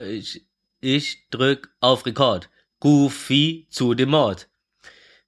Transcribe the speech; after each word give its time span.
ich, 0.00 0.46
ich 0.80 1.28
drück 1.30 1.74
auf 1.80 2.06
Rekord. 2.06 2.50
Goofy 2.80 3.66
zu 3.70 3.94
dem 3.94 4.10
Mord. 4.10 4.48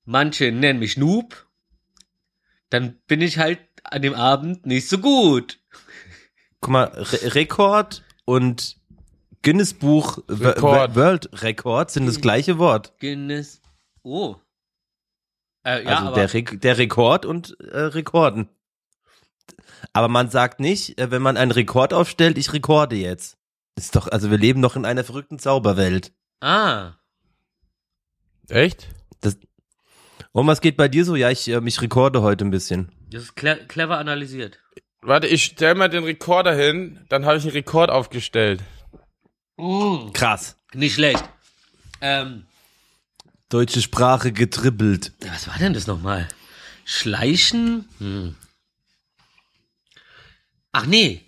Manche 0.04 0.50
nennen 0.50 0.78
mich 0.78 0.96
Noob. 0.96 1.46
Dann 2.70 2.98
bin 3.06 3.20
ich 3.20 3.38
halt 3.38 3.60
an 3.84 4.02
dem 4.02 4.14
Abend 4.14 4.66
nicht 4.66 4.88
so 4.88 4.98
gut. 4.98 5.60
Guck 6.60 6.70
mal, 6.70 6.84
Re 6.84 7.34
Rekord 7.34 8.02
und 8.24 8.76
Guinness 9.42 9.74
Buch 9.74 10.18
Rekord. 10.28 10.94
World 10.94 11.42
Rekord 11.42 11.90
sind 11.90 12.06
das 12.06 12.20
gleiche 12.20 12.58
Wort. 12.58 12.98
Guinness. 12.98 13.60
Oh. 14.02 14.36
Äh, 15.64 15.84
ja, 15.84 15.96
also 15.96 16.06
aber 16.08 16.16
der, 16.16 16.34
Re 16.34 16.42
der 16.42 16.78
Rekord 16.78 17.26
und 17.26 17.56
äh, 17.60 17.78
Rekorden. 17.78 18.48
Aber 19.92 20.08
man 20.08 20.30
sagt 20.30 20.60
nicht, 20.60 20.98
äh, 20.98 21.10
wenn 21.10 21.22
man 21.22 21.36
einen 21.36 21.50
Rekord 21.50 21.92
aufstellt, 21.92 22.38
ich 22.38 22.52
rekorde 22.52 22.96
jetzt. 22.96 23.36
Ist 23.76 23.96
doch, 23.96 24.08
also 24.08 24.30
wir 24.30 24.38
leben 24.38 24.60
noch 24.60 24.76
in 24.76 24.84
einer 24.84 25.04
verrückten 25.04 25.38
Zauberwelt. 25.38 26.12
ah, 26.40 26.92
Echt? 28.48 28.88
Und 30.32 30.46
was 30.46 30.60
geht 30.62 30.76
bei 30.78 30.88
dir 30.88 31.04
so? 31.04 31.14
Ja, 31.14 31.30
ich 31.30 31.46
äh, 31.48 31.60
mich 31.60 31.80
rekorde 31.82 32.22
heute 32.22 32.44
ein 32.44 32.50
bisschen. 32.50 32.90
das 33.10 33.24
ist 33.24 33.36
cle 33.36 33.66
clever 33.66 33.98
analysiert. 33.98 34.58
Warte, 35.02 35.26
ich 35.26 35.44
stell 35.44 35.74
mal 35.74 35.88
den 35.88 36.04
Rekorder 36.04 36.54
hin, 36.54 37.04
dann 37.10 37.26
habe 37.26 37.36
ich 37.36 37.42
einen 37.44 37.52
Rekord 37.52 37.90
aufgestellt. 37.90 38.62
Mm, 39.58 40.12
Krass. 40.12 40.56
nicht 40.72 40.94
schlecht. 40.94 41.22
Ähm, 42.00 42.46
Deutsche 43.50 43.82
Sprache 43.82 44.32
getribbelt. 44.32 45.12
was 45.20 45.48
war 45.48 45.58
denn 45.58 45.74
das 45.74 45.86
nochmal? 45.86 46.26
Schleichen? 46.86 47.86
Hm. 47.98 48.34
Ach 50.72 50.86
nee. 50.86 51.20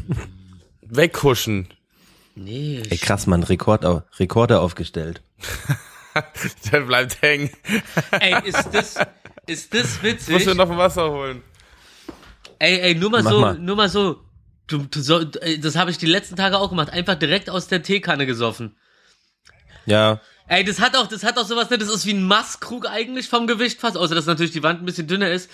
Weghuschen. 0.82 1.68
Nee. 2.34 2.82
Ey, 2.88 2.98
krass, 2.98 3.26
man, 3.26 3.42
Rekord, 3.42 3.84
Rekorder 4.18 4.60
aufgestellt. 4.60 5.22
Der 6.72 6.80
bleibt 6.80 7.20
hängen. 7.22 7.50
Ey, 8.20 8.36
ist 8.44 8.68
das, 8.72 8.96
ist 9.46 9.72
das 9.74 9.96
Ich 9.96 10.02
muss 10.02 10.02
witzig? 10.02 10.46
mir 10.46 10.54
noch 10.54 10.70
ein 10.70 10.76
Wasser 10.78 11.10
holen. 11.10 11.42
Ey, 12.58 12.78
ey, 12.80 12.94
nur 12.94 13.10
mal 13.10 13.22
Mach 13.22 13.30
so, 13.30 13.40
mal. 13.40 13.58
nur 13.58 13.76
mal 13.76 13.88
so. 13.88 14.20
Du, 14.66 14.78
du, 14.84 15.00
so 15.00 15.20
ey, 15.40 15.58
das 15.60 15.76
habe 15.76 15.90
ich 15.90 15.98
die 15.98 16.06
letzten 16.06 16.36
Tage 16.36 16.58
auch 16.58 16.70
gemacht. 16.70 16.90
Einfach 16.90 17.14
direkt 17.16 17.50
aus 17.50 17.66
der 17.68 17.82
Teekanne 17.82 18.26
gesoffen. 18.26 18.76
Ja. 19.86 20.20
Ey, 20.48 20.64
das 20.64 20.80
hat 20.80 20.96
auch, 20.96 21.06
das 21.06 21.24
hat 21.24 21.38
auch 21.38 21.46
sowas, 21.46 21.70
ne? 21.70 21.78
Das 21.78 21.88
ist 21.88 22.06
wie 22.06 22.12
ein 22.12 22.24
Maßkrug 22.24 22.86
eigentlich 22.88 23.28
vom 23.28 23.46
Gewicht 23.46 23.80
fast, 23.80 23.96
außer 23.96 24.14
dass 24.14 24.26
natürlich 24.26 24.52
die 24.52 24.62
Wand 24.62 24.80
ein 24.82 24.86
bisschen 24.86 25.08
dünner 25.08 25.30
ist. 25.30 25.50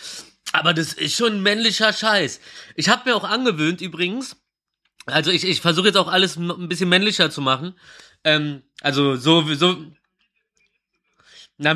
Aber 0.53 0.75
das 0.75 0.93
ist 0.93 1.17
schon 1.17 1.43
männlicher 1.43 1.93
Scheiß. 1.93 2.41
Ich 2.75 2.89
habe 2.89 3.09
mir 3.09 3.17
auch 3.17 3.25
angewöhnt 3.25 3.81
übrigens. 3.81 4.37
Also 5.07 5.31
ich, 5.31 5.45
ich 5.45 5.61
versuche 5.61 5.89
jetzt 5.89 5.97
auch 5.97 6.09
alles 6.09 6.37
ein 6.37 6.69
bisschen 6.69 6.89
männlicher 6.89 7.31
zu 7.31 7.41
machen. 7.41 7.75
Ähm, 8.25 8.63
also 8.81 9.17
so, 9.17 9.43
so, 9.55 9.85
na, 11.57 11.75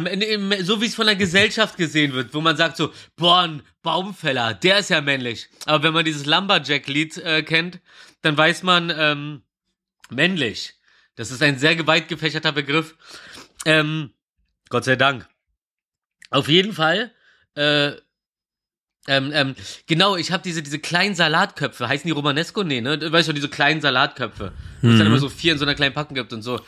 so 0.62 0.80
wie 0.80 0.86
es 0.86 0.94
von 0.94 1.06
der 1.06 1.16
Gesellschaft 1.16 1.76
gesehen 1.76 2.12
wird, 2.12 2.34
wo 2.34 2.40
man 2.40 2.56
sagt 2.56 2.76
so, 2.76 2.92
boah, 3.16 3.40
ein 3.42 3.62
Baumfäller, 3.82 4.54
der 4.54 4.78
ist 4.78 4.90
ja 4.90 5.00
männlich. 5.00 5.48
Aber 5.66 5.82
wenn 5.82 5.92
man 5.92 6.04
dieses 6.04 6.24
Lumberjack-Lied 6.26 7.18
äh, 7.18 7.42
kennt, 7.42 7.80
dann 8.22 8.36
weiß 8.36 8.62
man, 8.62 8.92
ähm, 8.94 9.42
männlich. 10.10 10.74
Das 11.16 11.30
ist 11.30 11.42
ein 11.42 11.58
sehr 11.58 11.86
weit 11.86 12.08
gefächerter 12.08 12.52
Begriff. 12.52 12.96
Ähm, 13.64 14.12
Gott 14.68 14.84
sei 14.84 14.96
Dank. 14.96 15.28
Auf 16.30 16.48
jeden 16.48 16.72
Fall, 16.72 17.12
äh, 17.54 17.92
ähm, 19.08 19.32
ähm, 19.34 19.54
genau, 19.86 20.16
ich 20.16 20.30
habe 20.30 20.42
diese, 20.42 20.62
diese 20.62 20.78
kleinen 20.78 21.14
Salatköpfe, 21.14 21.88
heißen 21.88 22.06
die 22.06 22.12
Romanesco? 22.12 22.62
Nee, 22.62 22.80
ne? 22.80 22.98
Du 22.98 23.10
weißt 23.10 23.26
schon, 23.26 23.34
diese 23.34 23.48
kleinen 23.48 23.80
Salatköpfe. 23.80 24.52
Wo 24.80 24.88
es 24.88 24.98
dann 24.98 25.06
immer 25.06 25.18
so 25.18 25.28
vier 25.28 25.52
in 25.52 25.58
so 25.58 25.64
einer 25.64 25.74
kleinen 25.74 25.94
Packung 25.94 26.14
gibt 26.14 26.32
und 26.32 26.42
so. 26.42 26.60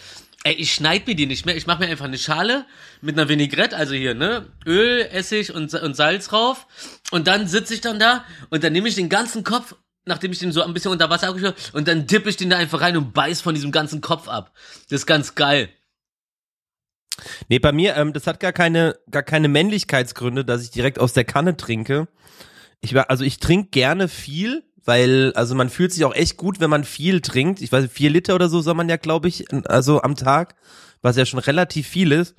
Ey, 0.43 0.55
ich 0.55 0.75
schneid 0.75 1.07
mir 1.07 1.15
die 1.15 1.27
nicht 1.27 1.47
mehr. 1.47 1.57
Ich 1.57 1.67
mache 1.67 1.83
mir 1.83 1.89
einfach 1.89 2.05
eine 2.05 2.19
Schale 2.19 2.67
mit 3.01 3.17
einer 3.17 3.29
Vinaigrette, 3.29 3.77
also 3.77 3.95
hier, 3.95 4.15
ne? 4.15 4.47
Öl, 4.67 5.09
Essig 5.13 5.55
und, 5.55 5.73
und 5.73 5.97
Salz 5.97 6.29
drauf. 6.29 6.67
Und 7.13 7.29
dann 7.29 7.47
sitze 7.47 7.73
ich 7.73 7.81
dann 7.81 7.99
da 7.99 8.25
und 8.51 8.65
dann 8.65 8.73
nehme 8.73 8.89
ich 8.89 8.95
den 8.95 9.09
ganzen 9.09 9.45
Kopf, 9.45 9.75
nachdem 10.05 10.33
ich 10.33 10.41
den 10.41 10.53
so 10.53 10.63
ein 10.63 10.75
bisschen 10.75 10.91
unter 10.91 11.09
Wasser 11.09 11.29
abgeschüttet 11.29 11.57
habe, 11.57 11.79
und 11.79 11.89
dann 11.89 12.07
dippe 12.07 12.29
ich 12.29 12.37
den 12.37 12.51
da 12.51 12.57
einfach 12.57 12.81
rein 12.81 12.97
und 12.97 13.15
beiß 13.15 13.41
von 13.41 13.55
diesem 13.55 13.73
ganzen 13.73 14.01
Kopf 14.01 14.29
ab. 14.29 14.53
Das 14.91 15.01
ist 15.01 15.07
ganz 15.07 15.35
geil. 15.35 15.71
Nee, 17.49 17.59
bei 17.59 17.73
mir, 17.73 17.97
ähm, 17.97 18.13
das 18.13 18.27
hat 18.27 18.41
gar 18.41 18.53
keine, 18.53 18.97
gar 19.11 19.23
keine 19.23 19.49
Männlichkeitsgründe, 19.49 20.45
dass 20.45 20.63
ich 20.63 20.71
direkt 20.71 20.99
aus 20.99 21.13
der 21.13 21.25
Kanne 21.25 21.57
trinke. 21.57 22.09
Ich 22.81 22.95
war, 22.95 23.11
also 23.11 23.25
ich 23.25 23.39
trinke 23.39 23.71
gerne 23.71 24.09
viel, 24.09 24.65
weil, 24.85 25.33
also 25.35 25.55
man 25.55 25.71
fühlt 25.71 25.93
sich 25.93 26.05
auch 26.05 26.15
echt 26.15 26.37
gut, 26.37 26.61
wenn 26.61 26.71
man 26.71 26.85
viel 26.85 27.21
trinkt. 27.21 27.63
Ich 27.63 27.73
weiß, 27.73 27.89
vier 27.91 28.11
Liter 28.11 28.35
oder 28.35 28.49
so 28.49 28.61
soll 28.61 28.75
man 28.75 28.89
ja, 28.89 28.97
glaube 28.97 29.29
ich, 29.29 29.45
also 29.69 30.03
am 30.03 30.17
Tag, 30.17 30.57
was 31.03 31.17
ja 31.17 31.25
schon 31.25 31.39
relativ 31.39 31.87
viel 31.87 32.13
ist. 32.13 32.35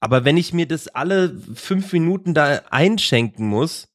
Aber 0.00 0.24
wenn 0.24 0.36
ich 0.36 0.52
mir 0.52 0.66
das 0.66 0.88
alle 0.88 1.34
fünf 1.54 1.92
Minuten 1.92 2.34
da 2.34 2.62
einschenken 2.70 3.46
muss, 3.46 3.88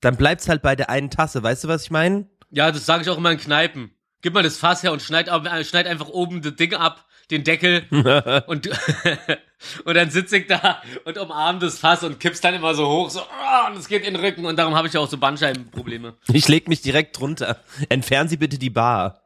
dann 0.00 0.16
bleibt's 0.16 0.48
halt 0.48 0.62
bei 0.62 0.76
der 0.76 0.90
einen 0.90 1.10
Tasse. 1.10 1.42
Weißt 1.42 1.64
du, 1.64 1.68
was 1.68 1.84
ich 1.84 1.90
meine? 1.90 2.28
Ja, 2.50 2.70
das 2.70 2.84
sage 2.84 3.02
ich 3.02 3.08
auch 3.08 3.16
immer 3.16 3.30
in 3.30 3.38
Kneipen. 3.38 3.92
Gib 4.20 4.34
mal 4.34 4.42
das 4.42 4.58
Fass 4.58 4.82
her 4.82 4.92
und 4.92 5.00
schneid, 5.00 5.28
äh, 5.28 5.64
schneid 5.64 5.86
einfach 5.86 6.08
oben 6.08 6.42
das 6.42 6.56
Ding 6.56 6.74
ab, 6.74 7.06
den 7.32 7.44
Deckel. 7.44 7.86
und, 8.46 8.68
und 9.84 9.94
dann 9.94 10.10
sitze 10.10 10.38
ich 10.38 10.46
da 10.46 10.82
und 11.04 11.18
umarm 11.18 11.58
das 11.58 11.78
Fass 11.78 12.04
und 12.04 12.20
kipp's 12.20 12.40
dann 12.40 12.54
immer 12.54 12.74
so 12.74 12.86
hoch, 12.86 13.10
so, 13.10 13.20
ah, 13.20 13.68
und 13.68 13.76
es 13.76 13.88
geht 13.88 14.04
in 14.06 14.14
den 14.14 14.24
Rücken. 14.24 14.46
Und 14.46 14.56
darum 14.56 14.76
habe 14.76 14.86
ich 14.86 14.94
ja 14.94 15.00
auch 15.00 15.08
so 15.08 15.18
Bandscheibenprobleme. 15.18 16.14
Ich 16.32 16.48
leg 16.48 16.68
mich 16.68 16.82
direkt 16.82 17.18
drunter. 17.18 17.60
Entfernen 17.88 18.28
Sie 18.28 18.36
bitte 18.36 18.58
die 18.58 18.70
Bar. 18.70 19.22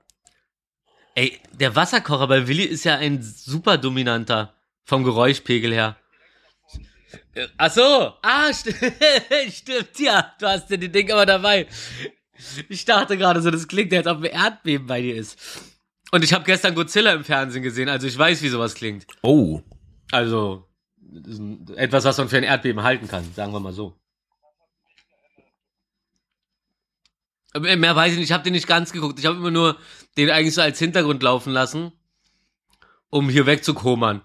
Ey, 1.14 1.40
der 1.52 1.74
Wasserkocher 1.74 2.26
bei 2.26 2.46
Willi 2.46 2.64
ist 2.64 2.84
ja 2.84 2.96
ein 2.96 3.22
super 3.22 3.78
dominanter 3.78 4.54
vom 4.84 5.02
Geräuschpegel 5.02 5.72
her. 5.72 5.96
Ach 7.56 7.70
so, 7.70 8.14
ah, 8.22 8.52
st 8.52 8.68
stimmt, 9.50 9.98
ja, 9.98 10.32
du 10.38 10.46
hast 10.46 10.70
ja 10.70 10.76
die 10.76 10.90
Ding 10.90 11.08
immer 11.08 11.26
dabei. 11.26 11.66
Ich 12.68 12.84
dachte 12.84 13.16
gerade 13.16 13.40
so, 13.40 13.50
das 13.50 13.66
klingt 13.66 13.92
ja, 13.92 14.00
als 14.00 14.06
ob 14.08 14.18
ein 14.18 14.24
Erdbeben 14.24 14.86
bei 14.86 15.00
dir 15.00 15.16
ist. 15.16 15.38
Und 16.16 16.24
ich 16.24 16.32
habe 16.32 16.44
gestern 16.44 16.74
Godzilla 16.74 17.12
im 17.12 17.24
Fernsehen 17.24 17.62
gesehen, 17.62 17.90
also 17.90 18.06
ich 18.06 18.16
weiß, 18.16 18.40
wie 18.40 18.48
sowas 18.48 18.74
klingt. 18.74 19.06
Oh. 19.20 19.60
Also 20.10 20.66
etwas, 21.76 22.04
was 22.04 22.16
man 22.16 22.30
für 22.30 22.38
ein 22.38 22.42
Erdbeben 22.42 22.82
halten 22.82 23.06
kann, 23.06 23.34
sagen 23.34 23.52
wir 23.52 23.60
mal 23.60 23.74
so. 23.74 24.00
Aber 27.52 27.76
Mehr 27.76 27.94
weiß 27.94 28.12
ich 28.12 28.18
nicht, 28.18 28.30
ich 28.30 28.32
habe 28.32 28.44
den 28.44 28.54
nicht 28.54 28.66
ganz 28.66 28.92
geguckt. 28.92 29.18
Ich 29.18 29.26
habe 29.26 29.36
immer 29.36 29.50
nur 29.50 29.76
den 30.16 30.30
eigentlich 30.30 30.54
so 30.54 30.62
als 30.62 30.78
Hintergrund 30.78 31.22
laufen 31.22 31.52
lassen, 31.52 31.92
um 33.10 33.28
hier 33.28 33.44
wegzukomern. 33.44 34.22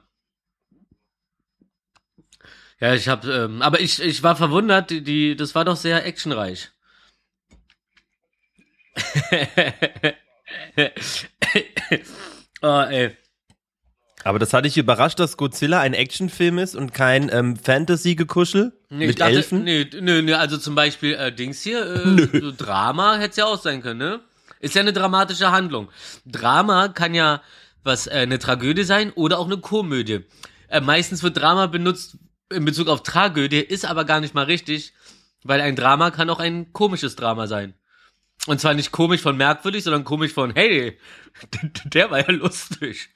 Ja, 2.80 2.94
ich 2.94 3.09
habe, 3.09 3.30
ähm, 3.34 3.62
aber 3.62 3.81
ich, 3.81 4.01
ich 4.01 4.24
war 4.24 4.38
verwundert, 4.38 4.91
die, 4.91 5.03
die, 5.03 5.35
das 5.35 5.56
war 5.56 5.66
doch 5.66 5.75
sehr 5.75 6.06
actionreich. 6.06 6.72
oh, 12.62 12.81
ey. 12.89 13.16
Aber 14.23 14.39
das 14.39 14.53
hat 14.53 14.66
dich 14.66 14.78
überrascht, 14.78 15.19
dass 15.19 15.38
Godzilla 15.38 15.79
ein 15.79 15.94
Actionfilm 15.94 16.59
ist 16.59 16.75
und 16.75 16.94
kein 16.94 17.29
ähm, 17.34 17.56
Fantasy-Gekuschel 17.56 18.72
Nee, 18.89 19.06
ich 19.06 19.07
mit 19.09 19.22
dachte, 19.22 19.31
Elfen? 19.31 19.63
Nee, 19.63 19.88
nö, 20.00 20.22
nö, 20.22 20.35
also 20.35 20.57
zum 20.57 20.75
Beispiel 20.75 21.13
äh, 21.13 21.31
Dings 21.31 21.62
hier, 21.62 21.85
äh, 21.85 22.39
so 22.41 22.51
Drama 22.51 23.16
hätte 23.16 23.31
es 23.31 23.35
ja 23.38 23.45
auch 23.45 23.62
sein 23.62 23.81
können, 23.81 24.00
ne? 24.00 24.19
Ist 24.59 24.75
ja 24.75 24.81
eine 24.81 24.94
dramatische 24.94 25.51
Handlung. 25.51 25.89
Drama 26.25 26.89
kann 26.89 27.16
ja 27.16 27.41
was 27.83 28.07
äh, 28.07 28.12
eine 28.12 28.38
Tragödie 28.38 28.83
sein 28.83 29.12
oder 29.13 29.39
auch 29.39 29.47
eine 29.47 29.57
Komödie. 29.57 30.25
Äh, 30.68 30.81
meistens 30.81 31.23
wird 31.23 31.38
Drama 31.38 31.68
benutzt 31.68 32.18
in 32.51 32.66
Bezug 32.66 32.89
auf 32.89 33.01
Tragödie, 33.01 33.59
ist 33.59 33.85
aber 33.85 34.06
gar 34.06 34.19
nicht 34.19 34.35
mal 34.35 34.45
richtig, 34.45 34.94
weil 35.44 35.62
ein 35.62 35.75
Drama 35.75 36.12
kann 36.12 36.29
auch 36.29 36.39
ein 36.39 36.73
komisches 36.73 37.16
Drama 37.16 37.47
sein. 37.47 37.73
Und 38.47 38.59
zwar 38.59 38.74
nicht 38.74 38.91
komisch 38.91 39.22
von 39.22 39.38
merkwürdig, 39.38 39.84
sondern 39.84 40.03
komisch 40.03 40.34
von, 40.34 40.53
hey, 40.53 40.97
der 41.86 42.10
war 42.12 42.19
ja 42.19 42.31
lustig. 42.31 43.10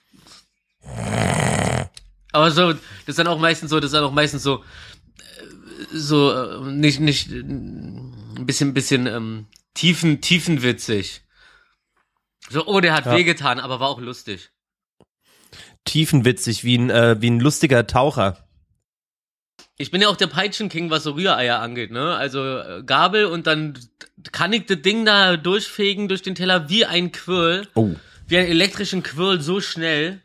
Aber 2.31 2.51
so, 2.51 2.73
das 2.73 2.81
ist 3.07 3.19
dann 3.19 3.27
auch 3.27 3.39
meistens 3.39 3.69
so, 3.69 3.79
das 3.79 3.87
ist 3.87 3.93
dann 3.93 4.03
auch 4.03 4.11
meistens 4.11 4.43
so, 4.43 4.63
so 5.91 6.31
äh, 6.31 6.71
nicht 6.71 6.99
nicht 6.99 7.31
äh, 7.31 7.39
ein 7.39 8.45
bisschen 8.45 8.73
bisschen 8.73 9.07
ähm, 9.07 9.47
tiefen 9.73 10.21
tiefenwitzig. 10.21 11.21
So 12.49 12.65
oh 12.67 12.79
der 12.79 12.93
hat 12.93 13.05
Ja. 13.05 13.15
wehgetan, 13.15 13.59
aber 13.59 13.79
war 13.79 13.89
auch 13.89 13.99
lustig. 13.99 14.51
Tiefenwitzig, 15.85 16.63
wie 16.63 16.77
ein, 16.77 16.89
äh, 16.89 17.21
wie 17.21 17.29
ein 17.29 17.39
lustiger 17.39 17.87
Taucher. 17.87 18.44
Ich 19.77 19.91
bin 19.91 20.01
ja 20.01 20.07
auch 20.07 20.15
der 20.15 20.27
Peitschenking, 20.27 20.89
was 20.89 21.03
so 21.03 21.11
Rühreier 21.11 21.59
angeht, 21.59 21.91
ne? 21.91 22.15
Also 22.15 22.41
äh, 22.43 22.83
Gabel 22.85 23.25
und 23.25 23.45
dann 23.45 23.77
kann 24.31 24.53
ich 24.53 24.65
das 24.67 24.81
Ding 24.81 25.03
da 25.05 25.35
durchfegen 25.37 26.07
durch 26.07 26.21
den 26.21 26.35
Teller 26.35 26.69
wie 26.69 26.85
ein 26.85 27.11
Quirl, 27.11 27.67
Oh. 27.75 27.91
wie 28.27 28.37
einen 28.37 28.47
elektrischen 28.47 29.03
Quirl 29.03 29.41
so 29.41 29.59
schnell. 29.59 30.21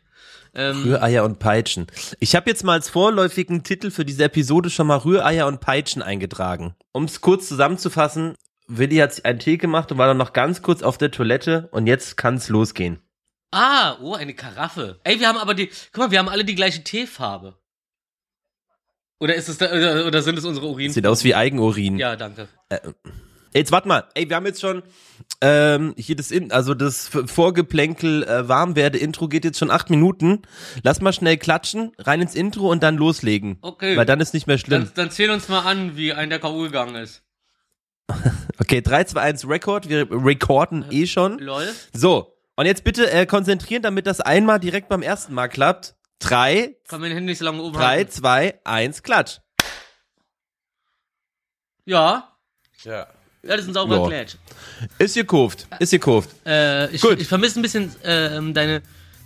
Ähm, 0.53 0.83
Rühreier 0.83 1.23
und 1.23 1.39
Peitschen. 1.39 1.87
Ich 2.19 2.35
habe 2.35 2.49
jetzt 2.49 2.63
mal 2.63 2.73
als 2.73 2.89
vorläufigen 2.89 3.63
Titel 3.63 3.89
für 3.91 4.03
diese 4.05 4.23
Episode 4.25 4.69
schon 4.69 4.87
mal 4.87 4.97
Rühreier 4.97 5.47
und 5.47 5.59
Peitschen 5.61 6.01
eingetragen. 6.01 6.75
Um 6.93 7.05
es 7.05 7.21
kurz 7.21 7.47
zusammenzufassen, 7.47 8.35
Willi 8.67 8.97
hat 8.97 9.13
sich 9.13 9.25
einen 9.25 9.39
Tee 9.39 9.57
gemacht 9.57 9.91
und 9.91 9.97
war 9.97 10.07
dann 10.07 10.17
noch 10.17 10.33
ganz 10.33 10.61
kurz 10.61 10.81
auf 10.81 10.97
der 10.97 11.11
Toilette 11.11 11.67
und 11.71 11.87
jetzt 11.87 12.15
kann's 12.17 12.47
losgehen. 12.49 12.99
Ah, 13.51 13.97
oh, 14.01 14.13
eine 14.13 14.33
Karaffe. 14.33 14.99
Ey, 15.03 15.19
wir 15.19 15.27
haben 15.27 15.37
aber 15.37 15.53
die, 15.53 15.69
guck 15.91 15.97
mal, 16.05 16.11
wir 16.11 16.19
haben 16.19 16.29
alle 16.29 16.45
die 16.45 16.55
gleiche 16.55 16.83
Teefarbe. 16.83 17.55
Oder 19.21 19.35
ist 19.35 19.49
es 19.49 19.59
da, 19.59 19.71
oder, 19.71 20.07
oder 20.07 20.23
sind 20.23 20.39
es 20.39 20.45
unsere 20.45 20.65
Urin? 20.65 20.91
Sieht 20.91 21.05
aus 21.05 21.23
wie 21.23 21.35
Eigenurin. 21.35 21.99
Ja, 21.99 22.15
danke. 22.15 22.47
Jetzt 23.53 23.71
warte 23.71 23.87
mal, 23.87 24.05
ey, 24.15 24.27
wir 24.27 24.35
haben 24.35 24.47
jetzt 24.47 24.59
schon 24.59 24.81
ähm, 25.41 25.93
hier 25.95 26.15
das 26.15 26.31
in, 26.31 26.51
also 26.51 26.73
das 26.73 27.07
Vorgeplänkel 27.07 28.23
äh, 28.23 28.47
Warmwerde-Intro 28.47 29.27
geht 29.27 29.45
jetzt 29.45 29.59
schon 29.59 29.69
acht 29.69 29.91
Minuten. 29.91 30.41
Lass 30.81 31.01
mal 31.01 31.13
schnell 31.13 31.37
klatschen, 31.37 31.91
rein 31.99 32.21
ins 32.21 32.33
Intro 32.33 32.71
und 32.71 32.81
dann 32.81 32.97
loslegen. 32.97 33.59
Okay. 33.61 33.95
Weil 33.95 34.07
dann 34.07 34.21
ist 34.21 34.33
nicht 34.33 34.47
mehr 34.47 34.57
schlimm. 34.57 34.85
Dann, 34.85 34.91
dann 34.95 35.11
zähl 35.11 35.29
uns 35.29 35.47
mal 35.49 35.59
an, 35.59 35.95
wie 35.95 36.13
ein 36.13 36.31
der 36.31 36.39
K.O. 36.39 36.63
gegangen 36.63 36.95
ist. 36.95 37.23
Okay, 38.59 38.81
3, 38.81 39.05
2, 39.05 39.19
1, 39.21 39.49
Record. 39.49 39.89
Wir 39.89 40.07
recorden 40.11 40.85
eh 40.91 41.07
schon. 41.07 41.39
Lol. 41.39 41.67
So, 41.93 42.37
und 42.55 42.67
jetzt 42.67 42.83
bitte 42.83 43.09
äh, 43.09 43.25
konzentrieren, 43.25 43.81
damit 43.81 44.05
das 44.05 44.21
einmal 44.21 44.59
direkt 44.59 44.87
beim 44.87 45.01
ersten 45.01 45.33
Mal 45.33 45.47
klappt. 45.47 45.95
3, 46.21 46.75
Kann 46.87 47.01
mein 47.01 47.11
Handy 47.11 47.31
nicht 47.31 47.39
so 47.39 47.45
lange 47.45 47.61
oben 47.61 47.75
3, 47.77 47.83
halten. 47.85 48.11
2, 48.11 48.59
1, 48.63 49.03
klatsch. 49.03 49.39
Ja. 51.85 52.29
Ja. 52.83 53.07
Ja, 53.43 53.55
das 53.55 53.61
ist 53.61 53.67
ein 53.69 53.73
sauberer 53.73 54.03
Ja. 54.03 54.07
Klatsch. 54.23 54.35
Ist 54.99 55.15
gekauft, 55.15 55.67
ist 55.79 55.89
gekauft. 55.91 56.29
Äh, 56.45 56.91
ich, 56.93 57.01
Gut. 57.01 57.19
ich 57.19 57.27
vermisse 57.27 57.59
ein 57.59 57.63
bisschen 57.63 57.93
ähm, 58.03 58.53
deine, 58.53 58.83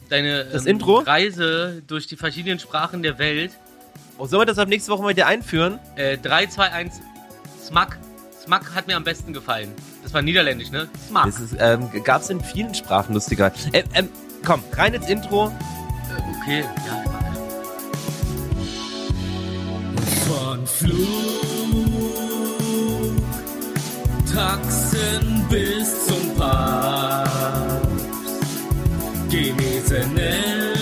deine 0.10 0.46
Das 0.46 0.66
ähm, 0.66 0.72
Intro? 0.76 1.00
Reise 1.00 1.82
durch 1.86 2.08
die 2.08 2.16
verschiedenen 2.16 2.60
Sprachen 2.60 3.04
der 3.04 3.20
Welt. 3.20 3.52
Oh, 4.18 4.26
sollen 4.26 4.42
wir 4.42 4.46
das 4.46 4.58
ab 4.58 4.70
nächste 4.70 4.92
Woche 4.92 5.04
mal 5.04 5.10
wieder 5.10 5.28
einführen? 5.28 5.80
Äh, 5.98 6.18
3, 6.18 6.48
2, 6.48 6.72
1, 6.72 7.02
Smack. 7.62 7.98
Smack 8.42 8.74
hat 8.74 8.88
mir 8.88 8.96
am 8.96 9.04
besten 9.04 9.34
gefallen. 9.34 9.74
Das 10.04 10.14
war 10.14 10.22
niederländisch, 10.22 10.72
ne? 10.72 10.88
Smack. 11.10 11.26
Das 11.26 11.40
ist, 11.42 11.56
ähm, 11.60 11.90
gab's 12.04 12.30
in 12.30 12.40
vielen 12.42 12.74
Sprachen 12.74 13.14
lustiger. 13.14 13.52
Ähm, 13.74 13.84
ähm, 13.94 14.10
komm, 14.46 14.64
rein 14.74 14.94
ins 14.94 15.10
Intro. 15.10 15.52
Okay, 16.18 16.64
ja. 16.86 17.04
Von 20.28 20.66
Flug, 20.66 21.06
Taxen 24.34 25.46
bis 25.50 26.06
zum 26.08 26.36
Papst, 26.36 27.86
Genesenen, 29.30 30.76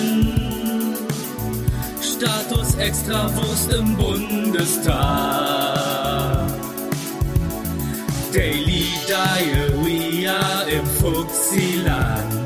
Status 2.01 2.75
Extrawurst 2.75 3.73
im 3.73 3.95
Bundestag, 3.95 4.93
Daily 8.33 8.87
Diarrhea 9.07 10.61
im 10.71 10.85
Fuchsiland, 10.85 12.42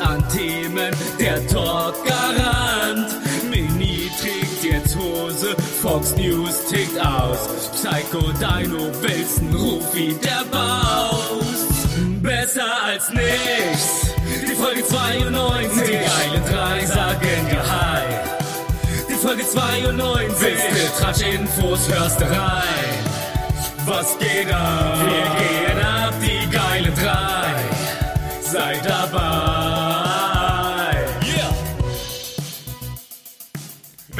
an 0.00 0.24
Themen, 0.28 0.94
der 1.18 1.46
Talk-Garant, 1.46 3.08
Mini 3.50 4.10
trägt 4.20 4.64
jetzt 4.64 4.96
Hose, 4.96 5.56
Fox 5.82 6.14
News 6.16 6.66
tickt 6.68 6.98
aus. 7.00 7.70
Psycho 7.72 8.20
Dino 8.32 8.90
Wilson, 9.02 9.54
Rufi 9.54 10.16
der 10.22 10.44
Baus. 10.50 11.66
Besser 12.22 12.66
als 12.84 13.10
nichts. 13.10 14.14
Die 14.42 14.54
Folge 14.54 14.84
92. 14.86 15.86
Die 15.86 15.92
geilen 15.92 16.44
drei 16.50 16.84
sagen 16.84 17.48
dir 17.50 17.62
Hi. 17.62 18.02
Die 19.08 19.14
Folge 19.14 19.44
92. 19.46 20.40
Willst 20.40 20.98
du 20.98 21.02
Tratsch-Infos, 21.02 21.88
hörst 21.88 22.20
du 22.20 22.24
rein. 22.24 22.98
Was 23.86 24.18
geht 24.18 24.52
ab? 24.52 24.98
Wir 25.00 25.74
gehen 25.74 25.84
ab, 25.84 26.14
die 26.20 26.50
geilen 26.50 26.94
drei. 26.94 27.37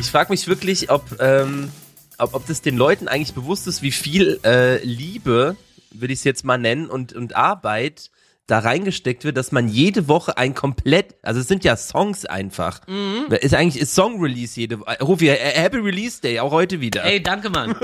Ich 0.08 0.12
frage 0.12 0.32
mich 0.32 0.48
wirklich, 0.48 0.90
ob, 0.90 1.20
ähm, 1.20 1.70
ob, 2.16 2.32
ob 2.32 2.46
das 2.46 2.62
den 2.62 2.78
Leuten 2.78 3.08
eigentlich 3.08 3.34
bewusst 3.34 3.66
ist, 3.66 3.82
wie 3.82 3.90
viel 3.90 4.40
äh, 4.42 4.82
Liebe, 4.82 5.54
würde 5.90 6.14
ich 6.14 6.20
es 6.20 6.24
jetzt 6.24 6.46
mal 6.46 6.56
nennen, 6.56 6.88
und, 6.88 7.12
und 7.12 7.36
Arbeit 7.36 8.10
da 8.46 8.60
reingesteckt 8.60 9.24
wird, 9.24 9.36
dass 9.36 9.52
man 9.52 9.68
jede 9.68 10.08
Woche 10.08 10.38
ein 10.38 10.54
komplett, 10.54 11.16
also 11.20 11.40
es 11.40 11.46
sind 11.46 11.62
ja 11.62 11.76
Songs 11.76 12.24
einfach. 12.24 12.80
Ist 13.28 13.52
eigentlich 13.52 13.82
ist 13.82 13.94
Song 13.94 14.18
Release 14.22 14.58
jede 14.58 14.80
Woche. 14.80 14.96
Rufi, 15.02 15.28
äh, 15.28 15.36
Happy 15.36 15.76
Release 15.76 16.22
Day, 16.22 16.40
auch 16.40 16.52
heute 16.52 16.80
wieder. 16.80 17.04
Ey, 17.04 17.22
danke, 17.22 17.50
Mann. 17.50 17.76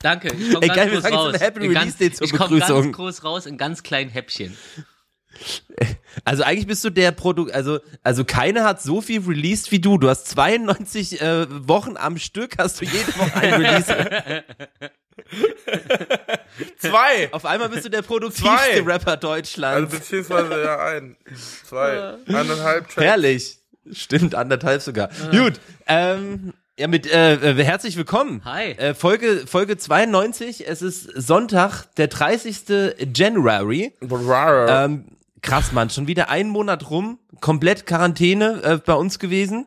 danke. 0.00 0.34
Ich 0.36 0.52
komm 0.52 0.62
Ey, 0.62 0.66
ganz 0.66 0.78
geil, 0.80 0.90
wir 0.90 1.00
groß 1.00 1.12
raus. 1.12 1.40
Happy 1.40 1.68
ganz, 1.68 1.78
Release 1.78 1.98
Day 1.98 2.12
zur 2.12 2.26
ich 2.26 2.32
komm 2.32 2.50
Begrüßung. 2.50 2.82
ganz 2.82 2.96
groß 2.96 3.22
raus 3.22 3.46
in 3.46 3.56
ganz 3.56 3.84
kleinen 3.84 4.10
Häppchen. 4.10 4.56
Also 6.24 6.42
eigentlich 6.42 6.66
bist 6.66 6.84
du 6.84 6.90
der 6.90 7.12
Produkt, 7.12 7.52
also 7.52 7.78
also 8.02 8.24
keiner 8.24 8.64
hat 8.64 8.82
so 8.82 9.00
viel 9.00 9.22
released 9.22 9.70
wie 9.72 9.78
du. 9.78 9.96
Du 9.96 10.08
hast 10.08 10.26
92 10.28 11.20
äh, 11.20 11.46
Wochen 11.68 11.96
am 11.96 12.18
Stück, 12.18 12.56
hast 12.58 12.80
du 12.80 12.84
jede 12.84 13.16
Woche 13.16 13.34
ein 13.36 13.54
Release. 13.54 13.86
Zwei! 16.78 17.28
Auf 17.32 17.44
einmal 17.44 17.68
bist 17.68 17.84
du 17.84 17.90
der 17.90 18.02
produktivste 18.02 18.44
Zwei. 18.44 18.80
Rapper 18.80 19.12
Also 19.12 19.28
Deutschlands. 19.28 19.94
beziehungsweise 19.94 20.62
ja 20.62 20.78
ein. 20.78 21.16
Zwei. 21.64 22.14
Eineinhalb 22.26 22.88
Tracks. 22.88 22.96
Herrlich. 23.06 23.58
Stimmt, 23.92 24.34
anderthalb 24.34 24.82
sogar. 24.82 25.10
Gut. 25.30 25.54
Ähm, 25.86 26.52
ja, 26.78 26.86
mit 26.86 27.10
äh, 27.10 27.34
äh, 27.34 27.64
herzlich 27.64 27.96
willkommen. 27.96 28.42
Hi. 28.44 28.72
Äh, 28.72 28.94
Folge 28.94 29.44
Folge 29.46 29.76
92. 29.76 30.66
Es 30.68 30.82
ist 30.82 31.04
Sonntag, 31.14 31.84
der 31.96 32.08
30. 32.08 32.96
January. 33.14 33.94
Ähm, 34.02 35.04
krass, 35.42 35.72
Mann, 35.72 35.90
schon 35.90 36.06
wieder 36.06 36.28
einen 36.28 36.50
Monat 36.50 36.90
rum, 36.90 37.18
komplett 37.40 37.86
Quarantäne 37.86 38.62
äh, 38.62 38.78
bei 38.78 38.94
uns 38.94 39.18
gewesen. 39.18 39.66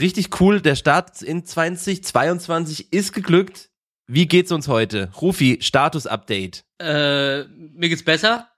Richtig 0.00 0.40
cool, 0.40 0.60
der 0.60 0.76
Start 0.76 1.22
in 1.22 1.44
2022 1.44 2.92
ist 2.92 3.12
geglückt. 3.12 3.70
Wie 4.06 4.26
geht's 4.26 4.52
uns 4.52 4.68
heute? 4.68 5.10
Rufi, 5.20 5.58
Status-Update. 5.60 6.64
Äh, 6.78 7.44
mir 7.44 7.88
geht's 7.88 8.04
besser. 8.04 8.48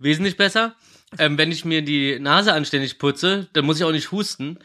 Wesentlich 0.00 0.36
besser. 0.36 0.74
Ähm, 1.18 1.38
wenn 1.38 1.52
ich 1.52 1.64
mir 1.64 1.82
die 1.82 2.18
Nase 2.18 2.52
anständig 2.52 2.98
putze, 2.98 3.48
dann 3.52 3.64
muss 3.64 3.78
ich 3.78 3.84
auch 3.84 3.92
nicht 3.92 4.10
husten. 4.10 4.58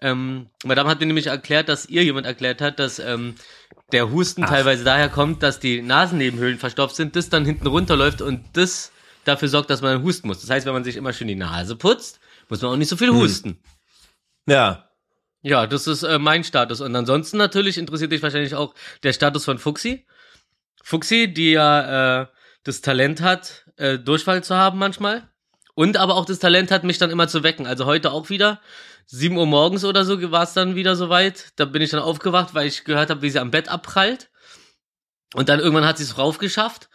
Ähm, 0.00 0.50
Madame 0.64 0.90
hat 0.90 1.00
mir 1.00 1.06
nämlich 1.06 1.28
erklärt, 1.28 1.68
dass 1.68 1.86
ihr 1.86 2.04
jemand 2.04 2.26
erklärt 2.26 2.60
hat, 2.60 2.78
dass 2.78 2.98
ähm, 2.98 3.36
der 3.92 4.10
Husten 4.10 4.44
teilweise 4.44 4.84
daher 4.84 5.08
kommt, 5.08 5.42
dass 5.42 5.60
die 5.60 5.80
Nasennebenhöhlen 5.80 6.58
verstopft 6.58 6.96
sind, 6.96 7.16
das 7.16 7.30
dann 7.30 7.44
hinten 7.44 7.66
runterläuft 7.66 8.20
und 8.20 8.44
das 8.54 8.92
dafür 9.24 9.48
sorgt, 9.48 9.70
dass 9.70 9.82
man 9.82 10.02
husten 10.02 10.28
muss. 10.28 10.40
Das 10.40 10.50
heißt, 10.50 10.66
wenn 10.66 10.72
man 10.72 10.84
sich 10.84 10.96
immer 10.96 11.12
schön 11.12 11.28
die 11.28 11.34
Nase 11.34 11.76
putzt, 11.76 12.20
muss 12.48 12.62
man 12.62 12.72
auch 12.72 12.76
nicht 12.76 12.88
so 12.88 12.96
viel 12.96 13.10
husten. 13.10 13.58
Ja. 14.46 14.90
Ja, 15.42 15.66
das 15.66 15.86
ist 15.86 16.02
äh, 16.02 16.18
mein 16.18 16.42
Status. 16.42 16.80
Und 16.80 16.96
ansonsten 16.96 17.36
natürlich 17.36 17.76
interessiert 17.76 18.12
dich 18.12 18.22
wahrscheinlich 18.22 18.54
auch 18.54 18.74
der 19.02 19.12
Status 19.12 19.44
von 19.44 19.58
Fuxi. 19.58 20.06
Fuxi, 20.82 21.32
die 21.32 21.52
ja 21.52 22.22
äh, 22.22 22.26
das 22.62 22.80
Talent 22.80 23.20
hat, 23.20 23.66
äh, 23.76 23.98
Durchfall 23.98 24.42
zu 24.42 24.54
haben 24.54 24.78
manchmal. 24.78 25.28
Und 25.74 25.96
aber 25.96 26.14
auch 26.14 26.24
das 26.24 26.38
Talent 26.38 26.70
hat, 26.70 26.84
mich 26.84 26.98
dann 26.98 27.10
immer 27.10 27.28
zu 27.28 27.42
wecken. 27.42 27.66
Also 27.66 27.84
heute 27.84 28.12
auch 28.12 28.30
wieder. 28.30 28.60
7 29.06 29.36
Uhr 29.36 29.46
morgens 29.46 29.84
oder 29.84 30.04
so 30.04 30.30
war 30.30 30.44
es 30.44 30.54
dann 30.54 30.76
wieder 30.76 30.96
soweit. 30.96 31.52
Da 31.56 31.66
bin 31.66 31.82
ich 31.82 31.90
dann 31.90 32.00
aufgewacht, 32.00 32.54
weil 32.54 32.66
ich 32.66 32.84
gehört 32.84 33.10
habe, 33.10 33.22
wie 33.22 33.30
sie 33.30 33.38
am 33.38 33.50
Bett 33.50 33.68
abprallt. 33.68 34.30
Und 35.34 35.48
dann 35.48 35.60
irgendwann 35.60 35.84
hat 35.84 35.98
sie 35.98 36.04
es 36.04 36.16
raufgeschafft. 36.16 36.88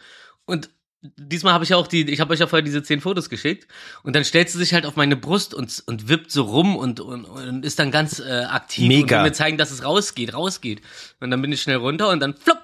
Und 0.44 0.70
diesmal 1.02 1.54
habe 1.54 1.64
ich 1.64 1.70
ja 1.70 1.76
auch 1.76 1.86
die, 1.86 2.10
ich 2.10 2.20
habe 2.20 2.32
euch 2.32 2.40
ja 2.40 2.46
vorher 2.46 2.64
diese 2.64 2.82
zehn 2.82 3.00
Fotos 3.00 3.30
geschickt. 3.30 3.66
Und 4.02 4.14
dann 4.14 4.24
stellt 4.24 4.50
sie 4.50 4.58
sich 4.58 4.74
halt 4.74 4.86
auf 4.86 4.96
meine 4.96 5.16
Brust 5.16 5.54
und, 5.54 5.82
und 5.86 6.08
wippt 6.08 6.30
so 6.30 6.42
rum 6.42 6.76
und, 6.76 7.00
und, 7.00 7.24
und 7.24 7.64
ist 7.64 7.78
dann 7.78 7.90
ganz 7.90 8.20
äh, 8.20 8.44
aktiv 8.44 8.88
Mega. 8.88 9.18
und 9.18 9.24
will 9.24 9.30
mir 9.30 9.34
zeigen, 9.34 9.58
dass 9.58 9.70
es 9.70 9.84
rausgeht, 9.84 10.34
rausgeht. 10.34 10.82
Und 11.20 11.30
dann 11.30 11.40
bin 11.40 11.52
ich 11.52 11.62
schnell 11.62 11.76
runter 11.76 12.10
und 12.10 12.20
dann 12.20 12.34
flupp, 12.34 12.60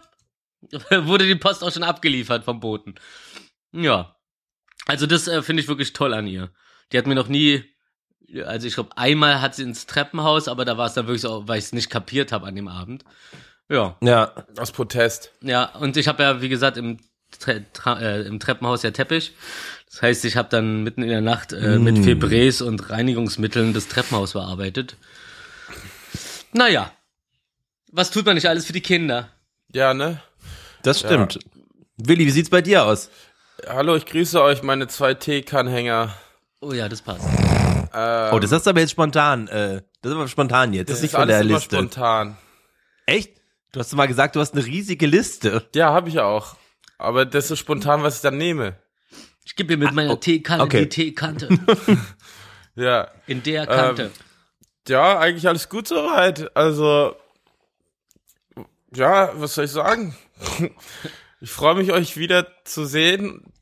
wurde 1.06 1.26
die 1.26 1.34
Post 1.34 1.64
auch 1.64 1.72
schon 1.72 1.82
abgeliefert 1.82 2.44
vom 2.44 2.60
Boten. 2.60 2.96
Ja. 3.72 4.16
Also 4.86 5.06
das 5.06 5.28
äh, 5.28 5.42
finde 5.42 5.62
ich 5.62 5.68
wirklich 5.68 5.92
toll 5.92 6.12
an 6.12 6.26
ihr. 6.26 6.50
Die 6.92 6.98
hat 6.98 7.06
mir 7.06 7.14
noch 7.14 7.28
nie, 7.28 7.64
also 8.44 8.66
ich 8.66 8.74
glaube 8.74 8.96
einmal 8.96 9.40
hat 9.40 9.54
sie 9.54 9.62
ins 9.62 9.86
Treppenhaus, 9.86 10.46
aber 10.46 10.64
da 10.64 10.76
war 10.76 10.86
es 10.86 10.94
dann 10.94 11.06
wirklich 11.06 11.22
so, 11.22 11.48
weil 11.48 11.58
ich 11.58 11.66
es 11.66 11.72
nicht 11.72 11.90
kapiert 11.90 12.32
habe 12.32 12.46
an 12.46 12.54
dem 12.54 12.68
Abend. 12.68 13.04
Ja. 13.68 13.96
Ja. 14.00 14.46
Aus 14.58 14.72
Protest. 14.72 15.32
Ja, 15.40 15.74
und 15.76 15.96
ich 15.96 16.06
habe 16.06 16.22
ja, 16.22 16.40
wie 16.40 16.48
gesagt, 16.48 16.76
im, 16.76 16.98
äh, 17.46 18.22
im 18.26 18.40
Treppenhaus 18.40 18.82
ja 18.82 18.90
Teppich. 18.90 19.32
Das 19.90 20.02
heißt, 20.02 20.24
ich 20.24 20.36
habe 20.36 20.48
dann 20.50 20.82
mitten 20.82 21.02
in 21.02 21.08
der 21.08 21.20
Nacht 21.20 21.52
äh, 21.52 21.78
mit 21.78 21.96
Febrés 21.98 22.62
und 22.62 22.90
Reinigungsmitteln 22.90 23.72
das 23.72 23.88
Treppenhaus 23.88 24.32
bearbeitet. 24.34 24.96
Naja, 26.52 26.90
was 27.92 28.10
tut 28.10 28.26
man 28.26 28.34
nicht 28.34 28.48
alles 28.48 28.66
für 28.66 28.72
die 28.72 28.80
Kinder? 28.80 29.28
Ja, 29.72 29.94
ne? 29.94 30.20
Das 30.82 31.00
stimmt. 31.00 31.38
Willi, 31.96 32.26
wie 32.26 32.30
sieht's 32.30 32.50
bei 32.50 32.62
dir 32.62 32.84
aus? 32.84 33.10
Hallo, 33.66 33.96
ich 33.96 34.06
grüße 34.06 34.40
euch, 34.42 34.62
meine 34.62 34.86
zwei 34.88 35.14
Teekannhänger. 35.14 36.14
Oh 36.60 36.72
ja, 36.72 36.88
das 36.88 37.02
passt. 37.02 37.26
Ähm, 37.94 38.32
Oh, 38.32 38.38
das 38.38 38.52
hast 38.52 38.66
du 38.66 38.70
aber 38.70 38.80
jetzt 38.80 38.90
spontan. 38.90 39.48
Äh, 39.48 39.82
das 40.02 40.12
ist 40.12 40.16
aber 40.16 40.28
spontan 40.28 40.72
jetzt. 40.74 40.90
Das, 40.90 40.96
das 40.96 40.98
ist 40.98 41.02
nicht 41.04 41.12
ist 41.12 41.18
von 41.18 41.28
der 41.28 41.38
alles 41.38 41.48
immer 41.48 41.58
Liste. 41.58 41.76
spontan. 41.76 42.36
Echt? 43.06 43.32
Du 43.72 43.80
hast 43.80 43.94
mal 43.94 44.06
gesagt, 44.06 44.36
du 44.36 44.40
hast 44.40 44.54
eine 44.54 44.64
riesige 44.64 45.06
Liste. 45.06 45.66
Ja, 45.74 45.92
habe 45.92 46.08
ich 46.08 46.18
auch. 46.20 46.56
Aber 46.98 47.24
das 47.24 47.44
ist 47.44 47.48
so 47.48 47.56
spontan, 47.56 48.02
was 48.02 48.16
ich 48.16 48.22
dann 48.22 48.38
nehme. 48.38 48.76
Ich 49.44 49.54
gebe 49.54 49.76
mir 49.76 49.86
mit 49.86 49.94
meiner 49.94 50.18
Teekante 50.18 50.64
okay. 50.64 50.82
die 50.82 50.88
Teekante. 50.88 51.48
Ja. 52.76 53.08
In 53.26 53.42
der 53.42 53.66
Kante. 53.66 54.02
Ähm, 54.02 54.10
Ja, 54.86 55.18
eigentlich 55.18 55.48
alles 55.48 55.68
gut 55.68 55.88
soweit. 55.88 56.54
Also, 56.54 57.16
ja, 58.94 59.30
was 59.34 59.54
soll 59.54 59.64
ich 59.64 59.72
sagen? 59.72 60.14
Ich 61.38 61.50
freue 61.50 61.74
mich, 61.74 61.92
euch 61.92 62.16
wieder 62.16 62.46
zu 62.64 62.86
sehen. 62.86 63.52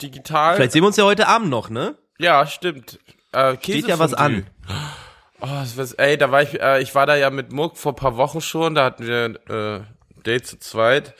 Digital. 0.00 0.54
Vielleicht 0.54 0.70
sehen 0.70 0.82
wir 0.82 0.86
uns 0.86 0.96
ja 0.96 1.04
heute 1.04 1.26
Abend 1.26 1.50
noch, 1.50 1.68
ne? 1.68 1.96
Ja, 2.18 2.46
stimmt. 2.46 3.00
Äh, 3.32 3.56
Steht 3.60 3.88
ja 3.88 3.98
was 3.98 4.14
an. 4.14 4.46
Oh, 5.40 5.48
was, 5.48 5.94
ey, 5.94 6.16
da 6.16 6.30
war 6.30 6.42
ich, 6.42 6.60
äh, 6.60 6.80
ich 6.80 6.94
war 6.94 7.06
da 7.06 7.16
ja 7.16 7.30
mit 7.30 7.52
Muck 7.52 7.76
vor 7.76 7.96
paar 7.96 8.16
Wochen 8.16 8.40
schon, 8.40 8.76
da 8.76 8.84
hatten 8.84 9.04
wir 9.04 9.40
äh, 9.50 10.22
Date 10.22 10.46
zu 10.46 10.60
zweit. 10.60 11.14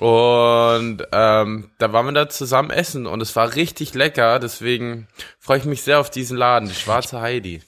Und 0.00 1.02
ähm, 1.12 1.70
da 1.78 1.92
waren 1.92 2.06
wir 2.06 2.12
da 2.12 2.28
zusammen 2.28 2.70
essen 2.70 3.06
und 3.06 3.20
es 3.20 3.36
war 3.36 3.54
richtig 3.54 3.92
lecker, 3.94 4.38
deswegen 4.38 5.06
freue 5.38 5.58
ich 5.58 5.64
mich 5.66 5.82
sehr 5.82 6.00
auf 6.00 6.08
diesen 6.10 6.36
Laden, 6.38 6.68
die 6.68 6.74
Schwarze 6.74 7.20
Heidi. 7.20 7.62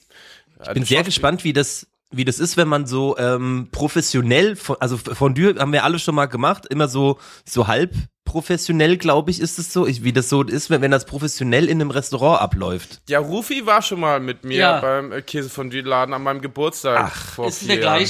Ich 0.65 0.69
bin 0.73 0.83
sehr 0.85 1.03
gespannt, 1.03 1.43
wie 1.43 1.53
das, 1.53 1.85
wie 2.09 2.25
das 2.25 2.39
ist, 2.39 2.57
wenn 2.57 2.67
man 2.67 2.87
so 2.87 3.15
ähm, 3.19 3.67
professionell, 3.71 4.55
von- 4.55 4.77
also 4.79 4.97
Fondue 4.97 5.55
haben 5.59 5.73
wir 5.73 5.83
alle 5.83 5.99
schon 5.99 6.15
mal 6.15 6.25
gemacht, 6.25 6.65
immer 6.69 6.87
so 6.87 7.19
so 7.45 7.67
halb 7.67 7.93
professionell, 8.25 8.97
glaube 8.97 9.29
ich, 9.29 9.39
ist 9.39 9.59
es 9.59 9.71
so, 9.71 9.85
ich, 9.85 10.03
wie 10.03 10.13
das 10.13 10.29
so 10.29 10.41
ist, 10.43 10.69
wenn, 10.71 10.81
wenn 10.81 10.89
das 10.91 11.05
professionell 11.05 11.65
in 11.69 11.81
einem 11.81 11.91
Restaurant 11.91 12.41
abläuft. 12.41 13.01
Ja, 13.09 13.19
Rufi 13.19 13.65
war 13.67 13.81
schon 13.83 13.99
mal 13.99 14.19
mit 14.19 14.43
mir 14.43 14.57
Ja. 14.57 14.79
beim 14.79 15.11
äh, 15.11 15.21
Käsefondue-Laden 15.21 16.13
an 16.15 16.23
meinem 16.23 16.41
Geburtstag. 16.41 17.11
Ach, 17.13 17.25
vor 17.35 17.47
ist 17.47 17.67
der 17.69 17.79
Jahren. 17.79 18.05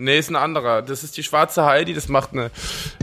Nee, 0.00 0.18
ist 0.18 0.30
ein 0.30 0.36
anderer. 0.36 0.82
Das 0.82 1.02
ist 1.02 1.16
die 1.16 1.24
schwarze 1.24 1.64
Heidi. 1.64 1.92
Das 1.92 2.08
macht 2.08 2.32
eine, 2.32 2.50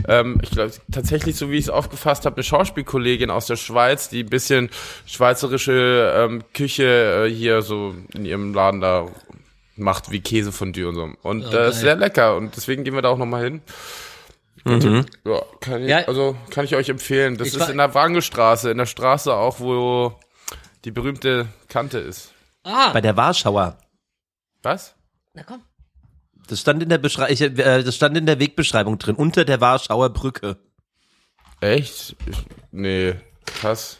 ähm, 0.08 0.38
ich 0.42 0.50
glaube, 0.50 0.72
tatsächlich, 0.90 1.36
so 1.36 1.50
wie 1.50 1.56
ich 1.58 1.66
es 1.66 1.70
aufgefasst 1.70 2.24
habe, 2.24 2.36
eine 2.36 2.42
Schauspielkollegin 2.42 3.28
aus 3.30 3.46
der 3.46 3.56
Schweiz, 3.56 4.08
die 4.08 4.22
ein 4.24 4.30
bisschen 4.30 4.70
schweizerische 5.04 6.14
ähm, 6.16 6.42
Küche 6.54 7.26
äh, 7.26 7.30
hier 7.30 7.60
so 7.62 7.94
in 8.14 8.24
ihrem 8.24 8.54
Laden 8.54 8.80
da 8.80 9.06
macht, 9.76 10.10
wie 10.10 10.20
Käsefondue 10.20 10.88
und 10.88 10.94
so. 10.94 11.08
Und 11.22 11.44
Oh, 11.44 11.50
das 11.50 11.74
ist 11.76 11.80
sehr 11.82 11.96
lecker. 11.96 12.34
Und 12.36 12.56
deswegen 12.56 12.82
gehen 12.82 12.94
wir 12.94 13.02
da 13.02 13.10
auch 13.10 13.18
nochmal 13.18 13.44
hin. 13.44 13.60
Ja, 14.64 15.42
kann 15.60 15.82
ich, 15.82 15.88
Ja. 15.90 15.98
also 16.08 16.34
kann 16.50 16.64
ich 16.64 16.74
euch 16.74 16.88
empfehlen. 16.88 17.36
Das 17.36 17.48
Ich 17.48 17.56
ist 17.56 17.68
in 17.68 17.76
der 17.76 17.94
Wrangelstraße, 17.94 18.70
in 18.70 18.78
der 18.78 18.86
Straße 18.86 19.32
auch, 19.34 19.60
wo 19.60 20.18
die 20.84 20.90
berühmte 20.90 21.46
Kante 21.68 21.98
ist. 21.98 22.32
Ah, 22.64 22.90
Bei 22.92 23.00
der 23.00 23.16
Warschauer. 23.16 23.76
Was? 24.62 24.94
na 25.34 25.42
komm. 25.44 25.62
Das 26.46 26.60
stand 26.60 26.82
in 26.82 26.88
der 26.88 26.98
Beschrei 26.98 27.30
ich, 27.30 27.40
äh, 27.40 27.82
das 27.82 27.94
stand 27.96 28.16
in 28.16 28.26
der 28.26 28.38
Wegbeschreibung 28.38 28.98
drin, 28.98 29.16
unter 29.16 29.44
der 29.44 29.60
Warschauer 29.60 30.10
Brücke. 30.10 30.56
Echt? 31.60 32.16
Ich, 32.26 32.36
nee, 32.70 33.14
krass. 33.46 33.98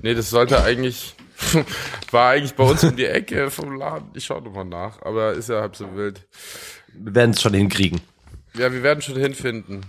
Nee, 0.00 0.14
das 0.14 0.30
sollte 0.30 0.62
eigentlich, 0.62 1.14
war 2.10 2.30
eigentlich 2.30 2.54
bei 2.54 2.64
uns 2.64 2.84
um 2.84 2.96
die 2.96 3.06
Ecke 3.06 3.50
vom 3.50 3.76
Laden. 3.76 4.10
Ich 4.14 4.26
schau 4.26 4.40
nochmal 4.40 4.64
nach, 4.64 5.02
aber 5.02 5.32
ist 5.32 5.48
ja 5.48 5.60
halb 5.60 5.74
so 5.76 5.96
wild. 5.96 6.26
Wir 6.92 7.14
werden 7.14 7.32
es 7.32 7.40
schon 7.40 7.54
hinkriegen. 7.54 8.00
Ja, 8.54 8.72
wir 8.72 8.82
werden 8.82 9.02
schon 9.02 9.16
hinfinden. 9.16 9.84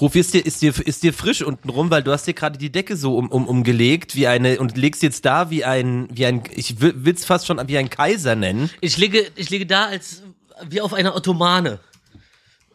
Ruf, 0.00 0.14
ist 0.14 0.34
dir, 0.34 0.44
ist 0.44 0.60
dir, 0.60 0.74
ist 0.84 1.02
dir 1.02 1.14
frisch 1.14 1.42
unten 1.42 1.70
rum, 1.70 1.90
weil 1.90 2.02
du 2.02 2.12
hast 2.12 2.26
dir 2.26 2.34
gerade 2.34 2.58
die 2.58 2.70
Decke 2.70 2.96
so 2.96 3.16
um, 3.16 3.28
um, 3.28 3.48
umgelegt, 3.48 4.14
wie 4.14 4.26
eine, 4.26 4.58
und 4.58 4.76
legst 4.76 5.02
jetzt 5.02 5.24
da 5.24 5.48
wie 5.50 5.64
ein, 5.64 6.08
wie 6.12 6.26
ein, 6.26 6.42
ich 6.54 6.80
will 6.80 7.14
es 7.14 7.24
fast 7.24 7.46
schon 7.46 7.60
wie 7.66 7.78
ein 7.78 7.88
Kaiser 7.88 8.36
nennen. 8.36 8.68
Ich 8.82 8.98
liege, 8.98 9.26
ich 9.36 9.48
liege 9.48 9.64
da 9.64 9.86
als 9.86 10.22
wie 10.68 10.80
auf 10.80 10.92
einer 10.92 11.14
Ottomane. 11.14 11.78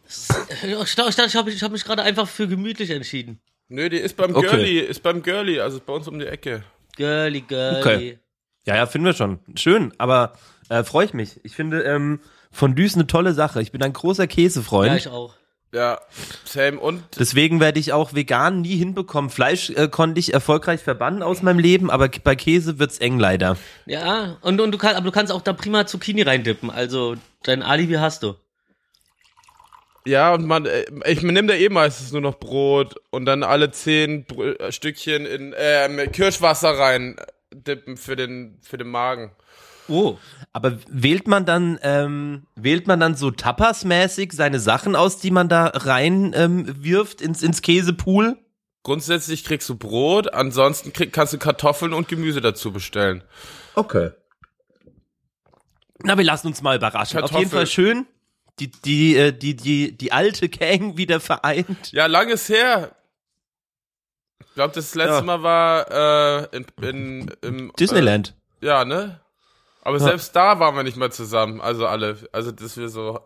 Ich 0.08 0.96
glaube, 0.96 1.10
ich, 1.10 1.18
ich 1.18 1.36
habe 1.36 1.52
ich 1.52 1.64
hab 1.64 1.72
mich 1.72 1.86
gerade 1.86 2.04
einfach 2.04 2.28
für 2.28 2.48
gemütlich 2.48 2.90
entschieden. 2.90 3.40
Nö, 3.70 3.90
die 3.90 3.98
ist 3.98 4.18
beim 4.18 4.36
Okay. 4.36 4.80
Ist 4.80 5.02
beim 5.04 5.24
Girlie, 5.24 5.62
also 5.62 5.78
ist 5.78 5.86
bei 5.86 5.94
uns 5.94 6.08
um 6.08 6.20
die 6.20 6.26
Ecke. 6.26 6.64
Girly, 6.98 7.42
girly. 7.42 7.80
Okay. 7.80 8.20
Ja, 8.66 8.76
ja, 8.76 8.86
finden 8.86 9.06
wir 9.06 9.14
schon. 9.14 9.40
Schön, 9.56 9.94
aber 9.98 10.34
äh, 10.70 10.84
freue 10.84 11.06
ich 11.06 11.14
mich. 11.14 11.40
Ich 11.44 11.56
finde, 11.56 11.82
ähm, 11.84 12.20
Fondue 12.52 12.86
ist 12.86 12.96
eine 12.96 13.08
tolle 13.08 13.34
Sache. 13.34 13.62
Ich 13.62 13.72
bin 13.72 13.82
ein 13.82 13.94
großer 13.94 14.28
Käsefreund. 14.28 14.88
Ja, 14.88 14.96
ich 14.98 15.08
auch. 15.08 15.36
Ja, 15.74 16.02
same. 16.44 16.78
Und 16.80 17.02
Deswegen 17.18 17.62
werde 17.62 17.80
ich 17.80 17.94
auch 17.94 18.14
vegan 18.14 18.60
nie 18.60 18.76
hinbekommen. 18.76 19.30
Fleisch 19.30 19.70
äh, 19.70 19.88
konnte 19.88 20.20
ich 20.20 20.34
erfolgreich 20.34 20.82
verbannen 20.82 21.24
aus 21.24 21.42
meinem 21.42 21.60
Leben, 21.60 21.90
aber 21.90 22.10
bei 22.10 22.36
Käse 22.36 22.78
wird's 22.78 22.98
eng 22.98 23.20
leider. 23.20 23.56
Ja, 23.86 24.38
und, 24.42 24.60
und 24.60 24.74
du 24.74 24.78
kannst, 24.78 24.98
aber 24.98 25.06
du 25.06 25.12
kannst 25.12 25.32
auch 25.32 25.42
da 25.42 25.54
prima 25.54 25.86
Zucchini 25.86 26.24
reindippen. 26.24 26.70
Also 26.70 27.16
dein 27.44 27.64
Alibi 27.64 27.96
hast 27.96 28.24
du. 28.24 28.36
ja, 30.06 30.34
und 30.34 30.46
man, 30.46 30.66
äh, 30.66 30.86
ich 31.06 31.22
nehme 31.22 31.48
da 31.48 31.54
eh 31.54 31.70
meistens 31.70 32.12
nur 32.12 32.22
noch 32.22 32.40
Brot 32.40 32.96
und 33.10 33.26
dann 33.26 33.44
alle 33.44 33.72
zehn 33.72 34.26
Brö 34.26 34.54
äh, 34.54 34.72
Stückchen 34.72 35.26
in 35.26 35.54
ähm, 35.58 36.12
Kirschwasser 36.12 36.78
rein 36.78 37.18
dippen 37.54 37.98
für 37.98 38.16
den, 38.16 38.58
für 38.62 38.78
den 38.78 38.88
Magen. 38.88 39.32
Oh. 39.88 40.18
Aber 40.54 40.78
wählt 40.90 41.28
man 41.28 41.46
dann, 41.46 41.80
ähm, 41.84 42.48
wählt 42.56 42.88
man 42.88 43.00
dann 43.00 43.16
so 43.16 43.32
Tapas-mäßig 43.32 44.32
seine 44.32 44.60
Sachen 44.60 44.96
aus, 44.96 45.18
die 45.18 45.32
man 45.32 45.50
da 45.50 45.66
rein 45.74 46.34
ähm, 46.36 46.84
wirft 46.84 47.22
ins, 47.22 47.44
ins 47.44 47.62
Käsepool? 47.62 48.38
Grundsätzlich 48.84 49.44
kriegst 49.44 49.70
du 49.70 49.76
Brot, 49.76 50.34
ansonsten 50.34 50.92
krieg, 50.94 51.14
kannst 51.14 51.34
du 51.34 51.38
Kartoffeln 51.38 51.94
und 51.94 52.08
Gemüse 52.08 52.42
dazu 52.42 52.72
bestellen. 52.72 53.24
Okay. 53.76 54.12
Na, 56.04 56.18
wir 56.18 56.24
lassen 56.24 56.48
uns 56.48 56.62
mal 56.62 56.76
überraschen. 56.76 57.20
Auf 57.22 57.32
jeden 57.32 57.44
Kartoffel. 57.44 57.60
Fall 57.60 57.68
schön. 57.68 58.08
Die, 58.60 58.70
die, 58.70 59.16
äh, 59.16 59.32
die, 59.32 59.56
die, 59.56 59.98
die 59.98 60.12
alte 60.12 60.50
Gang 60.50 60.98
wieder 60.98 61.20
vereint. 61.20 61.92
Ja, 61.92 62.06
lang 62.08 62.30
ist 62.30 62.50
her. 62.50 62.96
Ich 64.40 64.54
glaube, 64.56 64.74
das 64.74 64.94
letzte 64.96 65.16
Ja. 65.16 65.22
Mal 65.22 65.44
war 65.44 66.44
äh, 66.52 66.58
in, 66.58 66.66
in 66.82 67.32
im, 67.42 67.74
Disneyland. 67.80 68.36
Äh, 68.62 68.66
ja, 68.68 68.86
ne? 68.86 69.22
Aber 69.84 70.00
selbst 70.00 70.36
da 70.36 70.60
waren 70.60 70.76
wir 70.76 70.84
nicht 70.84 70.98
mal 70.98 71.12
zusammen, 71.12 71.60
also 71.60 71.88
alle, 71.88 72.18
also 72.32 72.52
dass 72.52 72.78
wir 72.78 72.88
so 72.88 73.20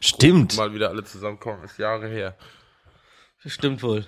Stimmt. 0.00 0.56
mal 0.56 0.72
wieder 0.72 0.90
alle 0.90 1.02
zusammenkommen, 1.02 1.64
ist 1.64 1.76
Jahre 1.78 2.06
her. 2.06 2.36
Stimmt 3.44 3.82
wohl. 3.82 4.06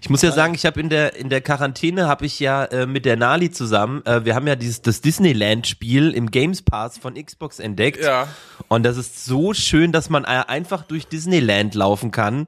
Ich 0.00 0.10
muss 0.10 0.22
ja 0.22 0.32
sagen, 0.32 0.54
ich 0.54 0.66
habe 0.66 0.80
in 0.80 0.88
der 0.88 1.16
in 1.16 1.28
der 1.28 1.40
Quarantäne 1.40 2.06
habe 2.06 2.26
ich 2.26 2.38
ja 2.38 2.64
äh, 2.66 2.86
mit 2.86 3.04
der 3.04 3.16
Nali 3.16 3.50
zusammen, 3.50 4.04
äh, 4.04 4.24
wir 4.24 4.34
haben 4.34 4.46
ja 4.46 4.56
dieses 4.56 4.82
das 4.82 5.00
Disneyland 5.00 5.66
Spiel 5.66 6.12
im 6.12 6.30
Games 6.30 6.62
Pass 6.62 6.98
von 6.98 7.14
Xbox 7.14 7.58
entdeckt. 7.58 8.02
Ja, 8.02 8.28
Und 8.68 8.84
das 8.84 8.96
ist 8.96 9.24
so 9.24 9.54
schön, 9.54 9.92
dass 9.92 10.10
man 10.10 10.24
äh, 10.24 10.44
einfach 10.46 10.82
durch 10.82 11.06
Disneyland 11.08 11.74
laufen 11.74 12.10
kann. 12.10 12.46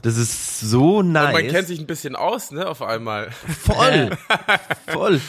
Das 0.00 0.16
ist 0.16 0.60
so 0.60 1.02
nice. 1.02 1.26
und 1.26 1.32
man 1.32 1.48
kennt 1.48 1.68
sich 1.68 1.78
ein 1.78 1.86
bisschen 1.86 2.16
aus, 2.16 2.50
ne, 2.50 2.66
auf 2.66 2.80
einmal. 2.80 3.30
voll, 3.30 4.10
voll. 4.86 5.20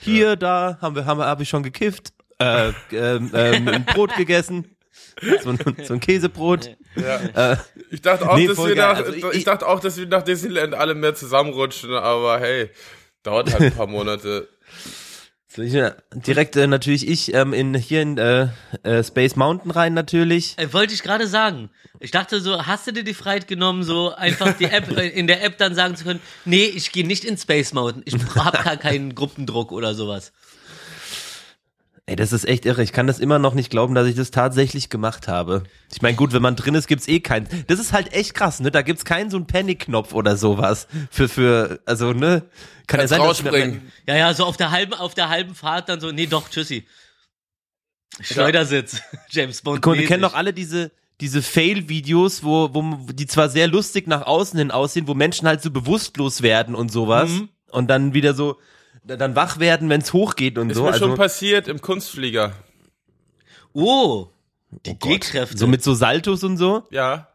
Hier, 0.00 0.36
da 0.36 0.78
haben 0.80 0.96
wir, 0.96 1.06
haben 1.06 1.20
habe 1.20 1.44
ich 1.44 1.48
schon 1.48 1.62
gekifft, 1.62 2.12
äh, 2.38 2.72
ähm, 2.90 3.30
ähm, 3.32 3.68
ein 3.68 3.84
Brot 3.84 4.16
gegessen, 4.16 4.73
so 5.42 5.50
ein, 5.50 5.58
so 5.84 5.94
ein 5.94 6.00
Käsebrot. 6.00 6.70
Äh, 6.96 7.56
Ich 7.90 8.02
dachte 8.02 8.28
auch, 8.28 8.36
Nee, 8.36 8.46
dass 8.48 8.58
wir 8.58 8.74
nach, 8.74 8.96
Also 8.96 9.12
ich, 9.12 9.24
ich- 9.38 9.44
dachte 9.44 9.66
auch, 9.66 9.80
dass 9.80 9.96
wir 9.96 10.06
nach 10.06 10.22
Disneyland 10.22 10.74
alle 10.74 10.94
mehr 10.94 11.14
zusammenrutschen, 11.14 11.92
aber 11.94 12.40
hey, 12.40 12.70
dauert 13.22 13.52
halt 13.52 13.62
ein 13.62 13.72
paar 13.74 13.86
Monate. 13.88 14.48
äh, 15.56 15.92
direkt 16.14 16.56
äh, 16.56 16.66
natürlich 16.66 17.06
ich 17.08 17.32
ähm, 17.32 17.52
in 17.52 17.74
hier 17.74 18.02
in 18.02 18.18
äh, 18.18 18.48
äh, 18.82 19.04
Space 19.04 19.36
Mountain 19.36 19.70
rein 19.70 19.94
natürlich. 19.94 20.54
Äh, 20.58 20.72
wollte 20.72 20.94
ich 20.94 21.02
gerade 21.02 21.26
sagen. 21.28 21.70
Ich 22.00 22.10
dachte 22.10 22.40
so, 22.40 22.66
hast 22.66 22.86
du 22.88 22.92
dir 22.92 23.04
die 23.04 23.14
Freiheit 23.14 23.46
genommen, 23.46 23.84
so 23.84 24.12
einfach 24.12 24.52
die 24.58 24.64
App 24.64 24.90
in 25.14 25.26
der 25.28 25.44
App 25.44 25.56
dann 25.58 25.74
sagen 25.76 25.94
zu 25.96 26.04
können, 26.04 26.20
nee, 26.44 26.64
ich 26.64 26.90
gehe 26.92 27.06
nicht 27.06 27.24
in 27.24 27.38
Space 27.38 27.72
Mountain. 27.72 28.02
Ich 28.04 28.14
habe 28.36 28.58
gar 28.64 28.76
keinen 28.76 29.14
Gruppendruck 29.14 29.70
oder 29.70 29.94
sowas. 29.94 30.32
Ey, 32.06 32.16
das 32.16 32.32
ist 32.32 32.44
echt 32.46 32.66
irre. 32.66 32.82
Ich 32.82 32.92
kann 32.92 33.06
das 33.06 33.18
immer 33.18 33.38
noch 33.38 33.54
nicht 33.54 33.70
glauben, 33.70 33.94
dass 33.94 34.06
ich 34.06 34.14
das 34.14 34.30
tatsächlich 34.30 34.90
gemacht 34.90 35.26
habe. 35.26 35.62
Ich 35.90 36.02
meine, 36.02 36.16
gut, 36.16 36.34
wenn 36.34 36.42
man 36.42 36.54
drin 36.54 36.74
ist, 36.74 36.86
gibt's 36.86 37.08
eh 37.08 37.20
keinen. 37.20 37.48
Das 37.66 37.78
ist 37.80 37.94
halt 37.94 38.12
echt 38.12 38.34
krass, 38.34 38.60
ne? 38.60 38.70
Da 38.70 38.82
gibt's 38.82 39.06
keinen 39.06 39.30
so 39.30 39.38
einen 39.38 39.46
Panic-Knopf 39.46 40.12
oder 40.12 40.36
sowas 40.36 40.86
für 41.10 41.28
für 41.28 41.80
also 41.86 42.12
ne? 42.12 42.42
Kann 42.86 43.00
ja 43.00 43.06
Kannst 43.06 43.08
sein, 43.10 43.18
dass 43.20 43.28
rausspringen. 43.28 43.90
Ja, 44.06 44.16
ja, 44.16 44.34
so 44.34 44.44
auf 44.44 44.58
der 44.58 44.70
halben, 44.70 44.92
auf 44.92 45.14
der 45.14 45.30
halben 45.30 45.54
Fahrt 45.54 45.88
dann 45.88 45.98
so, 46.00 46.12
nee, 46.12 46.26
doch, 46.26 46.50
tschüssi. 46.50 46.86
Schleudersitz. 48.20 49.00
James 49.30 49.62
Bond. 49.62 49.84
Wir 49.84 50.06
kennen 50.06 50.22
doch 50.22 50.34
alle 50.34 50.52
diese 50.52 50.92
diese 51.20 51.42
Fail-Videos, 51.42 52.42
wo, 52.42 52.74
wo 52.74 53.12
die 53.12 53.26
zwar 53.26 53.48
sehr 53.48 53.68
lustig 53.68 54.08
nach 54.08 54.26
außen 54.26 54.58
hin 54.58 54.70
aussehen, 54.70 55.06
wo 55.06 55.14
Menschen 55.14 55.46
halt 55.46 55.62
so 55.62 55.70
bewusstlos 55.70 56.42
werden 56.42 56.74
und 56.74 56.90
sowas 56.90 57.30
Mhm. 57.30 57.48
und 57.70 57.88
dann 57.88 58.14
wieder 58.14 58.34
so 58.34 58.58
dann 59.04 59.36
wach 59.36 59.58
werden, 59.58 59.88
wenn's 59.90 60.12
hochgeht 60.12 60.58
und 60.58 60.70
Ist 60.70 60.76
so. 60.76 60.84
mir 60.84 60.92
Also 60.92 61.06
schon 61.06 61.16
passiert 61.16 61.68
im 61.68 61.80
Kunstflieger. 61.80 62.52
Oh, 63.72 64.28
die 64.86 64.98
G-Kräfte. 64.98 65.56
so 65.58 65.66
mit 65.66 65.82
so 65.82 65.94
Saltos 65.94 66.42
und 66.44 66.56
so. 66.56 66.84
Ja. 66.90 67.28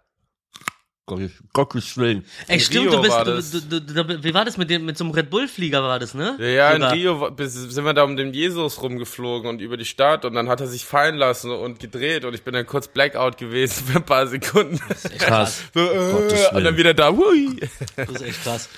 Gottes, 1.54 1.98
Willen. 1.98 2.24
Ey, 2.48 2.60
stimmt, 2.60 2.94
du 2.94 3.02
bist, 3.02 3.18
du, 3.18 3.24
das. 3.24 3.52
du, 3.52 3.62
du, 3.62 3.82
du, 3.82 4.24
wie 4.24 4.34
war 4.36 4.46
das 4.46 4.58
mit 4.58 4.70
dem, 4.70 4.86
mit 4.86 4.96
so 4.96 5.04
einem 5.04 5.14
Red 5.14 5.32
Bull 5.32 5.48
Flieger 5.48 5.82
war 5.82 5.98
das, 5.98 6.14
ne? 6.14 6.36
Ja, 6.40 6.46
ja, 6.46 6.72
in 6.72 6.84
Rio 6.84 7.32
sind 7.40 7.84
wir 7.84 7.94
da 7.96 8.04
um 8.04 8.16
den 8.16 8.32
Jesus 8.32 8.80
rumgeflogen 8.82 9.50
und 9.50 9.60
über 9.60 9.76
die 9.76 9.86
Stadt 9.86 10.24
und 10.24 10.36
dann 10.36 10.50
hat 10.50 10.62
er 10.62 10.68
sich 10.68 10.86
fallen 10.86 11.16
lassen 11.16 11.50
und 11.50 11.80
gedreht 11.80 12.26
und 12.26 12.36
ich 12.36 12.44
bin 12.44 12.54
dann 12.54 12.68
kurz 12.68 12.88
Blackout 12.88 13.38
gewesen 13.38 13.86
für 13.88 13.98
ein 13.98 14.06
paar 14.06 14.28
Sekunden. 14.28 14.80
Krass. 15.18 15.64
So, 15.74 15.80
äh, 15.80 16.56
und 16.56 16.64
dann 16.64 16.78
wieder 16.78 16.94
da, 16.94 17.12
hui. 17.12 17.60
Das 17.96 18.10
ist 18.10 18.22
echt 18.22 18.44
krass. 18.44 18.70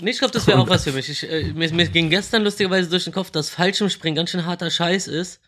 Nee, 0.00 0.10
ich 0.10 0.18
glaube, 0.18 0.32
das 0.32 0.46
wäre 0.46 0.58
auch 0.58 0.68
was 0.68 0.84
für 0.84 0.92
mich. 0.92 1.08
Ich, 1.08 1.30
äh, 1.30 1.52
mir, 1.52 1.72
mir 1.72 1.88
ging 1.88 2.10
gestern 2.10 2.42
lustigerweise 2.44 2.88
durch 2.88 3.04
den 3.04 3.12
Kopf, 3.12 3.30
dass 3.30 3.50
Fallschirmspringen 3.50 4.16
ganz 4.16 4.30
schön 4.30 4.46
harter 4.46 4.70
Scheiß 4.70 5.08
ist. 5.08 5.40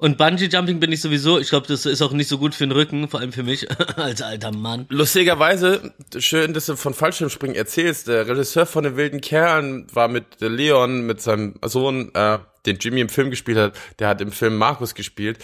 Und 0.00 0.16
Bungee 0.16 0.46
Jumping 0.46 0.80
bin 0.80 0.90
ich 0.92 1.02
sowieso, 1.02 1.38
ich 1.38 1.50
glaube, 1.50 1.66
das 1.66 1.84
ist 1.84 2.00
auch 2.00 2.12
nicht 2.12 2.28
so 2.28 2.38
gut 2.38 2.54
für 2.54 2.66
den 2.66 2.72
Rücken, 2.72 3.06
vor 3.08 3.20
allem 3.20 3.34
für 3.34 3.42
mich 3.42 3.68
als 3.96 4.22
alter 4.22 4.50
Mann. 4.50 4.86
Lustigerweise, 4.88 5.92
schön, 6.18 6.54
dass 6.54 6.66
du 6.66 6.76
von 6.76 6.94
Fallschirmspringen 6.94 7.54
erzählst. 7.54 8.08
Der 8.08 8.26
Regisseur 8.26 8.64
von 8.64 8.84
den 8.84 8.96
wilden 8.96 9.20
Kerlen 9.20 9.86
war 9.92 10.08
mit 10.08 10.24
Leon, 10.40 11.02
mit 11.02 11.20
seinem 11.20 11.56
Sohn, 11.62 12.14
äh, 12.14 12.38
den 12.66 12.76
Jimmy 12.78 13.00
im 13.00 13.08
Film 13.08 13.30
gespielt 13.30 13.58
hat. 13.58 13.74
Der 13.98 14.08
hat 14.08 14.20
im 14.20 14.32
Film 14.32 14.56
Markus 14.58 14.94
gespielt. 14.94 15.38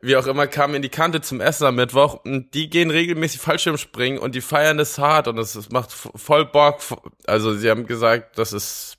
Wie 0.00 0.16
auch 0.16 0.26
immer, 0.26 0.46
kam 0.46 0.74
in 0.74 0.82
die 0.82 0.88
Kante 0.88 1.20
zum 1.20 1.40
Essen 1.40 1.66
am 1.66 1.74
Mittwoch. 1.76 2.24
Und 2.24 2.54
die 2.54 2.70
gehen 2.70 2.90
regelmäßig 2.90 3.40
Fallschirmspringen 3.40 4.18
und 4.18 4.34
die 4.34 4.40
feiern 4.40 4.78
das 4.78 4.98
hart 4.98 5.28
und 5.28 5.36
das, 5.36 5.52
das 5.52 5.70
macht 5.70 5.92
voll 5.92 6.46
Bock. 6.46 6.80
Also 7.26 7.54
sie 7.54 7.68
haben 7.70 7.86
gesagt, 7.86 8.38
das 8.38 8.52
ist, 8.52 8.96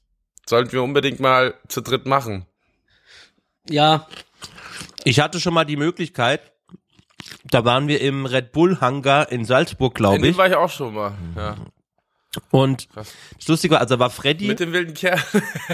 sollten 0.48 0.72
wir 0.72 0.84
unbedingt 0.84 1.20
mal 1.20 1.56
zu 1.68 1.82
dritt 1.82 2.06
machen. 2.06 2.46
Ja, 3.70 4.08
Ich 5.06 5.20
hatte 5.20 5.40
schon 5.40 5.54
mal 5.54 5.66
die 5.66 5.78
Möglichkeit, 5.78 6.42
da 7.46 7.64
waren 7.66 7.88
wir 7.88 8.02
im 8.02 8.26
Red 8.26 8.52
Bull 8.52 8.80
Hangar 8.82 9.32
in 9.32 9.46
Salzburg, 9.46 9.94
In 9.94 9.96
glaube 9.96 10.18
dem 10.20 10.32
ich. 10.32 10.38
war 10.38 10.48
ich 10.48 10.56
auch 10.56 10.70
schon 10.70 10.94
mal. 10.94 11.14
Ja. 11.36 11.56
Und 12.50 12.90
Krass. 12.90 13.14
das 13.38 13.48
Lustige 13.48 13.76
war, 13.76 13.82
also 13.82 14.00
war 14.00 14.10
Freddy, 14.10 14.48
Mit 14.48 14.60
den 14.60 14.74
wilden 14.74 14.94
Kerlen. 14.94 15.22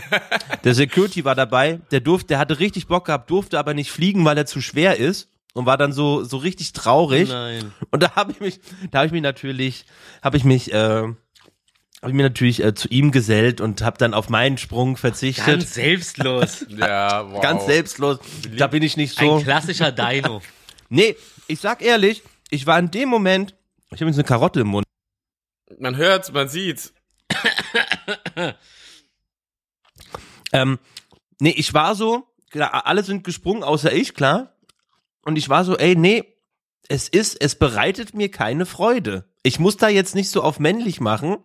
der 0.64 0.74
Security 0.74 1.24
war 1.24 1.36
dabei, 1.36 1.80
der 1.92 2.02
durfte, 2.02 2.28
der 2.28 2.40
hatte 2.40 2.60
richtig 2.60 2.88
Bock 2.88 3.06
gehabt, 3.06 3.30
durfte 3.30 3.58
aber 3.58 3.74
nicht 3.74 3.92
fliegen, 3.92 4.26
weil 4.26 4.38
er 4.38 4.46
zu 4.46 4.62
schwer 4.62 4.98
ist 4.98 5.30
und 5.54 5.66
war 5.66 5.78
dann 5.78 5.94
so 5.94 6.24
so 6.24 6.38
richtig 6.38 6.74
traurig. 6.74 7.30
nein. 7.30 7.72
Und 7.92 8.04
da 8.04 8.16
habe 8.16 8.32
ich 8.32 8.40
mich, 8.40 8.60
da 8.92 9.00
habe 9.00 9.08
ich 9.08 9.12
mich 9.12 9.22
natürlich, 9.22 9.86
habe 10.22 10.38
ich 10.38 10.44
mich, 10.44 10.74
äh, 10.74 10.76
habe 12.02 12.12
ich 12.12 12.14
mir 12.14 12.24
natürlich 12.24 12.64
äh, 12.64 12.74
zu 12.74 12.88
ihm 12.90 13.12
gesellt 13.12 13.62
und 13.62 13.82
habe 13.82 13.98
dann 13.98 14.14
auf 14.14 14.30
meinen 14.30 14.58
Sprung 14.58 14.98
verzichtet. 14.98 15.46
Ganz 15.46 15.74
selbstlos. 15.74 16.66
ja, 16.70 17.30
wow. 17.30 17.42
Ganz 17.42 17.66
selbstlos. 17.66 18.20
Da 18.58 18.68
bin 18.68 18.84
ich 18.84 18.98
nicht 18.98 19.18
so. 19.18 19.38
Ein 19.38 19.44
klassischer 19.44 19.92
Dino. 19.92 20.42
Nee, 20.92 21.16
ich 21.46 21.60
sag 21.60 21.84
ehrlich, 21.84 22.24
ich 22.50 22.66
war 22.66 22.80
in 22.80 22.90
dem 22.90 23.10
Moment, 23.10 23.54
ich 23.92 24.02
habe 24.02 24.10
jetzt 24.10 24.18
eine 24.18 24.24
Karotte 24.24 24.62
im 24.62 24.70
Mund. 24.70 24.86
Man 25.78 25.96
hört's, 25.96 26.32
man 26.32 26.50
sieht's. 26.50 26.94
Ähm, 30.52 30.80
nee, 31.40 31.54
ich 31.56 31.74
war 31.74 31.96
so, 31.96 32.28
klar, 32.50 32.86
alle 32.86 33.04
sind 33.04 33.24
gesprungen, 33.24 33.64
außer 33.64 33.92
ich, 33.92 34.14
klar. 34.14 34.56
Und 35.24 35.38
ich 35.38 35.50
war 35.50 35.64
so, 35.64 35.78
ey, 35.78 35.96
nee, 35.96 36.24
es 36.88 37.08
ist, 37.08 37.40
es 37.42 37.56
bereitet 37.56 38.14
mir 38.14 38.32
keine 38.32 38.66
Freude. 38.66 39.26
Ich 39.44 39.60
muss 39.60 39.78
da 39.78 39.90
jetzt 39.90 40.16
nicht 40.16 40.30
so 40.30 40.42
auf 40.42 40.60
männlich 40.60 41.00
machen. 41.00 41.38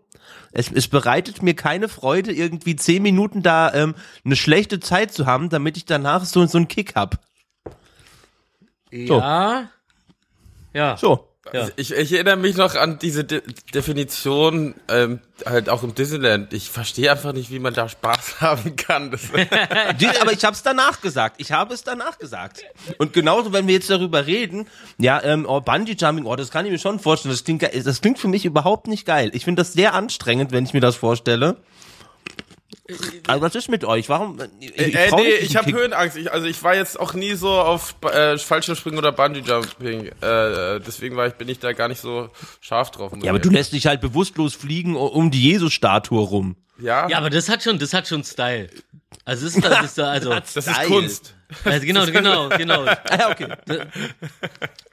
Es, 0.52 0.72
es 0.72 0.88
bereitet 0.88 1.42
mir 1.42 1.54
keine 1.54 1.88
Freude, 1.88 2.32
irgendwie 2.32 2.76
zehn 2.76 3.02
Minuten 3.02 3.42
da 3.42 3.72
ähm, 3.74 3.94
eine 4.24 4.36
schlechte 4.36 4.80
Zeit 4.80 5.12
zu 5.12 5.26
haben, 5.26 5.50
damit 5.50 5.76
ich 5.76 5.84
danach 5.84 6.24
so, 6.24 6.44
so 6.46 6.58
einen 6.58 6.68
Kick 6.68 6.94
hab. 6.94 7.20
So. 8.90 9.18
Ja. 9.18 9.70
Ja. 10.72 10.96
So. 10.96 11.33
Ja. 11.52 11.68
Ich, 11.76 11.92
ich 11.92 12.12
erinnere 12.12 12.36
mich 12.36 12.56
noch 12.56 12.74
an 12.74 12.98
diese 12.98 13.24
De 13.24 13.42
Definition, 13.74 14.74
ähm, 14.88 15.20
halt 15.44 15.68
auch 15.68 15.82
im 15.82 15.94
Disneyland. 15.94 16.54
Ich 16.54 16.70
verstehe 16.70 17.10
einfach 17.10 17.32
nicht, 17.32 17.50
wie 17.50 17.58
man 17.58 17.74
da 17.74 17.88
Spaß 17.88 18.36
haben 18.40 18.76
kann. 18.76 19.10
Aber 20.20 20.32
ich 20.32 20.44
habe 20.44 20.54
es 20.54 20.62
danach 20.62 21.00
gesagt. 21.00 21.36
Ich 21.38 21.52
habe 21.52 21.74
es 21.74 21.84
danach 21.84 22.18
gesagt. 22.18 22.64
Und 22.98 23.12
genauso, 23.12 23.52
wenn 23.52 23.66
wir 23.66 23.74
jetzt 23.74 23.90
darüber 23.90 24.26
reden, 24.26 24.66
ja, 24.98 25.22
ähm, 25.22 25.44
oh, 25.46 25.60
Bungee 25.60 25.96
Jumping, 25.98 26.24
oh, 26.24 26.36
das 26.36 26.50
kann 26.50 26.64
ich 26.64 26.72
mir 26.72 26.78
schon 26.78 26.98
vorstellen. 26.98 27.34
Das 27.34 27.44
klingt, 27.44 27.62
das 27.62 28.00
klingt 28.00 28.18
für 28.18 28.28
mich 28.28 28.44
überhaupt 28.46 28.86
nicht 28.86 29.04
geil. 29.04 29.30
Ich 29.34 29.44
finde 29.44 29.60
das 29.60 29.74
sehr 29.74 29.92
anstrengend, 29.92 30.52
wenn 30.52 30.64
ich 30.64 30.72
mir 30.72 30.80
das 30.80 30.96
vorstelle. 30.96 31.56
Aber 33.26 33.40
was 33.40 33.54
ist 33.54 33.70
mit 33.70 33.84
euch? 33.84 34.08
Warum? 34.10 34.38
Ich, 34.60 34.78
äh, 34.78 34.90
äh, 34.90 35.08
trau 35.08 35.16
nee, 35.16 35.24
mich 35.24 35.40
nicht, 35.40 35.50
ich 35.50 35.56
habe 35.56 35.72
Höhenangst. 35.72 36.16
Ich, 36.18 36.30
also 36.30 36.46
ich 36.46 36.62
war 36.62 36.74
jetzt 36.74 37.00
auch 37.00 37.14
nie 37.14 37.34
so 37.34 37.50
auf 37.50 37.94
äh, 38.02 38.36
Fallschirmspringen 38.36 38.98
oder 38.98 39.10
Bungee 39.10 39.40
Jumping. 39.40 40.08
Äh, 40.20 40.80
deswegen 40.80 41.16
war 41.16 41.26
ich, 41.26 41.34
bin 41.34 41.48
ich 41.48 41.58
da 41.58 41.72
gar 41.72 41.88
nicht 41.88 42.00
so 42.00 42.28
scharf 42.60 42.90
drauf. 42.90 43.12
Ja, 43.22 43.30
aber 43.30 43.38
ich 43.38 43.42
du 43.42 43.50
lässt 43.50 43.72
dich 43.72 43.86
halt 43.86 44.02
bewusstlos 44.02 44.54
fliegen 44.54 44.96
um 44.96 45.30
die 45.30 45.42
Jesus-Statue 45.42 46.20
rum. 46.20 46.56
Ja, 46.78 47.08
Ja, 47.08 47.18
aber 47.18 47.30
das 47.30 47.48
hat 47.48 47.62
schon, 47.62 47.78
das 47.78 47.94
hat 47.94 48.06
schon 48.06 48.22
Style. 48.22 48.68
Also 49.24 49.44
das 49.46 49.56
ist, 49.56 49.64
das 49.64 49.84
ist 49.84 49.98
also, 50.00 50.30
das 50.30 50.56
ist 50.56 50.66
Geil. 50.66 50.86
Kunst. 50.86 51.34
also 51.64 51.86
genau, 51.86 52.04
genau, 52.12 52.48
genau. 52.50 52.84
Ah, 52.84 52.98
ja, 53.18 53.30
okay. 53.30 53.48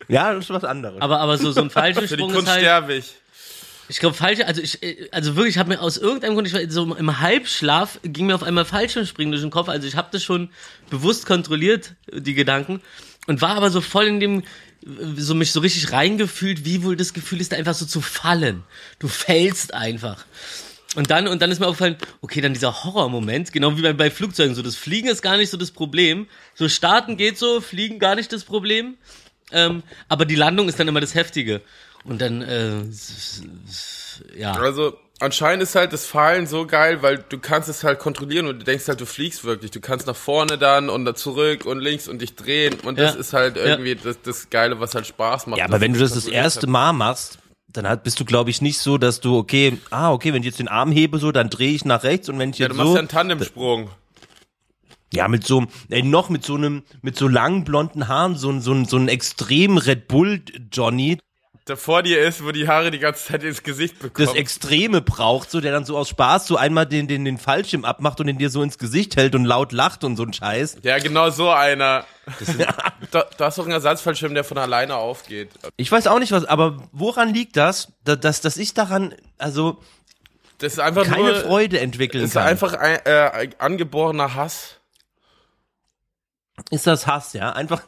ja, 0.08 0.34
das 0.34 0.46
ist 0.46 0.50
was 0.50 0.64
anderes. 0.64 1.02
Aber, 1.02 1.20
aber 1.20 1.38
so, 1.38 1.52
so 1.52 1.62
ein 1.62 1.70
Für 1.70 1.82
die 1.82 1.94
Fallschirmsprung 1.94 2.30
ist 2.30 2.36
Kunst 2.36 2.52
halt, 2.52 2.62
sterbe 2.62 2.94
ich. 2.94 3.16
Ich 3.92 4.00
glaube 4.00 4.16
falsch, 4.16 4.40
also 4.46 4.62
ich, 4.62 4.82
äh, 4.82 5.10
also 5.12 5.36
wirklich, 5.36 5.56
ich 5.56 5.60
habe 5.60 5.70
mir 5.70 5.82
aus 5.82 5.98
irgendeinem 5.98 6.34
Grund, 6.34 6.48
ich 6.48 6.54
war 6.54 6.62
so 6.70 6.96
im 6.96 7.20
Halbschlaf, 7.20 8.00
ging 8.04 8.26
mir 8.28 8.36
auf 8.36 8.44
einmal 8.44 8.64
Fallschirmspringen 8.64 9.32
durch 9.32 9.44
den 9.44 9.52
Kopf, 9.52 9.68
also 9.68 9.86
ich 9.86 9.96
habe 9.96 10.08
das 10.12 10.24
schon 10.24 10.50
bewusst 10.90 11.26
kontrolliert, 11.26 11.96
die 12.12 12.34
Gedanken, 12.34 12.82
und 13.28 13.42
war 13.42 13.58
aber 13.58 13.70
so 13.70 13.82
voll 13.82 14.06
in 14.08 14.20
dem, 14.20 14.44
so 15.18 15.36
mich 15.36 15.52
so 15.52 15.60
richtig 15.60 15.92
reingefühlt, 15.92 16.66
wie 16.66 16.84
wohl 16.84 16.96
das 16.96 17.14
Gefühl 17.14 17.42
ist, 17.42 17.52
da 17.52 17.58
einfach 17.58 17.76
so 17.76 17.86
zu 17.86 18.02
fallen. 18.02 18.64
Du 18.98 19.08
fällst 19.08 19.74
einfach. 19.74 20.26
Und 20.96 21.12
dann, 21.12 21.28
und 21.28 21.42
dann 21.42 21.52
ist 21.52 21.60
mir 21.60 21.68
aufgefallen, 21.68 21.98
okay, 22.22 22.42
dann 22.42 22.54
dieser 22.54 22.84
Horrormoment, 22.84 23.52
genau 23.52 23.78
wie 23.78 23.82
bei, 23.82 23.94
bei 23.94 24.10
Flugzeugen, 24.10 24.56
so 24.56 24.62
das 24.62 24.76
Fliegen 24.76 25.08
ist 25.08 25.22
gar 25.22 25.38
nicht 25.38 25.50
so 25.50 25.58
das 25.58 25.72
Problem. 25.72 26.28
So 26.56 26.68
starten 26.68 27.16
geht 27.18 27.38
so, 27.38 27.62
fliegen 27.62 28.00
gar 28.00 28.16
nicht 28.16 28.34
das 28.34 28.44
Problem. 28.44 28.96
Ähm, 29.52 29.84
aber 30.08 30.26
die 30.26 30.36
Landung 30.36 30.70
ist 30.70 30.80
dann 30.80 30.88
immer 30.88 31.02
das 31.02 31.14
Heftige. 31.14 31.62
Und 32.04 32.20
dann, 32.22 32.42
äh, 32.42 32.82
ja. 34.38 34.54
Also 34.54 34.98
anscheinend 35.20 35.62
ist 35.64 35.76
halt 35.76 35.94
das 35.94 36.06
Fallen 36.06 36.48
so 36.48 36.66
geil, 36.66 37.02
weil 37.02 37.20
du 37.30 37.38
kannst 37.38 37.70
es 37.70 37.84
halt 37.84 38.00
kontrollieren 38.00 38.48
und 38.48 38.60
du 38.60 38.66
denkst 38.66 38.88
halt, 38.88 39.00
du 39.02 39.06
fliegst 39.06 39.44
wirklich. 39.44 39.72
Du 39.72 39.80
kannst 39.82 40.08
nach 40.08 40.16
vorne 40.16 40.58
dann 40.58 40.90
und 40.90 41.06
dann 41.06 41.16
zurück 41.16 41.66
und 41.66 41.80
links 41.80 42.08
und 42.08 42.20
dich 42.22 42.36
drehen 42.36 42.76
und 42.84 42.98
das 42.98 43.14
Ja. 43.14 43.20
ist 43.20 43.34
halt 43.34 43.58
irgendwie 43.58 43.96
das, 43.96 44.22
das 44.22 44.50
Geile, 44.50 44.80
was 44.80 44.96
halt 44.96 45.06
Spaß 45.08 45.48
macht. 45.48 45.60
Ja, 45.60 45.66
aber 45.66 45.80
wenn 45.82 45.94
du 45.94 46.00
das 46.00 46.10
das 46.14 46.24
kontrolliert 46.24 46.44
erste. 46.46 46.68
Mal 46.68 46.94
machst, 46.94 47.38
dann 47.68 47.88
hat, 47.88 48.04
bist 48.04 48.20
du, 48.20 48.26
glaube 48.26 48.50
ich, 48.50 48.62
nicht 48.62 48.80
so, 48.80 48.98
dass 48.98 49.22
du, 49.22 49.38
okay, 49.38 49.78
ah, 49.92 50.12
okay, 50.12 50.34
wenn 50.34 50.42
ich 50.42 50.48
jetzt 50.48 50.60
den 50.60 50.68
Arm 50.68 50.92
hebe, 50.92 51.20
so, 51.20 51.32
dann 51.32 51.50
drehe 51.50 51.72
ich 51.74 51.86
nach 51.86 52.04
rechts 52.04 52.28
und 52.28 52.38
wenn 52.40 52.50
ich 52.50 52.58
Ja, 52.58 52.66
jetzt 52.68 52.74
du 52.74 52.78
machst 52.78 52.88
so, 52.90 52.94
ja 52.96 53.00
einen 53.00 53.08
Tandemsprung. 53.08 53.90
ja, 55.14 55.28
mit 55.28 55.46
so, 55.46 55.68
ey, 55.90 56.02
noch 56.04 56.30
mit 56.30 56.44
so 56.44 56.56
einem, 56.56 56.84
mit 57.02 57.16
so 57.18 57.28
langen 57.28 57.64
blonden 57.64 58.08
Haaren, 58.08 58.36
so, 58.36 58.50
ein- 58.50 58.62
so, 58.62 58.74
ein- 58.74 58.86
so 58.86 58.98
ein 58.98 59.08
extrem 59.08 59.78
Red 59.78 60.08
Bull 60.08 60.42
Johnny, 60.72 61.18
Der 61.72 61.78
vor 61.78 62.04
dir 62.04 62.20
ist, 62.20 62.44
wo 62.44 62.52
die 62.52 62.68
Haare 62.68 62.92
die 62.92 63.00
ganze 63.00 63.28
Zeit 63.28 63.44
ins 63.44 63.64
Gesicht 63.64 63.98
bekommen. 63.98 64.28
das 64.28 64.36
Extreme 64.36 65.00
braucht, 65.00 65.50
so, 65.50 65.62
der 65.62 65.72
dann 65.72 65.86
so 65.86 65.98
aus 65.98 66.10
Spaß 66.10 66.46
so 66.46 66.58
einmal 66.58 66.86
den, 66.86 67.08
den, 67.08 67.24
den 67.24 67.38
Fallschirm 67.38 67.86
abmacht 67.86 68.20
und 68.20 68.28
den 68.28 68.38
dir 68.38 68.50
so 68.50 68.62
ins 68.62 68.78
Gesicht 68.78 69.16
hält 69.16 69.36
und 69.36 69.46
laut 69.46 69.72
lacht 69.72 70.04
und 70.04 70.18
so 70.18 70.24
ein 70.24 70.34
Scheiß. 70.34 70.80
ja, 70.84 71.00
genau 71.00 71.30
so 71.30 71.50
einer. 71.50 72.04
da, 73.12 73.26
da 73.38 73.48
ist 73.48 73.58
doch 73.58 73.66
ein 73.66 73.72
Ersatzfallschirm, 73.72 74.34
der 74.34 74.44
von 74.44 74.58
alleine 74.58 74.98
aufgeht. 74.98 75.52
Ich 75.78 75.90
weiß 75.90 76.08
auch 76.08 76.20
nicht 76.20 76.34
was, 76.34 76.44
aber 76.44 76.90
woran 76.92 77.34
liegt 77.34 77.56
das, 77.56 77.94
dass, 78.04 78.42
dass, 78.42 78.58
ich 78.58 78.74
daran, 78.74 79.16
also, 79.38 79.82
Das 80.58 80.74
ist 80.74 80.80
einfach 80.80 81.06
keine 81.06 81.24
nur, 81.24 81.36
Freude 81.36 81.80
entwickeln 81.80 82.22
Das 82.24 82.32
ist 82.32 82.34
kann? 82.34 82.48
einfach 82.48 82.74
ein 82.74 83.00
äh, 83.06 83.50
angeborener 83.60 84.36
Hass. 84.36 84.76
ist 86.70 86.86
das 86.86 87.08
Hass, 87.08 87.32
ja? 87.32 87.54
Einfach, 87.54 87.82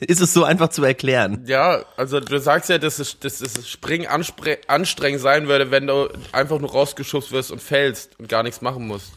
ist 0.00 0.20
es 0.20 0.32
so 0.32 0.44
einfach 0.44 0.68
zu 0.68 0.84
erklären? 0.84 1.44
Ja, 1.46 1.84
also 1.96 2.20
du 2.20 2.38
sagst 2.38 2.68
ja, 2.70 2.78
dass 2.78 2.98
es, 2.98 3.18
dass 3.18 3.40
es 3.40 3.68
Springen 3.68 4.06
anstrengend 4.06 5.20
sein 5.20 5.48
würde, 5.48 5.70
wenn 5.70 5.86
du 5.86 6.08
einfach 6.32 6.58
nur 6.58 6.70
rausgeschubst 6.70 7.32
wirst 7.32 7.50
und 7.50 7.60
fällst 7.60 8.18
und 8.18 8.28
gar 8.28 8.42
nichts 8.42 8.60
machen 8.60 8.86
musst. 8.86 9.12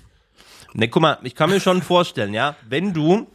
Ne, 0.73 0.89
guck 0.89 1.01
mal, 1.01 1.19
ich 1.23 1.35
kann 1.35 1.49
mir 1.49 1.59
schon 1.61 1.81
vorstellen, 1.81 2.33
ja, 2.33 2.57
wenn 2.67 2.93
du, 2.93 3.27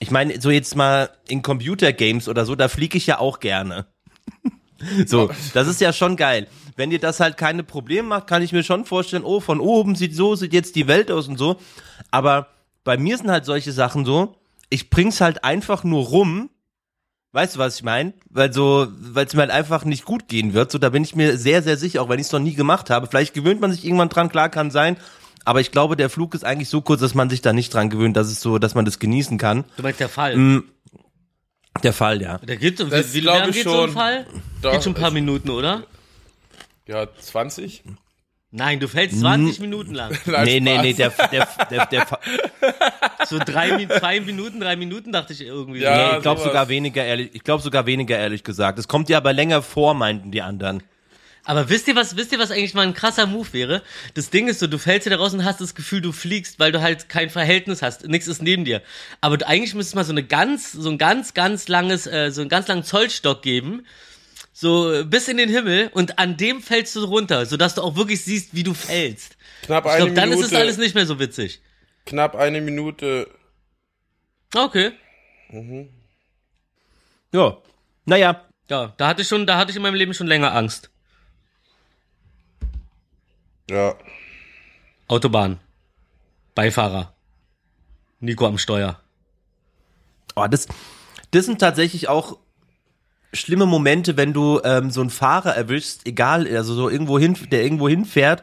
ich 0.00 0.10
meine, 0.10 0.40
so 0.40 0.50
jetzt 0.50 0.74
mal 0.74 1.10
in 1.28 1.42
Computergames 1.42 2.28
oder 2.28 2.44
so, 2.44 2.56
da 2.56 2.68
fliege 2.68 2.98
ich 2.98 3.06
ja 3.06 3.18
auch 3.18 3.38
gerne. 3.38 3.86
so, 5.06 5.30
das 5.54 5.68
ist 5.68 5.80
ja 5.80 5.92
schon 5.92 6.16
geil. 6.16 6.48
Wenn 6.74 6.90
dir 6.90 6.98
das 6.98 7.20
halt 7.20 7.36
keine 7.36 7.62
Probleme 7.62 8.08
macht, 8.08 8.26
kann 8.26 8.42
ich 8.42 8.52
mir 8.52 8.64
schon 8.64 8.84
vorstellen, 8.84 9.24
oh, 9.24 9.38
von 9.38 9.60
oben 9.60 9.94
sieht 9.94 10.16
so, 10.16 10.34
sieht 10.34 10.52
jetzt 10.52 10.74
die 10.74 10.88
Welt 10.88 11.10
aus 11.12 11.28
und 11.28 11.38
so. 11.38 11.60
Aber 12.10 12.48
bei 12.82 12.96
mir 12.96 13.16
sind 13.16 13.30
halt 13.30 13.44
solche 13.44 13.70
Sachen 13.72 14.04
so, 14.04 14.34
ich 14.68 14.90
bring's 14.90 15.20
halt 15.20 15.44
einfach 15.44 15.84
nur 15.84 16.06
rum. 16.06 16.50
Weißt 17.32 17.54
du, 17.56 17.58
was 17.58 17.76
ich 17.76 17.82
meine? 17.82 18.12
Weil 18.28 18.52
so, 18.52 18.88
weil 19.00 19.24
es 19.26 19.32
mir 19.32 19.40
halt 19.40 19.50
einfach 19.50 19.84
nicht 19.84 20.04
gut 20.04 20.28
gehen 20.28 20.52
wird. 20.52 20.70
So, 20.70 20.78
da 20.78 20.90
bin 20.90 21.02
ich 21.02 21.16
mir 21.16 21.38
sehr, 21.38 21.62
sehr 21.62 21.78
sicher, 21.78 22.02
auch 22.02 22.08
wenn 22.10 22.20
ich 22.20 22.26
es 22.26 22.32
noch 22.32 22.40
nie 22.40 22.54
gemacht 22.54 22.90
habe. 22.90 23.06
Vielleicht 23.06 23.32
gewöhnt 23.32 23.60
man 23.60 23.72
sich 23.72 23.84
irgendwann 23.86 24.10
dran, 24.10 24.28
klar 24.28 24.50
kann 24.50 24.70
sein. 24.70 24.98
Aber 25.44 25.60
ich 25.60 25.72
glaube, 25.72 25.96
der 25.96 26.10
Flug 26.10 26.34
ist 26.34 26.44
eigentlich 26.44 26.68
so 26.68 26.82
kurz, 26.82 27.00
dass 27.00 27.14
man 27.14 27.30
sich 27.30 27.40
da 27.40 27.52
nicht 27.52 27.72
dran 27.72 27.88
gewöhnt, 27.90 28.16
dass 28.16 28.28
es 28.28 28.40
so, 28.40 28.58
dass 28.58 28.74
man 28.74 28.84
das 28.84 28.98
genießen 28.98 29.38
kann. 29.38 29.64
Du 29.76 29.82
meinst 29.82 29.98
der 29.98 30.08
Fall. 30.10 30.36
Mm. 30.36 30.64
Der 31.82 31.94
Fall, 31.94 32.20
ja. 32.20 32.36
Der 32.38 32.58
geht, 32.58 32.78
Das 32.78 33.14
wie, 33.14 33.14
wie 33.14 33.20
lange 33.24 33.50
geht 33.50 33.64
so 33.64 33.80
ein. 33.84 33.90
Fall? 33.92 34.26
Doch, 34.60 34.72
geht 34.72 34.84
schon 34.84 34.92
ein 34.92 35.00
paar 35.00 35.08
es- 35.08 35.14
Minuten, 35.14 35.48
oder? 35.50 35.84
Ja, 36.86 37.06
20? 37.18 37.82
Nein, 38.54 38.80
du 38.80 38.86
fällst 38.86 39.18
20 39.18 39.60
Minuten 39.60 39.94
lang. 39.94 40.16
Nein, 40.26 40.44
nee, 40.44 40.60
nee, 40.60 40.72
Spaß. 40.72 40.82
nee, 40.82 40.92
der, 40.92 41.10
der, 41.10 41.48
der, 41.70 41.86
der, 41.86 42.06
So 43.26 43.38
drei, 43.38 43.86
zwei 43.86 44.20
Minuten, 44.20 44.60
drei 44.60 44.76
Minuten 44.76 45.10
dachte 45.10 45.32
ich 45.32 45.40
irgendwie. 45.40 45.80
Ja. 45.80 45.96
nee, 46.10 46.16
ich 46.16 46.22
glaube 46.22 46.42
sogar 46.42 46.68
weniger 46.68 47.02
ehrlich, 47.02 47.30
ich 47.32 47.42
glaube 47.44 47.62
sogar 47.62 47.86
weniger 47.86 48.18
ehrlich 48.18 48.44
gesagt. 48.44 48.78
Es 48.78 48.88
kommt 48.88 49.08
dir 49.08 49.16
aber 49.16 49.32
länger 49.32 49.62
vor, 49.62 49.94
meinten 49.94 50.30
die 50.30 50.42
anderen. 50.42 50.82
Aber 51.44 51.70
wisst 51.70 51.88
ihr 51.88 51.96
was, 51.96 52.14
wisst 52.16 52.30
ihr 52.32 52.38
was 52.38 52.50
eigentlich 52.50 52.74
mal 52.74 52.86
ein 52.86 52.94
krasser 52.94 53.26
Move 53.26 53.52
wäre? 53.52 53.82
Das 54.14 54.28
Ding 54.30 54.48
ist 54.48 54.60
so, 54.60 54.66
du 54.66 54.78
fällst 54.78 55.08
hier 55.08 55.16
da 55.16 55.20
raus 55.20 55.32
und 55.32 55.44
hast 55.44 55.60
das 55.60 55.74
Gefühl, 55.74 56.02
du 56.02 56.12
fliegst, 56.12 56.60
weil 56.60 56.70
du 56.72 56.82
halt 56.82 57.08
kein 57.08 57.30
Verhältnis 57.30 57.82
hast, 57.82 58.06
nichts 58.06 58.28
ist 58.28 58.42
neben 58.42 58.64
dir. 58.64 58.82
Aber 59.20 59.38
du, 59.38 59.48
eigentlich 59.48 59.74
müsste 59.74 59.90
es 59.90 59.94
mal 59.94 60.04
so 60.04 60.12
eine 60.12 60.22
ganz, 60.22 60.70
so 60.72 60.90
ein 60.90 60.98
ganz, 60.98 61.34
ganz 61.34 61.68
langes, 61.68 62.06
äh, 62.06 62.30
so 62.30 62.42
einen 62.42 62.50
ganz 62.50 62.68
langen 62.68 62.84
Zollstock 62.84 63.42
geben, 63.42 63.84
so 64.62 64.92
äh, 64.92 65.02
bis 65.04 65.26
in 65.26 65.36
den 65.38 65.48
Himmel 65.50 65.90
und 65.92 66.18
an 66.20 66.36
dem 66.36 66.62
fällst 66.62 66.94
du 66.94 67.04
runter, 67.04 67.46
sodass 67.46 67.74
du 67.74 67.82
auch 67.82 67.96
wirklich 67.96 68.22
siehst, 68.24 68.54
wie 68.54 68.62
du 68.62 68.74
fällst. 68.74 69.36
Knapp 69.62 69.84
Ich 69.86 69.90
eine 69.90 69.98
glaube, 70.04 70.14
dann 70.14 70.28
Minute. 70.30 70.46
ist 70.46 70.52
es 70.52 70.58
alles 70.58 70.78
nicht 70.78 70.94
mehr 70.94 71.04
so 71.04 71.18
witzig. 71.18 71.60
Knapp 72.06 72.36
eine 72.36 72.60
Minute. 72.60 73.28
Okay. 74.54 74.92
Ja. 77.32 77.56
Naja, 78.04 78.44
Ja, 78.70 78.94
da 78.96 79.08
hatte 79.08 79.22
ich 79.22 79.28
schon, 79.28 79.46
da 79.46 79.58
hatte 79.58 79.70
ich 79.70 79.76
in 79.76 79.82
meinem 79.82 79.94
Leben 79.96 80.14
schon 80.14 80.26
länger 80.28 80.54
Angst. 80.54 80.90
Ja. 83.68 83.96
Autobahn. 85.08 85.58
Beifahrer. 86.54 87.12
Nico 88.20 88.46
am 88.46 88.58
Steuer. 88.58 89.00
Oh, 90.36 90.46
das, 90.46 90.68
das 91.32 91.46
sind 91.46 91.58
tatsächlich 91.58 92.08
auch 92.08 92.38
schlimme 93.32 93.66
Momente, 93.66 94.16
wenn 94.16 94.32
du 94.32 94.60
ähm, 94.64 94.90
so 94.90 95.00
einen 95.00 95.10
Fahrer 95.10 95.54
erwischst, 95.56 96.06
egal, 96.06 96.46
also 96.54 96.74
so 96.74 96.88
irgendwo 96.88 97.18
hin, 97.18 97.36
der 97.50 97.62
irgendwo 97.62 97.88
hinfährt 97.88 98.42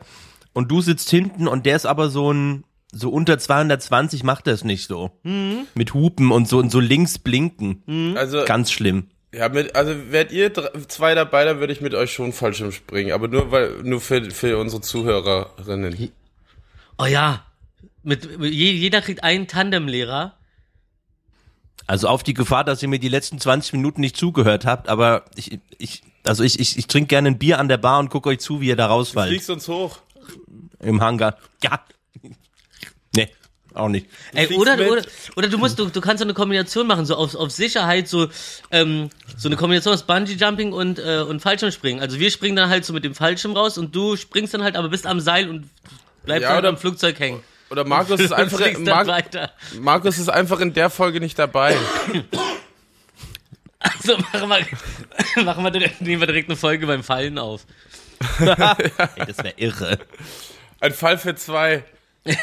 und 0.54 0.70
du 0.72 0.82
sitzt 0.82 1.10
hinten 1.10 1.48
und 1.48 1.66
der 1.66 1.76
ist 1.76 1.86
aber 1.86 2.10
so 2.10 2.32
ein 2.34 2.64
so 2.92 3.10
unter 3.12 3.38
220 3.38 4.24
macht 4.24 4.48
er 4.48 4.54
es 4.54 4.64
nicht 4.64 4.88
so. 4.88 5.12
Mit 5.76 5.94
Hupen 5.94 6.32
und 6.32 6.48
so 6.48 6.58
und 6.58 6.72
so 6.72 6.80
links 6.80 7.20
blinken. 7.20 8.16
Also, 8.18 8.46
Ganz 8.46 8.72
schlimm. 8.72 9.06
ja, 9.32 9.48
mit, 9.48 9.76
also 9.76 9.94
wärt 10.10 10.32
ihr 10.32 10.52
zwei 10.88 11.14
dabei, 11.14 11.46
dann 11.46 11.60
würde 11.60 11.72
ich 11.72 11.82
mit 11.82 11.94
euch 11.94 12.12
schon 12.12 12.34
Fallschirm 12.34 12.72
springen. 12.72 13.12
Aber 13.12 13.28
nur 13.28 13.52
weil, 13.52 13.74
nur 13.84 14.02
für, 14.02 14.32
für 14.32 14.58
unsere 14.58 14.82
Zuhörerinnen. 14.82 16.10
Oh 16.98 17.06
ja. 17.06 17.46
Mit, 18.02 18.40
mit, 18.40 18.52
je- 18.56 18.72
jeder 18.72 19.02
kriegt 19.02 19.24
einen 19.24 19.46
Tandemlehrer. 19.48 20.34
Also 21.90 22.08
auf 22.08 22.22
die 22.22 22.36
Gefahr, 22.36 22.64
dass 22.64 22.84
ihr 22.84 22.88
mir 22.88 23.00
die 23.00 23.10
letzten 23.10 23.40
20 23.40 23.74
Minuten 23.74 24.00
nicht 24.02 24.16
zugehört 24.16 24.64
habt, 24.64 24.90
aber 24.90 25.26
ich, 25.36 25.60
ich 25.80 26.04
also 26.24 26.44
ich, 26.44 26.60
ich, 26.60 26.78
ich 26.78 26.86
trinke 26.86 27.08
gerne 27.08 27.30
ein 27.30 27.40
Bier 27.40 27.58
an 27.58 27.68
der 27.68 27.78
Bar 27.78 27.98
und 27.98 28.10
gucke 28.10 28.30
euch 28.30 28.40
zu, 28.42 28.62
wie 28.62 28.68
ihr 28.68 28.76
da 28.76 28.86
rausfallt. 28.86 29.30
Fliegst 29.30 29.50
uns 29.50 29.68
hoch. 29.68 29.98
Im 30.82 31.02
Hangar. 31.02 31.38
Ja. 31.64 31.84
Nee, 33.16 33.30
auch 33.74 33.88
nicht. 33.88 34.06
Ey, 34.36 34.56
oder, 34.56 34.78
mit. 34.78 34.88
oder, 34.88 35.02
oder 35.36 35.48
du 35.48 35.58
musst, 35.58 35.80
du, 35.80 35.86
du 35.90 36.00
kannst 36.00 36.20
so 36.20 36.26
eine 36.26 36.36
Kombination 36.36 36.86
machen, 36.86 37.08
so 37.08 37.16
auf, 37.16 37.34
auf 37.34 37.50
Sicherheit, 37.50 38.08
so, 38.08 38.28
ähm, 38.70 39.10
so 39.36 39.50
eine 39.50 39.56
Kombination 39.56 39.92
aus 39.92 40.04
Bungee 40.04 40.34
Jumping 40.34 40.74
und, 40.74 41.00
äh, 41.00 41.26
und 41.28 41.40
Fallschirmspringen. 41.42 42.04
Also 42.04 42.20
wir 42.20 42.30
springen 42.30 42.56
dann 42.56 42.70
halt 42.70 42.86
so 42.86 42.94
mit 42.94 43.04
dem 43.04 43.16
Fallschirm 43.16 43.54
raus 43.58 43.80
und 43.80 43.96
du 43.96 44.16
springst 44.16 44.54
dann 44.54 44.62
halt, 44.62 44.76
aber 44.76 44.90
bist 44.90 45.08
am 45.08 45.20
Seil 45.20 45.50
und 45.50 45.68
bleibst 46.24 46.44
Ja, 46.44 46.50
halt 46.50 46.60
oder- 46.60 46.70
am 46.70 46.78
Flugzeug 46.78 47.20
hängen. 47.20 47.42
Oder 47.70 47.86
Markus 47.86 48.20
ist 48.20 48.32
einfach, 48.34 48.60
dann 48.60 48.84
Mar 48.84 49.08
weiter. 49.08 49.52
Markus 49.80 50.18
ist 50.18 50.30
einfach 50.30 50.60
in 50.60 50.74
der 50.74 50.90
Folge 50.90 51.20
nicht 51.20 51.38
dabei. 51.40 51.76
Also 53.82 54.18
machen 54.18 54.50
wir, 54.50 55.44
machen 55.46 55.64
wir 55.64 55.72
direkt, 55.72 56.02
nehmen 56.02 56.22
wir 56.22 56.28
direkt 56.28 56.50
eine 56.50 56.58
Folge 56.58 56.86
beim 56.86 57.02
Fallen 57.02 57.38
auf. 57.40 57.66
Ey, 58.40 59.26
das 59.26 59.38
wäre 59.38 59.54
irre. 59.56 60.00
Ein 60.82 60.92
Fall 60.92 61.18
für 61.18 61.34
zwei. 61.36 61.86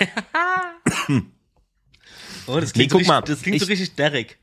Oh, 2.47 2.61
das 2.61 2.71
Nee, 2.75 2.87
klingt, 2.87 2.93
guck 2.93 3.03
so, 3.03 3.07
mal, 3.09 3.19
richtig, 3.19 3.35
das 3.35 3.43
klingt 3.43 3.59
so 3.61 3.65
ich- 3.65 3.71
richtig 3.71 3.97
Derek. 3.97 4.39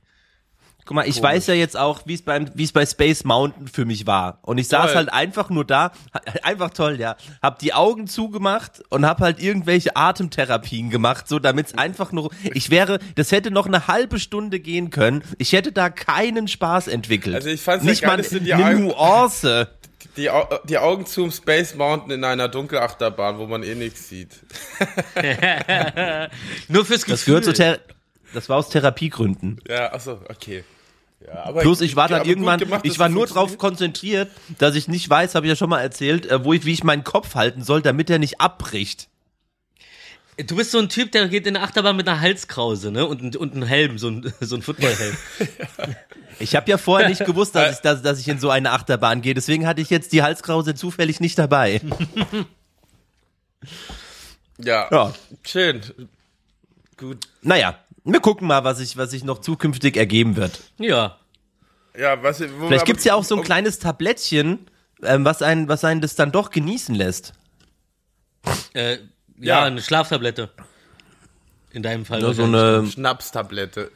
Guck 0.86 0.96
mal, 0.96 1.08
ich 1.08 1.22
weiß 1.22 1.48
ja 1.48 1.54
jetzt 1.54 1.78
auch, 1.78 2.02
wie 2.06 2.14
es 2.14 2.22
beim, 2.22 2.50
wie 2.56 2.64
es 2.64 2.74
bei 2.74 2.86
Space 2.86 3.24
Mountain 3.24 3.68
für 3.68 3.86
mich 3.86 4.06
war. 4.06 4.40
Und 4.42 4.58
ich 4.58 4.68
saß 4.68 4.88
Toll. 4.88 4.96
halt 4.96 5.14
einfach 5.14 5.50
nur 5.50 5.64
da, 5.66 5.92
einfach 6.44 6.72
toll, 6.72 7.00
ja. 7.00 7.16
Hab 7.42 7.60
die 7.60 7.74
Augen 7.74 8.08
zugemacht 8.08 8.84
und 8.90 9.06
hab 9.06 9.22
halt 9.22 9.42
irgendwelche 9.42 9.96
Atemtherapien 9.96 10.90
gemacht, 10.90 11.28
so 11.28 11.40
damit 11.40 11.68
es 11.68 11.78
einfach 11.78 12.12
nur, 12.12 12.32
ich 12.54 12.70
wäre, 12.70 13.00
das 13.16 13.32
hätte 13.32 13.50
noch 13.50 13.66
eine 13.66 13.88
halbe 13.88 14.20
Stunde 14.20 14.60
gehen 14.60 14.90
können. 14.90 15.24
Ich 15.38 15.54
hätte 15.54 15.72
da 15.72 15.90
keinen 15.90 16.48
Spaß 16.50 16.88
entwickelt. 16.90 17.36
Also 17.36 17.50
ich 17.50 17.62
fand's 17.62 17.86
ja 17.86 17.90
Nicht 17.92 18.02
geil, 18.02 18.18
mal 18.18 18.54
eine 18.54 18.66
Augen- 18.66 18.84
Nuance. 18.88 19.70
Die, 20.18 20.30
Au 20.30 20.48
die 20.66 20.78
Augen 20.78 21.06
zum 21.06 21.32
Space 21.32 21.76
Mountain 21.76 22.12
in 22.12 22.24
einer 22.26 22.50
Dunkelachterbahn, 22.50 23.38
wo 23.40 23.48
man 23.48 23.64
eh 23.64 23.74
nichts 23.74 24.10
sieht. 24.10 24.42
Nur 26.68 26.86
fürs 26.86 27.06
Gefühl. 27.06 27.14
Das 27.14 27.26
gehört 27.26 27.46
zu 27.46 27.54
Ther 27.54 27.80
das 28.34 28.50
war 28.50 28.58
aus 28.58 28.70
Therapiegründen. 28.70 29.60
Ja, 29.68 29.94
achso, 29.94 30.20
okay. 30.30 30.64
Ja, 31.26 31.46
aber 31.46 31.62
Plus 31.62 31.82
ich 31.82 31.96
war 31.96 32.08
dann 32.08 32.26
irgendwann, 32.26 32.60
gemacht, 32.60 32.82
ich 32.84 33.00
war 33.00 33.10
nur 33.10 33.28
drauf 33.28 33.58
konzentriert, 33.58 34.30
dass 34.58 34.76
ich 34.76 34.88
nicht 34.88 35.10
weiß, 35.10 35.36
habe 35.36 35.46
ich 35.46 35.52
ja 35.52 35.56
schon 35.56 35.70
mal 35.70 35.80
erzählt, 35.80 36.26
äh, 36.26 36.44
wo 36.44 36.54
ich, 36.54 36.66
wie 36.66 36.74
ich 36.74 36.84
meinen 36.84 37.04
Kopf 37.04 37.36
halten 37.36 37.64
soll, 37.64 37.82
damit 37.82 38.10
er 38.10 38.20
nicht 38.20 38.42
abbricht. 38.42 39.08
Du 40.48 40.56
bist 40.56 40.72
so 40.72 40.80
ein 40.80 40.90
Typ, 40.90 41.12
der 41.12 41.28
geht 41.28 41.46
in 41.46 41.54
der 41.54 41.64
Achterbahn 41.64 41.96
mit 41.96 42.08
einer 42.08 42.20
Halskrause, 42.20 42.92
ne? 42.92 43.06
Und, 43.06 43.36
und 43.36 43.54
einem 43.54 43.64
Helm, 43.64 44.00
so 44.00 44.10
ein, 44.10 44.34
so 44.42 44.56
ein 44.56 44.62
Footballhelm. 44.64 45.16
Ich 46.40 46.56
habe 46.56 46.70
ja 46.70 46.78
vorher 46.78 47.08
nicht 47.08 47.24
gewusst, 47.24 47.56
dass 47.56 47.76
ich, 47.76 47.82
dass, 47.82 48.02
dass 48.02 48.20
ich 48.20 48.28
in 48.28 48.40
so 48.40 48.50
eine 48.50 48.72
Achterbahn 48.72 49.22
gehe, 49.22 49.36
deswegen 49.36 49.68
hatte 49.68 49.82
ich 49.82 49.90
jetzt 49.90 50.12
die 50.12 50.24
Halskrause 50.24 50.76
zufällig 50.76 51.20
nicht 51.20 51.38
dabei. 51.38 51.82
Ja. 54.58 54.88
Ja. 54.92 55.14
schön. 55.46 55.82
Gut. 56.98 57.28
Naja, 57.42 57.78
wir 58.04 58.20
gucken 58.20 58.48
mal, 58.48 58.64
was 58.64 58.78
sich 58.80 58.98
was 58.98 59.12
sich 59.12 59.24
noch 59.24 59.40
zukünftig 59.40 59.98
ergeben 59.98 60.36
wird. 60.36 60.60
ja. 60.78 61.18
Ja, 61.96 62.24
was, 62.24 62.38
Vielleicht 62.38 62.60
wir- 62.60 62.80
gibt's 62.86 63.04
ja 63.04 63.14
auch 63.14 63.24
so 63.24 63.36
ein 63.36 63.40
um- 63.42 63.46
kleines 63.46 63.78
Tablettchen, 63.78 64.66
ähm, 65.04 65.26
was 65.26 65.44
einen, 65.44 65.68
was 65.68 65.84
einen 65.86 66.02
das 66.02 66.16
dann 66.16 66.32
doch 66.32 66.50
genießen 66.50 66.96
lässt. 66.96 67.34
Äh, 68.74 68.94
ja, 68.94 69.00
Ja. 69.60 69.64
eine 69.66 69.80
Schlaftablette. 69.80 70.50
In 71.72 71.84
deinem 71.84 72.04
Fall. 72.06 72.20
Ja, 72.22 72.34
so 72.34 72.44
wahrscheinlich. 72.52 72.62
eine 72.84 72.88
Schnapstablette. 72.92 73.92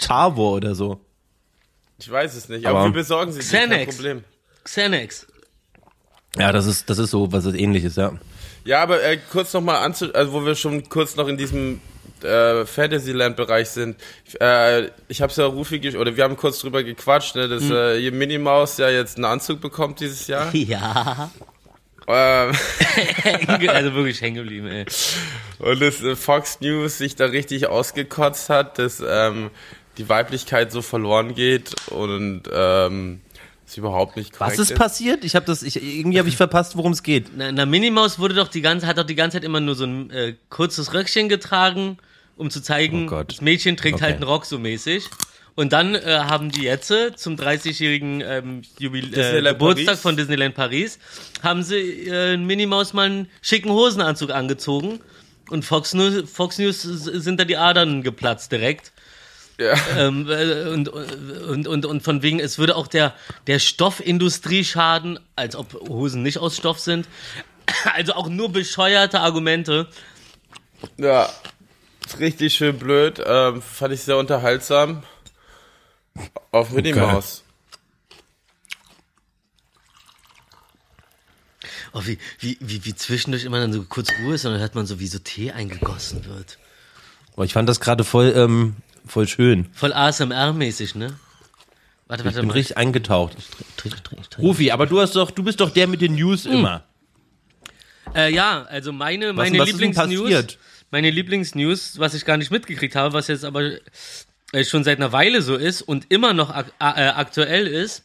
Tavo 0.00 0.56
oder 0.56 0.74
so. 0.74 1.00
Ich 1.98 2.10
weiß 2.10 2.34
es 2.34 2.48
nicht, 2.48 2.66
Aber- 2.66 2.80
aber, 2.80 2.88
wir 2.88 2.94
besorgen 2.94 3.30
sie 3.32 3.38
dir, 3.40 3.46
kein 3.46 3.68
Xanax. 3.70 3.94
Problem. 3.96 4.24
Xanax. 4.64 5.26
Ja, 6.36 6.50
das 6.50 6.66
ist, 6.66 6.90
das 6.90 6.98
ist 6.98 7.10
so, 7.10 7.30
was 7.30 7.44
ähnliches, 7.46 7.94
ja. 7.96 8.12
Ja, 8.64 8.82
aber 8.82 9.00
äh, 9.02 9.16
kurz 9.30 9.52
noch 9.52 9.60
mal 9.62 9.78
anzu, 9.78 10.12
also 10.12 10.32
wo 10.32 10.44
wir 10.44 10.54
schon 10.56 10.88
kurz 10.88 11.14
noch 11.16 11.28
in 11.28 11.36
diesem 11.36 11.80
äh, 12.24 12.66
Fantasyland-Bereich 12.66 13.68
sind. 13.68 13.96
Äh, 14.40 14.88
ich 15.08 15.22
habe 15.22 15.30
es 15.30 15.36
ja 15.36 15.46
Rufi 15.46 15.76
gesch- 15.76 15.96
oder 15.96 16.16
wir 16.16 16.24
haben 16.24 16.36
kurz 16.36 16.60
drüber 16.60 16.82
gequatscht, 16.82 17.36
ne, 17.36 17.48
dass 17.48 17.70
äh, 17.70 18.00
hier 18.00 18.12
Minnie 18.12 18.38
Maus 18.38 18.78
ja 18.78 18.90
jetzt 18.90 19.16
einen 19.16 19.24
Anzug 19.24 19.60
bekommt 19.60 20.00
dieses 20.00 20.26
Jahr. 20.26 20.52
Ja. 20.54 21.30
ähm, 22.06 22.52
also 23.68 23.94
wirklich 23.94 24.20
hängen 24.20 24.36
geblieben, 24.36 24.66
ey. 24.66 24.86
und 25.58 25.80
dass 25.80 26.02
äh, 26.02 26.16
Fox 26.16 26.60
News 26.60 26.98
sich 26.98 27.16
da 27.16 27.26
richtig 27.26 27.68
ausgekotzt 27.68 28.48
hat, 28.50 28.78
dass 28.78 29.02
ähm, 29.06 29.50
die 29.98 30.08
Weiblichkeit 30.08 30.72
so 30.72 30.82
verloren 30.82 31.34
geht 31.34 31.74
und 31.90 32.42
ähm, 32.52 33.20
es 33.68 33.76
überhaupt 33.76 34.16
nicht 34.16 34.32
korrekt 34.32 34.58
Was 34.58 34.70
ist 34.70 34.76
passiert? 34.76 35.24
Ich 35.24 35.34
habe 35.36 35.44
das, 35.46 35.62
ich, 35.62 35.76
irgendwie 35.76 36.18
habe 36.18 36.28
ich 36.28 36.36
verpasst, 36.36 36.76
worum 36.76 36.92
es 36.92 37.02
geht. 37.02 37.30
Na, 37.36 37.52
na 37.52 37.66
Minimaus 37.66 38.18
wurde 38.18 38.34
doch 38.34 38.48
die 38.48 38.62
ganze, 38.62 38.86
hat 38.86 38.98
doch 38.98 39.04
die 39.04 39.14
ganze 39.14 39.36
Zeit 39.36 39.44
immer 39.44 39.60
nur 39.60 39.74
so 39.74 39.84
ein 39.84 40.10
äh, 40.10 40.34
kurzes 40.48 40.94
Röckchen 40.94 41.28
getragen, 41.28 41.98
um 42.38 42.50
zu 42.50 42.62
zeigen, 42.62 43.04
Oh 43.06 43.10
Gott. 43.10 43.32
das 43.32 43.40
Mädchen 43.40 43.76
trägt 43.76 43.96
Okay. 43.96 44.04
halt 44.04 44.14
einen 44.16 44.24
Rock 44.24 44.46
so 44.46 44.58
mäßig. 44.58 45.04
Und 45.54 45.72
dann 45.72 45.96
äh, 45.96 46.00
haben 46.20 46.50
die 46.52 46.62
jetzt 46.62 46.92
zum 47.16 47.34
30-jährigen 47.34 48.20
ähm, 48.24 48.62
äh, 48.80 48.88
Geburtstag 48.88 49.58
Paris. 49.86 50.00
von 50.00 50.16
Disneyland 50.16 50.54
Paris, 50.54 51.00
haben 51.42 51.64
sie 51.64 52.06
äh, 52.06 52.36
Minimaus 52.36 52.92
mal 52.92 53.06
einen 53.06 53.28
schicken 53.42 53.70
Hosenanzug 53.72 54.30
angezogen. 54.30 55.00
Und 55.50 55.64
Fox 55.64 55.94
News, 55.94 56.30
Fox 56.30 56.58
News 56.58 56.82
sind 56.82 57.40
da 57.40 57.44
die 57.44 57.56
Adern 57.56 58.02
geplatzt 58.04 58.52
direkt. 58.52 58.92
Ja. 59.58 59.74
Ähm, 59.96 60.28
äh, 60.30 60.68
und, 60.68 60.88
und, 60.88 61.66
und, 61.66 61.86
und 61.86 62.02
von 62.04 62.22
wegen, 62.22 62.38
es 62.38 62.58
würde 62.58 62.76
auch 62.76 62.86
der, 62.86 63.12
der 63.48 63.58
Stoffindustrie 63.58 64.62
schaden, 64.62 65.18
als 65.34 65.56
ob 65.56 65.72
Hosen 65.88 66.22
nicht 66.22 66.38
aus 66.38 66.56
Stoff 66.56 66.78
sind. 66.78 67.08
Also 67.96 68.12
auch 68.14 68.28
nur 68.28 68.52
bescheuerte 68.52 69.18
Argumente. 69.20 69.88
Ja, 70.98 71.28
richtig 72.18 72.54
schön 72.54 72.78
blöd. 72.78 73.22
Ähm, 73.24 73.62
fand 73.62 73.92
ich 73.94 74.00
sehr 74.02 74.16
unterhaltsam. 74.16 75.02
Auf 76.50 76.70
Minnie 76.70 76.92
Okay. 76.92 77.00
Maus. 77.00 77.44
Oh, 81.92 82.02
wie, 82.04 82.18
wie, 82.38 82.56
wie, 82.60 82.84
wie 82.84 82.94
zwischendurch 82.94 83.44
immer 83.44 83.60
dann 83.60 83.72
so 83.72 83.82
kurz 83.82 84.10
Ruhe 84.22 84.34
ist 84.34 84.44
und 84.44 84.52
dann 84.52 84.60
hört 84.60 84.74
man 84.74 84.86
so, 84.86 85.00
wie 85.00 85.06
so 85.06 85.18
Tee 85.18 85.52
eingegossen 85.52 86.24
wird. 86.26 86.58
Aber 87.34 87.44
ich 87.44 87.52
fand 87.52 87.68
das 87.68 87.80
gerade 87.80 88.04
voll, 88.04 88.32
ähm, 88.36 88.76
voll 89.06 89.26
schön. 89.26 89.68
Voll 89.72 89.92
ASMR-mäßig, 89.92 90.96
ne? 90.96 91.18
Warte, 92.06 92.22
Ich 92.22 92.26
warte 92.26 92.40
bin 92.40 92.48
mal. 92.48 92.54
richtig 92.54 92.76
eingetaucht. 92.76 93.36
Rufi, 94.38 94.70
aber 94.70 94.86
du 94.86 95.00
hast 95.00 95.14
doch, 95.16 95.30
du 95.30 95.42
bist 95.42 95.60
doch 95.60 95.70
der 95.70 95.86
mit 95.86 96.00
den 96.00 96.14
News 96.14 96.46
immer. 96.46 96.84
Äh, 98.14 98.32
ja, 98.34 98.62
also 98.64 98.92
meine, 98.92 99.28
Was, 99.30 99.36
meine 99.36 99.58
was 99.58 99.68
ist 99.68 99.80
denn 99.80 99.88
Lieblingsnews, 99.92 100.22
passiert? 100.22 100.58
Meine 100.90 101.10
Lieblingsnews, 101.10 101.98
was 101.98 102.14
ich 102.14 102.24
gar 102.24 102.36
nicht 102.36 102.50
mitgekriegt 102.50 102.96
habe, 102.96 103.12
was 103.14 103.28
jetzt 103.28 103.44
aber 103.44 103.72
äh, 104.52 104.64
schon 104.64 104.84
seit 104.84 104.98
einer 104.98 105.12
Weile 105.12 105.42
so 105.42 105.56
ist 105.56 105.82
und 105.82 106.10
immer 106.10 106.32
noch 106.34 106.50
ak 106.50 106.72
äh, 106.80 107.08
aktuell 107.08 107.66
ist, 107.66 108.04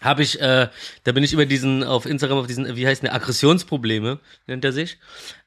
habe 0.00 0.22
ich, 0.22 0.40
äh, 0.40 0.68
da 1.04 1.12
bin 1.12 1.24
ich 1.24 1.32
über 1.32 1.46
diesen, 1.46 1.82
auf 1.84 2.06
Instagram, 2.06 2.38
auf 2.38 2.46
diesen, 2.46 2.76
wie 2.76 2.86
heißt 2.86 3.02
der, 3.02 3.14
Aggressionsprobleme, 3.14 4.20
nennt 4.46 4.64
er 4.64 4.72
sich. 4.72 4.98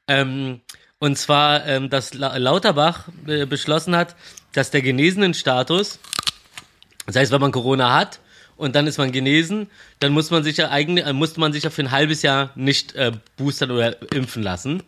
Ähm, 0.08 0.60
und 0.98 1.16
zwar, 1.16 1.66
ähm, 1.66 1.90
dass 1.90 2.14
La 2.14 2.36
Lauterbach 2.36 3.08
äh, 3.26 3.46
beschlossen 3.46 3.96
hat, 3.96 4.14
dass 4.52 4.70
der 4.70 4.82
Genesenenstatus, 4.82 5.98
das 7.06 7.16
heißt, 7.16 7.32
wenn 7.32 7.40
man 7.40 7.52
Corona 7.52 7.94
hat 7.94 8.20
und 8.56 8.76
dann 8.76 8.86
ist 8.86 8.98
man 8.98 9.10
genesen, 9.10 9.68
dann 9.98 10.12
muss 10.12 10.30
man 10.30 10.44
sich 10.44 10.58
ja 10.58 10.70
eigentlich, 10.70 11.06
äh, 11.06 11.12
musste 11.12 11.40
man 11.40 11.52
sich 11.52 11.64
ja 11.64 11.70
für 11.70 11.82
ein 11.82 11.90
halbes 11.90 12.22
Jahr 12.22 12.52
nicht 12.54 12.94
äh, 12.94 13.12
boostern 13.36 13.70
oder 13.70 14.12
impfen 14.12 14.42
lassen. 14.42 14.82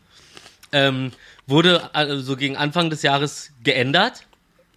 Ähm, 0.73 1.13
wurde 1.47 1.95
also 1.95 2.37
gegen 2.37 2.57
Anfang 2.57 2.91
des 2.91 3.03
Jahres 3.03 3.51
geändert. 3.63 4.27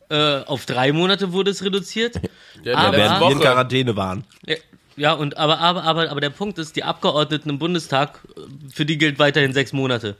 Äh, 0.09 0.41
auf 0.45 0.65
drei 0.65 0.91
Monate 0.93 1.33
wurde 1.33 1.51
es 1.51 1.63
reduziert. 1.63 2.15
Ja, 2.63 2.75
Aber- 2.77 2.95
der 2.97 3.05
Während 3.09 3.19
wir 3.21 3.31
in. 3.31 3.39
Quarantäne 3.41 3.95
waren. 3.95 4.23
Ja, 4.45 4.55
Ja, 4.95 5.13
und 5.13 5.37
aber, 5.37 5.59
aber, 5.59 5.83
aber, 5.83 6.09
aber 6.09 6.21
der 6.21 6.29
Punkt 6.31 6.57
ist, 6.57 6.75
die 6.75 6.83
Abgeordneten 6.83 7.49
im 7.49 7.59
Bundestag, 7.59 8.19
äh, 8.35 8.41
für 8.73 8.85
die 8.85 8.97
gilt 8.97 9.19
weiterhin 9.19 9.53
sechs 9.53 9.73
Monate. 9.73 10.15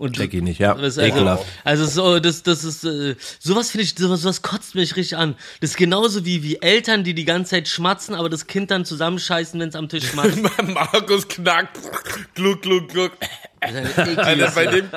Und 0.00 0.16
Check 0.16 0.32
ich 0.32 0.40
nicht, 0.40 0.58
ja. 0.58 0.72
Das 0.72 0.96
ist 0.96 0.98
also, 0.98 1.14
Ekelhaft. 1.14 1.46
also 1.62 1.84
so, 1.84 2.20
das, 2.20 2.42
das 2.42 2.64
ist, 2.64 2.84
äh, 2.84 3.16
sowas 3.38 3.70
finde 3.70 3.84
ich, 3.84 3.94
sowas, 3.94 4.22
sowas 4.22 4.40
kotzt 4.40 4.74
mich 4.74 4.96
richtig 4.96 5.18
an. 5.18 5.36
Das 5.60 5.72
ist 5.72 5.76
genauso 5.76 6.24
wie, 6.24 6.42
wie 6.42 6.56
Eltern, 6.62 7.04
die 7.04 7.12
die 7.12 7.26
ganze 7.26 7.50
Zeit 7.50 7.68
schmatzen, 7.68 8.14
aber 8.14 8.30
das 8.30 8.46
Kind 8.46 8.70
dann 8.70 8.86
zusammenscheißen, 8.86 9.60
wenn 9.60 9.68
es 9.68 9.74
am 9.74 9.90
Tisch 9.90 10.06
schmatzt. 10.06 10.38
Markus 10.68 11.28
knackt. 11.28 11.78
Gluck, 12.34 12.62
gluck, 12.62 12.88
gluck. 12.88 13.12
Alter, 13.60 14.50
bei 14.52 14.66
dem, 14.68 14.88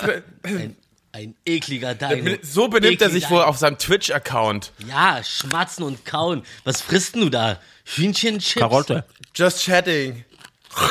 ein, 0.43 0.75
ein 1.11 1.35
ekliger 1.45 1.95
Dino. 1.95 2.37
so 2.41 2.69
benimmt 2.69 3.01
er 3.01 3.09
sich 3.09 3.25
Ekliger 3.25 3.41
wohl 3.41 3.43
auf 3.43 3.57
seinem 3.57 3.77
Twitch-Account. 3.77 4.71
Ja, 4.87 5.21
schmatzen 5.21 5.83
und 5.83 6.05
kauen. 6.05 6.43
Was 6.63 6.79
frisst 6.79 7.15
denn 7.15 7.23
du 7.23 7.29
da? 7.29 7.59
Hühnchenchips? 7.83 8.61
Karotte. 8.61 9.03
Just 9.35 9.65
chatting. 9.65 10.23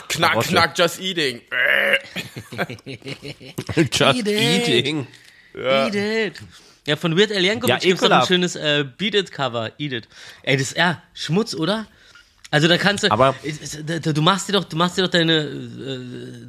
Knack, 0.09 0.33
Karotte. 0.33 0.49
knack, 0.49 0.75
just 0.79 1.01
eating. 1.01 1.40
Just 3.90 4.18
Eat 4.18 4.29
eating. 4.29 5.07
Eat 5.57 5.95
it. 5.95 6.40
Ja, 6.87 6.97
von 6.97 7.16
Weird 7.16 7.31
Al 7.33 7.45
Yankovic 7.45 7.68
Ja, 7.68 7.79
gibt's 7.79 8.01
doch 8.03 8.11
ein 8.11 8.27
schönes 8.27 8.57
äh, 8.57 8.85
Beat 8.99 9.14
It 9.14 9.33
Cover. 9.33 9.71
Eat 9.79 9.92
It. 9.92 10.09
Ey, 10.42 10.57
das 10.57 10.68
ist 10.68 10.77
ja 10.77 11.03
Schmutz, 11.14 11.55
oder? 11.55 11.87
Also 12.51 12.68
da 12.68 12.77
kannst 12.77 13.05
du, 13.05 13.11
Aber- 13.11 13.35
es- 13.42 13.75
es- 13.79 14.03
du 14.14 14.21
machst 14.23 14.49
dir 14.49 14.53
doch, 14.53 14.64
du 14.64 14.77
machst 14.77 14.99
dir 14.99 15.03
doch 15.03 15.11
deine, 15.11 15.33
äh, 15.45 15.99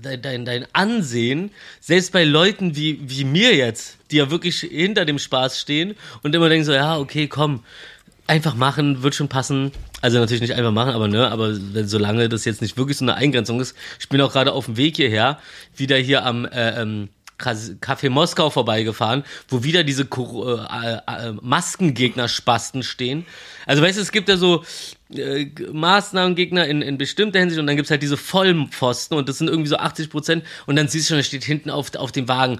dein, 0.01 0.21
dein, 0.21 0.45
dein 0.45 0.67
Ansehen, 0.73 1.51
selbst 1.79 2.11
bei 2.11 2.25
Leuten 2.25 2.75
wie, 2.75 2.99
wie 3.03 3.23
mir 3.23 3.55
jetzt, 3.55 3.97
die 4.11 4.17
ja 4.17 4.29
wirklich 4.29 4.59
hinter 4.59 5.05
dem 5.05 5.17
Spaß 5.17 5.61
stehen 5.61 5.95
und 6.23 6.35
immer 6.35 6.49
denken 6.49 6.65
so, 6.65 6.73
ja, 6.73 6.97
okay, 6.97 7.27
komm, 7.27 7.63
einfach 8.27 8.55
machen, 8.55 9.03
wird 9.03 9.15
schon 9.15 9.27
passen. 9.27 9.71
Also 10.01 10.19
natürlich 10.19 10.41
nicht 10.41 10.53
einfach 10.53 10.71
machen, 10.71 10.93
aber 10.93 11.07
ne, 11.07 11.29
aber 11.29 11.55
wenn, 11.73 11.87
solange 11.87 12.29
das 12.29 12.45
jetzt 12.45 12.61
nicht 12.61 12.77
wirklich 12.77 12.97
so 12.97 13.05
eine 13.05 13.15
Eingrenzung 13.15 13.59
ist, 13.59 13.75
ich 13.99 14.09
bin 14.09 14.21
auch 14.21 14.31
gerade 14.31 14.53
auf 14.53 14.65
dem 14.65 14.77
Weg 14.77 14.95
hierher, 14.95 15.39
wieder 15.75 15.97
hier 15.97 16.25
am 16.25 16.45
äh, 16.45 16.81
ähm, 16.81 17.09
Café 17.37 18.09
Moskau 18.09 18.49
vorbeigefahren, 18.49 19.23
wo 19.49 19.63
wieder 19.63 19.83
diese 19.83 20.03
äh, 20.03 20.07
äh, 20.07 21.29
äh, 21.29 21.33
Maskengegner-Spasten 21.41 22.83
stehen. 22.83 23.25
Also 23.65 23.81
weißt 23.81 23.97
du, 23.97 24.01
es 24.01 24.11
gibt 24.11 24.29
ja 24.29 24.37
so 24.37 24.63
äh, 25.13 25.47
Maßnahmengegner 25.71 26.65
in, 26.67 26.81
in 26.81 26.97
bestimmter 26.97 27.39
Hinsicht 27.39 27.59
und 27.59 27.67
dann 27.67 27.75
gibt's 27.75 27.91
halt 27.91 28.03
diese 28.03 28.17
Vollpfosten 28.17 29.17
und 29.17 29.27
das 29.27 29.39
sind 29.39 29.49
irgendwie 29.49 29.69
so 29.69 29.77
80 29.77 30.09
Prozent 30.09 30.43
und 30.67 30.75
dann 30.75 30.87
siehst 30.87 31.09
du 31.09 31.13
schon, 31.13 31.19
da 31.19 31.23
steht 31.23 31.43
hinten 31.43 31.69
auf, 31.69 31.93
auf 31.95 32.11
dem 32.11 32.27
Wagen, 32.27 32.59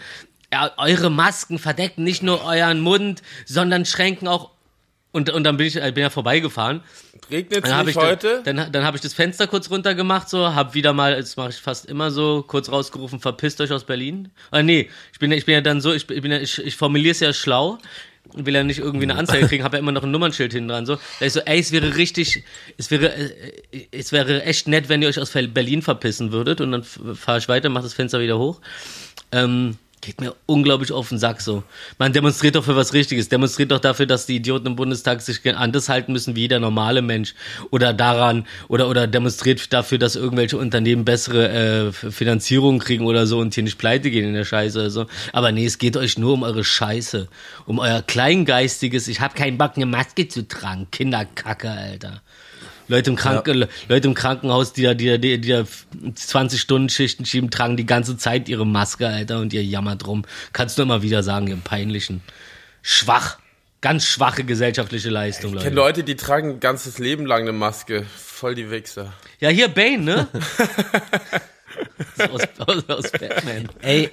ja, 0.51 0.71
eure 0.77 1.09
Masken 1.09 1.59
verdecken 1.59 2.03
nicht 2.03 2.21
nur 2.21 2.43
euren 2.43 2.81
Mund, 2.81 3.21
sondern 3.45 3.85
schränken 3.85 4.27
auch 4.27 4.51
und, 5.13 5.29
und 5.29 5.43
dann 5.45 5.55
bin 5.55 5.67
ich 5.67 5.77
äh, 5.77 5.91
bin 5.93 6.01
ja 6.01 6.09
vorbeigefahren. 6.09 6.81
Regnet 7.31 7.65
habe 7.71 7.85
nicht 7.87 7.95
ich, 7.97 8.03
heute? 8.03 8.41
Dann, 8.43 8.57
dann, 8.57 8.71
dann 8.73 8.83
habe 8.83 8.97
ich 8.97 9.01
das 9.01 9.13
Fenster 9.13 9.47
kurz 9.47 9.69
runter 9.69 9.95
gemacht, 9.95 10.27
so, 10.27 10.53
hab 10.53 10.73
wieder 10.73 10.91
mal, 10.91 11.15
das 11.15 11.37
mache 11.37 11.51
ich 11.51 11.55
fast 11.55 11.85
immer 11.85 12.11
so, 12.11 12.43
kurz 12.45 12.69
rausgerufen, 12.69 13.21
verpisst 13.21 13.61
euch 13.61 13.71
aus 13.71 13.85
Berlin. 13.85 14.29
Ah, 14.51 14.61
nee, 14.61 14.89
ich 15.13 15.19
bin, 15.19 15.31
ja- 15.31 15.37
ich 15.37 15.45
bin 15.45 15.53
ja 15.53 15.61
dann 15.61 15.79
so, 15.79 15.93
ich, 15.93 16.05
bin- 16.07 16.31
ja, 16.31 16.39
ich, 16.39 16.59
ich 16.59 16.75
formuliere 16.75 17.11
es 17.11 17.21
ja 17.21 17.31
schlau 17.31 17.77
und 18.33 18.45
will 18.45 18.55
ja 18.55 18.63
nicht 18.63 18.79
irgendwie 18.79 19.03
eine 19.05 19.15
Anzeige 19.15 19.47
kriegen, 19.47 19.63
habe 19.63 19.77
ja 19.77 19.79
immer 19.79 19.91
noch 19.91 20.03
ein 20.03 20.11
Nummernschild 20.11 20.51
hinten 20.53 20.69
dran, 20.69 20.85
so. 20.85 20.97
Da 21.19 21.25
ich 21.25 21.33
so, 21.33 21.39
ey, 21.41 21.59
es 21.59 21.71
wäre 21.71 21.95
richtig, 21.95 22.43
es 22.77 22.89
wäre, 22.91 23.13
äh, 23.13 23.87
es 23.91 24.11
wäre 24.11 24.43
echt 24.43 24.67
nett, 24.67 24.89
wenn 24.89 25.01
ihr 25.01 25.07
euch 25.07 25.19
aus 25.19 25.31
Berlin 25.31 25.81
verpissen 25.81 26.31
würdet 26.31 26.59
und 26.59 26.71
dann 26.71 26.83
fahre 26.83 27.37
ich 27.37 27.47
weiter, 27.47 27.69
mach 27.69 27.83
das 27.83 27.93
Fenster 27.93 28.19
wieder 28.19 28.39
hoch. 28.39 28.59
Ähm, 29.31 29.77
geht 30.05 30.19
mir 30.19 30.35
unglaublich 30.45 30.91
auf 30.91 31.09
den 31.09 31.17
Sack 31.17 31.41
so. 31.41 31.63
Man 31.97 32.11
demonstriert 32.11 32.55
doch 32.55 32.65
für 32.65 32.75
was 32.75 32.93
Richtiges. 32.93 33.29
Demonstriert 33.29 33.71
doch 33.71 33.79
dafür, 33.79 34.05
dass 34.05 34.25
die 34.25 34.35
Idioten 34.35 34.67
im 34.67 34.75
Bundestag 34.75 35.21
sich 35.21 35.39
an 35.55 35.71
das 35.71 35.87
halten 35.87 36.11
müssen 36.11 36.35
wie 36.35 36.41
jeder 36.41 36.59
normale 36.59 37.01
Mensch. 37.01 37.35
Oder 37.71 37.93
daran, 37.93 38.45
oder, 38.67 38.89
oder 38.89 39.07
demonstriert 39.07 39.71
dafür, 39.71 39.97
dass 39.97 40.15
irgendwelche 40.15 40.57
Unternehmen 40.57 41.05
bessere 41.05 41.49
äh, 41.49 41.91
Finanzierung 41.91 42.79
kriegen 42.79 43.05
oder 43.05 43.25
so 43.25 43.39
und 43.39 43.53
hier 43.53 43.63
nicht 43.63 43.77
pleite 43.77 44.11
gehen 44.11 44.27
in 44.27 44.33
der 44.33 44.45
Scheiße 44.45 44.79
oder 44.79 44.89
so. 44.89 45.05
Aber 45.31 45.51
nee, 45.51 45.65
es 45.65 45.77
geht 45.77 45.95
euch 45.95 46.17
nur 46.17 46.33
um 46.33 46.43
eure 46.43 46.63
Scheiße. 46.63 47.29
Um 47.65 47.79
euer 47.79 48.01
kleingeistiges, 48.01 49.07
ich 49.07 49.21
hab 49.21 49.35
keinen 49.35 49.57
Bock, 49.57 49.73
eine 49.75 49.85
Maske 49.85 50.27
zu 50.27 50.47
tragen. 50.47 50.87
Kinderkacke, 50.91 51.69
Alter. 51.69 52.21
Leute 52.87 53.09
im, 53.11 53.15
Kranken, 53.15 53.67
Leute 53.87 54.07
im 54.07 54.13
Krankenhaus, 54.13 54.73
die 54.73 54.83
da, 54.83 54.93
die 54.93 55.07
da, 55.07 55.17
die, 55.17 55.39
die 55.39 55.49
da 55.49 55.63
20 56.13 56.59
Stunden 56.59 56.89
Schichten 56.89 57.25
schieben, 57.25 57.49
tragen 57.49 57.77
die 57.77 57.85
ganze 57.85 58.17
Zeit 58.17 58.49
ihre 58.49 58.65
Maske, 58.65 59.07
Alter, 59.07 59.39
und 59.39 59.53
ihr 59.53 59.63
jammert 59.63 60.05
rum. 60.07 60.25
Kannst 60.51 60.77
du 60.77 60.81
immer 60.81 61.01
wieder 61.01 61.23
sagen, 61.23 61.47
ihr 61.47 61.57
peinlichen. 61.57 62.21
Schwach. 62.81 63.39
Ganz 63.81 64.05
schwache 64.05 64.45
gesellschaftliche 64.45 65.09
Leistung, 65.09 65.55
Ich 65.55 65.63
kenne 65.63 65.75
Leute. 65.75 65.99
Leute, 65.99 66.03
die 66.05 66.15
tragen 66.15 66.51
ein 66.51 66.59
ganzes 66.61 66.99
Leben 66.99 67.25
lang 67.25 67.41
eine 67.41 67.51
Maske. 67.51 68.05
Voll 68.15 68.55
die 68.55 68.71
Wichser. 68.71 69.11
Ja, 69.41 69.49
hier 69.49 69.67
Bane, 69.67 69.97
ne? 69.97 70.27
aus, 72.31 72.41
aus, 72.59 72.89
aus 72.89 73.11
Batman. 73.11 73.67
Ey, 73.81 74.09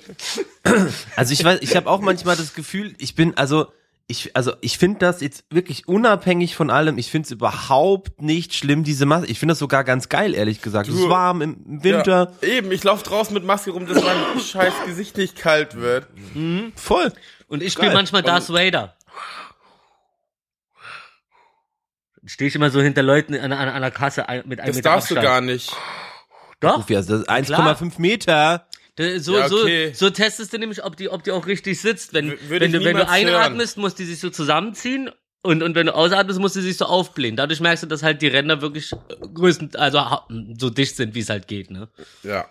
also 1.15 1.33
ich 1.33 1.45
weiß, 1.45 1.61
ich 1.63 1.77
habe 1.77 1.89
auch 1.89 2.01
manchmal 2.01 2.37
das 2.37 2.55
Gefühl, 2.55 2.95
ich 2.99 3.15
bin, 3.15 3.37
also 3.37 3.73
ich, 4.11 4.37
also 4.37 4.53
ich 4.61 4.77
finde 4.79 4.99
das 4.99 5.21
jetzt 5.21 5.45
wirklich 5.51 5.87
unabhängig 5.89 6.57
von 6.57 6.71
allem. 6.71 6.99
Ich 6.99 7.11
finde 7.11 7.27
es 7.27 7.31
überhaupt 7.31 8.21
nicht 8.21 8.55
schlimm, 8.55 8.85
diese 8.85 9.07
Maske. 9.07 9.27
Ich 9.31 9.39
finde 9.39 9.53
das 9.53 9.59
sogar 9.61 9.85
ganz 9.85 10.09
geil, 10.09 10.35
ehrlich 10.35 10.61
gesagt. 10.63 10.89
Es 10.89 10.95
ist 10.95 11.05
Du- 11.05 11.09
warm 11.11 11.41
im 11.43 11.57
Winter. 11.83 12.33
Ja, 12.43 12.49
eben, 12.49 12.73
ich 12.73 12.83
laufe 12.85 13.05
draußen 13.05 13.33
mit 13.33 13.45
Maske 13.45 13.71
rum, 13.71 13.87
dass 13.87 14.03
mein 14.03 14.41
scheiß 14.41 14.75
Gesicht 14.87 15.17
nicht 15.17 15.37
kalt 15.37 15.77
wird. 15.77 16.07
Voll. 16.75 17.13
Und 17.49 17.63
ich 17.63 17.73
spiele 17.73 17.93
manchmal 17.95 18.23
Darth 18.23 18.51
Vader. 18.53 18.97
Stehe 22.27 22.49
ich 22.49 22.55
immer 22.55 22.71
so 22.71 22.81
hinter 22.83 23.03
Leuten 23.03 23.35
an, 23.35 23.53
an, 23.53 23.69
an 23.69 23.81
der 23.81 23.91
Kasse 23.91 24.27
mit 24.45 24.61
einem 24.61 24.67
Das 24.69 24.77
Meter 24.77 24.91
darfst 24.91 25.11
du 25.11 25.15
Abstand. 25.17 25.25
gar 25.25 25.41
nicht. 25.41 25.73
Doch, 26.61 26.89
Ja, 26.91 26.99
das 27.01 27.09
ist 27.09 27.31
1,5 27.31 27.93
Meter. 27.99 28.67
Da- 29.01 29.19
So, 29.19 29.39
Ja, 29.39 29.47
okay. 29.47 29.93
so, 29.95 30.07
so 30.07 30.11
testest 30.11 30.53
du 30.53 30.59
nämlich, 30.59 30.85
ob 30.85 30.97
die, 30.97 31.09
ob 31.09 31.23
die 31.25 31.31
auch 31.33 31.47
richtig 31.47 31.81
sitzt. 31.81 32.13
Wenn, 32.13 32.33
W- 32.33 32.37
wenn, 32.49 32.59
du, 32.61 32.65
wenn 32.65 32.73
du 32.73 32.79
niemals 32.79 33.11
hören. 33.11 33.29
einatmest, 33.29 33.77
muss 33.79 33.95
die 33.95 34.05
sich 34.05 34.19
so 34.21 34.31
zusammenziehen 34.31 35.11
und, 35.43 35.63
und 35.63 35.75
wenn 35.75 35.87
du 35.87 35.95
ausatmest, 35.95 36.39
muss 36.39 36.53
die 36.53 36.61
sich 36.61 36.77
so 36.77 36.85
aufblähen. 36.85 37.37
Dadurch 37.37 37.61
merkst 37.61 37.83
du, 37.85 37.87
dass 37.87 38.03
halt 38.03 38.21
die 38.23 38.29
Ränder 38.29 38.61
wirklich 38.61 38.93
äh, 38.93 38.97
größten, 39.33 39.75
also 39.77 40.01
so 40.59 40.69
dicht 40.71 40.97
sind, 40.97 41.15
wie 41.15 41.21
es 41.21 41.31
halt 41.31 41.49
geht, 41.49 41.71
ne? 41.71 41.89
Ja. 42.23 42.47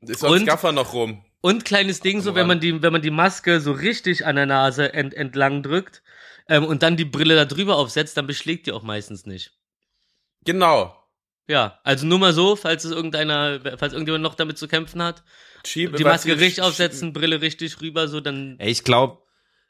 Ist 0.00 0.20
sonst 0.20 0.40
Und? 0.40 0.46
Gaffer 0.46 0.72
noch 0.72 0.92
rum. 0.92 1.24
Und 1.40 1.64
kleines 1.64 2.00
Ding, 2.00 2.20
so 2.22 2.34
wenn 2.34 2.46
man 2.46 2.60
die, 2.60 2.82
wenn 2.82 2.92
man 2.92 3.02
die 3.02 3.10
Maske 3.10 3.60
so 3.60 3.72
richtig 3.72 4.24
an 4.26 4.36
der 4.36 4.46
Nase 4.46 4.92
ent, 4.94 5.12
entlang 5.14 5.62
drückt 5.62 6.02
ähm, 6.48 6.64
und 6.64 6.82
dann 6.82 6.96
die 6.96 7.04
Brille 7.04 7.34
da 7.34 7.44
drüber 7.44 7.76
aufsetzt, 7.76 8.16
dann 8.16 8.26
beschlägt 8.26 8.66
die 8.66 8.72
auch 8.72 8.82
meistens 8.82 9.26
nicht. 9.26 9.52
Genau. 10.44 10.94
Ja, 11.46 11.78
also 11.84 12.06
nur 12.06 12.18
mal 12.18 12.32
so, 12.32 12.56
falls 12.56 12.84
es 12.84 12.92
irgendeiner, 12.92 13.60
falls 13.78 13.92
irgendjemand 13.92 14.22
noch 14.22 14.34
damit 14.34 14.56
zu 14.58 14.68
kämpfen 14.68 15.02
hat. 15.02 15.22
Schieb, 15.66 15.96
Die 15.96 16.04
was- 16.04 16.24
Maske 16.26 16.38
richtig 16.40 16.62
aufsetzen, 16.62 17.12
Brille 17.12 17.40
richtig 17.40 17.80
rüber, 17.80 18.08
so 18.08 18.20
dann. 18.20 18.56
Ey, 18.58 18.70
ich 18.70 18.84
glaube, 18.84 19.18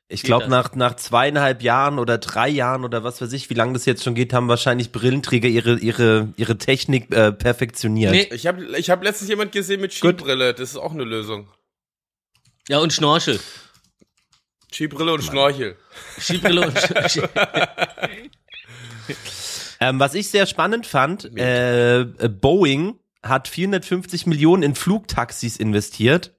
ich 0.09 0.23
glaube 0.23 0.49
nach 0.49 0.75
nach 0.75 0.97
zweieinhalb 0.97 1.63
Jahren 1.63 1.99
oder 1.99 2.19
drei 2.19 2.49
Jahren 2.49 2.85
oder 2.85 3.05
was 3.05 3.21
weiß 3.23 3.33
ich, 3.33 3.49
wie 3.49 3.55
lange 3.55 3.73
das 3.73 3.87
jetzt 3.87 4.05
schon 4.05 4.15
geht, 4.15 4.33
haben 4.33 4.49
wahrscheinlich 4.49 4.93
Brillenträger 4.93 5.49
ihre 5.49 5.79
ihre 5.79 6.33
ihre 6.37 6.59
Technik 6.59 7.11
äh, 7.15 7.33
perfektioniert. 7.33 8.13
Nee, 8.13 8.29
Ich 8.33 8.47
habe 8.47 8.65
ich 8.77 8.91
hab 8.91 9.03
letztens 9.03 9.31
jemand 9.31 9.53
gesehen 9.53 9.81
mit 9.81 9.93
Skibrille. 9.95 10.53
Das 10.53 10.71
ist 10.71 10.77
auch 10.77 10.93
eine 10.93 11.05
Lösung. 11.05 11.49
ja, 12.69 12.79
und 12.79 12.93
Schnorchel. 12.93 13.41
Skibrille 14.73 15.13
und 15.15 15.23
Schnorchel. 15.23 15.77
Skibrille 16.19 16.67
und 16.67 16.79
Schnorchel. 16.79 17.29
Ähm, 19.81 20.01
was 20.01 20.15
ich 20.15 20.29
sehr 20.29 20.47
spannend 20.47 20.87
fand, 20.87 21.37
äh, 21.39 22.01
äh, 22.01 22.29
Boeing 22.29 22.99
hat 23.25 23.49
450 23.49 24.27
Millionen 24.27 24.63
in 24.63 24.75
Flugtaxis 24.75 25.57
investiert, 25.57 26.33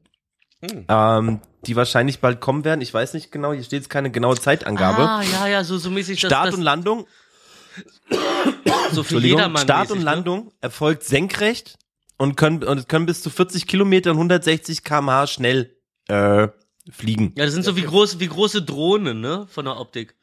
Hm. 0.62 0.86
ähm, 0.88 1.42
die 1.66 1.76
wahrscheinlich 1.76 2.20
bald 2.20 2.40
kommen 2.40 2.64
werden. 2.64 2.82
Ich 2.82 2.94
weiß 2.94 3.14
nicht 3.14 3.32
genau, 3.32 3.52
hier 3.54 3.64
steht 3.64 3.82
jetzt 3.82 3.90
keine 3.90 4.12
genaue 4.12 4.36
Zeitangabe. 4.38 5.02
Ah, 5.10 5.22
ja, 5.22 5.48
ja, 5.48 5.64
so, 5.64 5.78
so 5.78 5.90
mäßig. 5.90 6.20
Start 6.20 6.50
das, 6.50 6.56
und 6.56 6.62
Landung, 6.62 7.08
so 8.10 8.16
für 9.04 9.16
Entschuldigung, 9.16 9.40
jedermann 9.40 9.64
Start 9.64 9.80
mäßig, 9.90 9.92
und 9.94 10.00
ne? 10.00 10.06
Landung 10.06 10.52
erfolgt 10.62 11.04
senkrecht 11.04 11.78
und 12.18 12.38
können, 12.38 12.64
und 12.64 12.88
können 12.88 13.06
bis 13.06 13.22
zu 13.22 13.30
40 13.30 13.68
Kilometer 13.68 14.12
und 14.12 14.18
160 14.18 14.84
km/h 14.84 15.28
schnell 15.28 15.76
äh, 16.08 16.48
fliegen. 16.92 17.34
Ja, 17.36 17.46
das 17.46 17.54
sind 17.54 17.64
so 17.64 17.76
wie 17.76 17.82
große, 17.84 18.20
wie 18.20 18.28
große 18.28 18.62
Drohnen, 18.62 19.20
ne? 19.20 19.48
Von 19.50 19.66
der 19.66 19.78
Optik. 19.80 20.16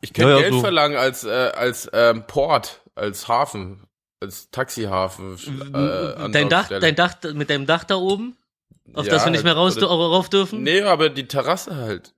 Ich 0.00 0.12
könnte 0.12 0.30
Ja, 0.30 0.36
ja, 0.36 0.42
Geld 0.42 0.52
so. 0.54 0.60
verlangen 0.60 0.96
als, 0.96 1.24
äh, 1.24 1.30
als 1.30 1.88
ähm, 1.92 2.24
Port, 2.26 2.82
als 2.94 3.28
Hafen, 3.28 3.84
als 4.22 4.50
Taxihafen. 4.50 5.36
Äh, 5.74 6.30
dein 6.30 6.48
Dach, 6.48 6.68
dein 6.68 6.94
Dach, 6.96 7.14
mit 7.34 7.50
deinem 7.50 7.66
Dach 7.66 7.84
da 7.84 7.96
oben? 7.96 8.36
Auf 8.94 9.06
Ja, 9.06 9.12
das 9.12 9.24
wir 9.24 9.30
nicht 9.30 9.44
mehr 9.44 9.54
raus, 9.54 9.76
oder- 9.76 9.86
rauf 9.88 10.28
dürfen? 10.28 10.62
Nee, 10.62 10.82
aber 10.82 11.08
die 11.10 11.26
Terrasse 11.28 11.76
halt. 11.76 12.14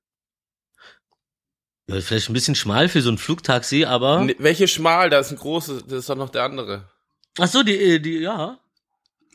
Ja, 1.86 2.00
vielleicht 2.00 2.30
ein 2.30 2.32
bisschen 2.32 2.54
schmal 2.54 2.88
für 2.88 3.02
so 3.02 3.10
ein 3.10 3.18
Flugtaxi, 3.18 3.84
aber. 3.84 4.20
Nee, 4.20 4.36
welche 4.38 4.68
schmal, 4.68 5.10
da 5.10 5.18
ist 5.18 5.30
ein 5.32 5.36
großes, 5.36 5.84
das 5.86 5.98
ist 6.00 6.08
doch 6.08 6.16
noch 6.16 6.30
der 6.30 6.44
andere. 6.44 6.88
Ach 7.38 7.48
so, 7.48 7.62
die, 7.62 7.76
äh, 7.76 7.98
die, 7.98 8.20
ja. 8.20 8.58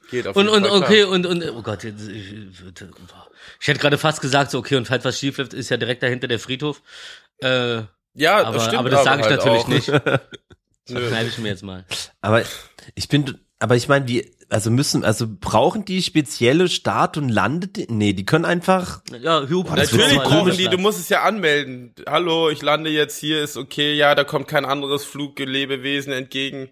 Geht 0.10 0.26
auf 0.26 0.36
Und, 0.36 0.46
jeden 0.48 0.58
und, 0.64 0.68
Fall 0.68 0.82
okay, 0.82 1.02
klar. 1.04 1.10
und, 1.12 1.26
und, 1.28 1.44
oh 1.52 1.62
Gott, 1.62 1.84
ich, 1.84 1.94
ich 3.62 3.68
hätte 3.68 3.80
gerade 3.80 3.98
fast 4.00 4.22
gesagt, 4.22 4.50
so, 4.50 4.58
okay, 4.58 4.76
und 4.78 4.88
falls 4.88 5.06
was 5.06 5.20
schief 5.20 5.38
läuft, 5.38 5.54
ist 5.54 5.70
ja 5.70 5.78
direkt 5.78 6.02
dahinter 6.02 6.28
der 6.28 6.40
Friedhof. 6.40 6.82
Äh, 7.44 7.84
Ja, 8.16 8.38
aber, 8.44 8.54
das 8.54 8.64
stimmt 8.66 8.80
aber 8.80 8.90
das 8.90 9.04
sage 9.04 9.22
ich 9.22 9.28
halt 9.28 9.38
natürlich 9.46 9.64
auch. 9.64 9.68
nicht. 9.68 9.92
Das 10.96 11.28
ich 11.28 11.38
mir 11.38 11.50
jetzt 11.50 11.64
mal. 11.64 11.86
Aber 12.22 12.44
ich 12.96 13.08
bin, 13.08 13.38
aber 13.60 13.76
ich 13.76 13.88
meine, 13.88 14.06
die, 14.06 14.32
also 14.50 14.72
müssen, 14.72 15.04
also 15.04 15.28
brauchen 15.30 15.86
die 15.86 16.02
spezielle 16.02 16.68
Start- 16.70 17.18
und 17.18 17.30
Lande, 17.30 17.70
nee, 17.88 18.14
die 18.14 18.26
können 18.26 18.46
einfach, 18.46 19.02
Ja, 19.22 19.48
wird 19.50 19.70
Natürlich 19.70 20.18
brauchen 20.18 20.58
die, 20.58 20.68
du 20.68 20.78
musst 20.78 21.00
es 21.00 21.10
ja 21.10 21.24
anmelden. 21.24 21.94
Hallo, 22.08 22.50
ich 22.50 22.62
lande 22.62 22.90
jetzt 22.90 23.18
hier, 23.20 23.44
ist 23.44 23.58
okay, 23.58 23.94
ja, 23.94 24.16
da 24.16 24.24
kommt 24.24 24.48
kein 24.48 24.66
anderes 24.66 25.06
Fluglebewesen 25.06 26.12
entgegen. 26.14 26.70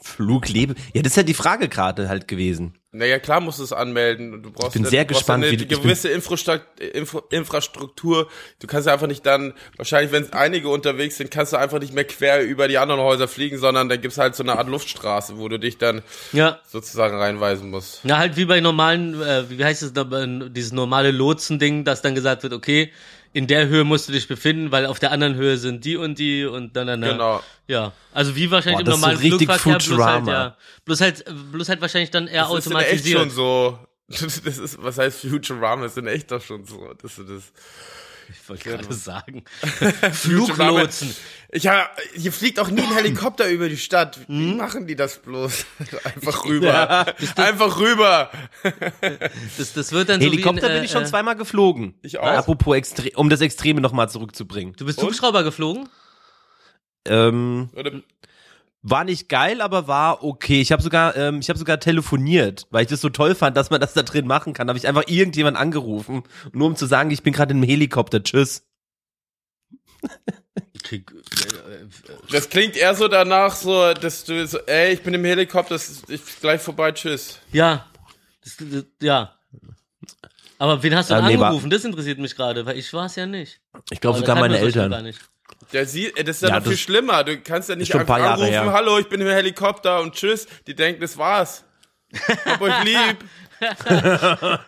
Fluglebe, 0.00 0.74
ja, 0.94 1.02
das 1.02 1.12
ist 1.12 1.16
ja 1.16 1.22
die 1.22 1.34
Frage 1.34 1.68
gerade 1.68 2.08
halt 2.08 2.26
gewesen. 2.26 2.74
Naja, 2.94 3.18
klar 3.18 3.40
musst 3.40 3.58
du 3.58 3.64
es 3.64 3.72
anmelden. 3.72 4.42
Du 4.42 4.50
brauchst 4.52 4.74
bin 4.74 4.84
ja- 4.84 4.90
sehr 4.90 5.04
du 5.06 5.14
brauchst 5.14 5.20
gespannt, 5.20 5.44
ja 5.44 5.50
wie 5.50 5.54
eine 5.56 5.62
ich 5.64 5.68
gewisse 5.70 6.08
Infrastru- 6.10 6.60
Infra 6.92 7.22
Infrastruktur. 7.30 8.28
Du 8.60 8.66
kannst 8.66 8.86
ja 8.86 8.92
einfach 8.92 9.06
nicht 9.06 9.24
dann, 9.24 9.54
wahrscheinlich, 9.78 10.12
wenn 10.12 10.30
einige 10.34 10.68
unterwegs 10.68 11.16
sind, 11.16 11.30
kannst 11.30 11.54
du 11.54 11.56
einfach 11.56 11.80
nicht 11.80 11.94
mehr 11.94 12.04
quer 12.04 12.42
über 12.42 12.68
die 12.68 12.76
anderen 12.76 13.00
Häuser 13.00 13.28
fliegen, 13.28 13.56
sondern 13.58 13.88
da 13.88 13.96
gibt's 13.96 14.18
halt 14.18 14.34
so 14.34 14.42
eine 14.42 14.58
Art 14.58 14.68
Luftstraße, 14.68 15.38
wo 15.38 15.48
du 15.48 15.58
dich 15.58 15.78
dann 15.78 16.02
Ja, 16.32 16.60
sozusagen 16.66 17.16
reinweisen 17.16 17.70
musst. 17.70 18.00
na 18.04 18.18
halt 18.18 18.36
wie 18.36 18.44
bei 18.44 18.60
normalen, 18.60 19.20
äh, 19.22 19.48
wie 19.48 19.64
heißt 19.64 19.82
es, 19.82 19.92
äh, 19.92 20.50
dieses 20.50 20.72
normale 20.72 21.12
Lotsen-Ding, 21.12 21.84
dass 21.84 22.02
dann 22.02 22.14
gesagt 22.14 22.42
wird, 22.42 22.52
okay, 22.52 22.92
in 23.32 23.46
der 23.46 23.68
Höhe 23.68 23.84
musst 23.84 24.08
du 24.08 24.12
dich 24.12 24.28
befinden, 24.28 24.72
weil 24.72 24.86
auf 24.86 24.98
der 24.98 25.10
anderen 25.10 25.34
Höhe 25.34 25.56
sind 25.56 25.84
die 25.84 25.96
und 25.96 26.18
die 26.18 26.44
und 26.44 26.76
dann, 26.76 26.86
dann, 26.86 27.00
dann. 27.00 27.10
Genau. 27.12 27.42
Ja, 27.66 27.92
also 28.12 28.36
wie 28.36 28.50
wahrscheinlich 28.50 28.84
Boah, 28.84 28.94
im 28.94 29.00
das 29.00 29.00
ist 29.00 29.00
so 29.00 29.06
normalen 29.06 29.18
richtig 29.22 29.48
Flugverkehr, 29.48 29.72
bloß 29.72 29.88
halt, 30.06 30.20
Futurama. 30.20 30.32
ja, 30.32 30.56
bloß 30.84 31.00
halt, 31.00 31.24
bloß 31.52 31.68
halt 31.68 31.80
wahrscheinlich 31.80 32.10
dann 32.10 32.26
eher 32.26 32.42
Das 32.48 32.58
ist 32.58 32.66
in 32.66 32.72
echt 32.72 32.76
automatisiert. 32.76 33.18
schon 33.20 33.30
so. 33.30 33.78
Das 34.08 34.22
ist, 34.58 34.82
was 34.82 34.98
heißt 34.98 35.20
Futurama? 35.20 35.84
Das 35.84 35.92
ist 35.92 35.98
in 35.98 36.06
echt 36.06 36.30
doch 36.30 36.42
schon 36.42 36.64
so. 36.66 36.92
Das 37.00 37.18
ist 37.18 37.28
das. 37.30 37.52
Ich 38.32 38.48
wollte 38.48 38.64
gerade 38.70 38.92
sagen. 38.94 39.44
Futurama. 39.60 40.12
Fluglotsen. 40.12 41.14
Ja, 41.54 41.90
hier 42.14 42.32
fliegt 42.32 42.58
auch 42.58 42.68
nie 42.68 42.80
ein 42.80 42.94
Helikopter 42.94 43.48
über 43.48 43.68
die 43.68 43.76
Stadt. 43.76 44.20
Wie 44.26 44.50
Hm? 44.50 44.56
machen 44.56 44.86
die 44.86 44.96
das 44.96 45.18
bloß? 45.18 45.66
Einfach 46.04 46.44
rüber. 46.46 47.06
Einfach 47.36 47.78
rüber. 47.80 48.30
Das, 49.58 49.74
das 49.74 49.92
wird 49.92 50.08
dann 50.08 50.20
Helikopter 50.20 50.62
so 50.62 50.66
wie 50.66 50.70
in, 50.70 50.72
bin 50.74 50.82
äh, 50.82 50.84
ich 50.86 50.90
schon 50.90 51.02
äh, 51.02 51.06
zweimal 51.06 51.36
geflogen. 51.36 51.94
Ich 52.02 52.18
auch. 52.18 52.26
Apropos 52.26 52.74
Extre 52.76 53.10
um 53.16 53.28
das 53.28 53.40
Extreme 53.40 53.80
nochmal 53.80 54.08
zurückzubringen. 54.08 54.74
Du 54.76 54.86
bist 54.86 55.02
Hubschrauber 55.02 55.42
geflogen? 55.44 55.88
Ähm, 57.04 57.68
Oder, 57.74 58.00
war 58.82 59.04
nicht 59.04 59.28
geil, 59.28 59.60
aber 59.60 59.86
war 59.86 60.24
okay. 60.24 60.60
Ich 60.60 60.72
habe 60.72 60.82
sogar, 60.82 61.16
ähm, 61.16 61.38
ich 61.40 61.48
habe 61.48 61.58
sogar 61.58 61.78
telefoniert, 61.80 62.66
weil 62.70 62.82
ich 62.82 62.88
das 62.88 63.00
so 63.00 63.08
toll 63.08 63.34
fand, 63.34 63.56
dass 63.56 63.70
man 63.70 63.80
das 63.80 63.94
da 63.94 64.02
drin 64.02 64.26
machen 64.26 64.52
kann. 64.52 64.68
Habe 64.68 64.78
ich 64.78 64.88
einfach 64.88 65.04
irgendjemand 65.06 65.56
angerufen, 65.56 66.24
nur 66.52 66.66
um 66.66 66.76
zu 66.76 66.86
sagen, 66.86 67.10
ich 67.10 67.22
bin 67.22 67.32
gerade 67.32 67.52
in 67.52 67.58
einem 67.58 67.68
Helikopter. 67.68 68.22
Tschüss. 68.22 68.66
Okay, 70.84 71.04
das 72.30 72.50
klingt 72.50 72.76
eher 72.76 72.94
so 72.96 73.06
danach, 73.06 73.54
so, 73.54 73.94
dass 73.94 74.24
du 74.24 74.44
so, 74.46 74.58
ey, 74.66 74.94
ich 74.94 75.02
bin 75.02 75.14
im 75.14 75.24
Helikopter, 75.24 75.76
ich 75.76 76.02
bin 76.06 76.20
gleich 76.40 76.60
vorbei, 76.60 76.90
tschüss. 76.92 77.38
Ja. 77.52 77.86
Das, 78.42 78.56
das, 78.58 78.84
ja. 79.00 79.36
Aber 80.58 80.82
wen 80.82 80.94
hast 80.96 81.10
du 81.10 81.14
Ah, 81.14 81.18
denn 81.20 81.38
nee, 81.38 81.42
angerufen? 81.44 81.70
Das 81.70 81.84
interessiert 81.84 82.18
mich 82.18 82.34
gerade, 82.34 82.66
weil 82.66 82.76
ich 82.76 82.92
war 82.92 83.06
es 83.06 83.14
ja 83.16 83.26
nicht. 83.26 83.60
Ich 83.90 84.00
glaube 84.00 84.18
sogar 84.18 84.36
meine 84.36 84.58
Eltern. 84.58 85.12
Der 85.72 85.86
sieht, 85.86 86.16
ey, 86.18 86.24
das 86.24 86.36
ist 86.36 86.42
ja, 86.42 86.48
Ja, 86.50 86.60
noch 86.60 86.66
viel 86.66 86.76
schlimmer. 86.76 87.24
Du 87.24 87.38
kannst 87.38 87.68
ja 87.68 87.76
nicht 87.76 87.94
ein 87.94 88.00
einfach 88.00 88.18
Jahre 88.18 88.32
anrufen, 88.34 88.50
her. 88.52 88.72
hallo, 88.72 88.98
ich 88.98 89.08
bin 89.08 89.20
im 89.20 89.26
Helikopter 89.28 90.00
und 90.00 90.14
tschüss. 90.14 90.46
Die 90.66 90.74
denken, 90.74 91.00
das 91.00 91.16
war's. 91.16 91.64
Hab 92.44 92.60
euch 92.60 92.84
lieb. 92.84 93.16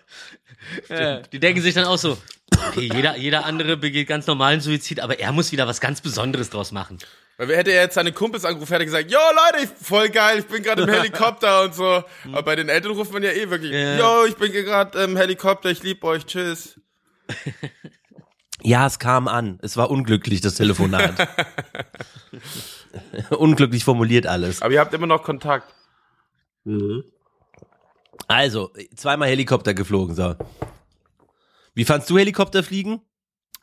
Die 1.32 1.38
denken 1.40 1.60
sich 1.60 1.74
dann 1.74 1.84
auch 1.84 1.98
so, 1.98 2.16
okay, 2.68 2.88
jeder, 2.94 3.16
jeder 3.18 3.44
andere 3.44 3.76
begeht 3.76 4.08
ganz 4.08 4.26
normalen 4.26 4.60
Suizid, 4.60 5.00
aber 5.00 5.18
er 5.20 5.30
muss 5.32 5.52
wieder 5.52 5.66
was 5.66 5.80
ganz 5.80 6.00
Besonderes 6.00 6.48
draus 6.50 6.72
machen. 6.72 6.98
Weil 7.36 7.48
wer 7.48 7.56
hätte 7.58 7.72
er 7.72 7.82
jetzt 7.82 7.94
seine 7.94 8.12
Kumpels 8.12 8.44
angerufen, 8.46 8.72
hätte 8.72 8.84
er 8.84 8.86
gesagt, 8.86 9.10
yo 9.10 9.18
Leute, 9.52 9.64
ich, 9.64 9.86
voll 9.86 10.08
geil, 10.08 10.38
ich 10.38 10.46
bin 10.46 10.62
gerade 10.62 10.82
im 10.84 10.88
Helikopter 10.94 11.64
und 11.64 11.74
so. 11.74 12.02
Aber 12.32 12.42
bei 12.42 12.56
den 12.56 12.68
Eltern 12.70 12.92
ruft 12.92 13.12
man 13.12 13.22
ja 13.22 13.32
eh 13.32 13.50
wirklich, 13.50 13.72
Ja. 13.72 13.98
yo, 13.98 14.24
ich 14.26 14.36
bin 14.36 14.52
gerade 14.52 15.02
im 15.02 15.16
Helikopter, 15.16 15.70
ich 15.70 15.82
lieb 15.82 16.02
euch, 16.04 16.24
tschüss. 16.24 16.80
Ja, 18.64 18.86
es 18.86 18.98
kam 18.98 19.28
an. 19.28 19.58
Es 19.62 19.76
war 19.76 19.90
unglücklich, 19.90 20.40
das 20.40 20.54
Telefonat. 20.54 21.28
unglücklich 23.30 23.84
formuliert 23.84 24.26
alles. 24.26 24.62
Aber 24.62 24.72
ihr 24.72 24.80
habt 24.80 24.94
immer 24.94 25.06
noch 25.06 25.22
Kontakt. 25.22 25.72
Also, 28.26 28.72
zweimal 28.96 29.28
Helikopter 29.28 29.74
geflogen, 29.74 30.14
so. 30.14 30.34
Wie 31.74 31.84
fandst 31.84 32.08
du 32.08 32.16
Helikopterfliegen? 32.16 33.02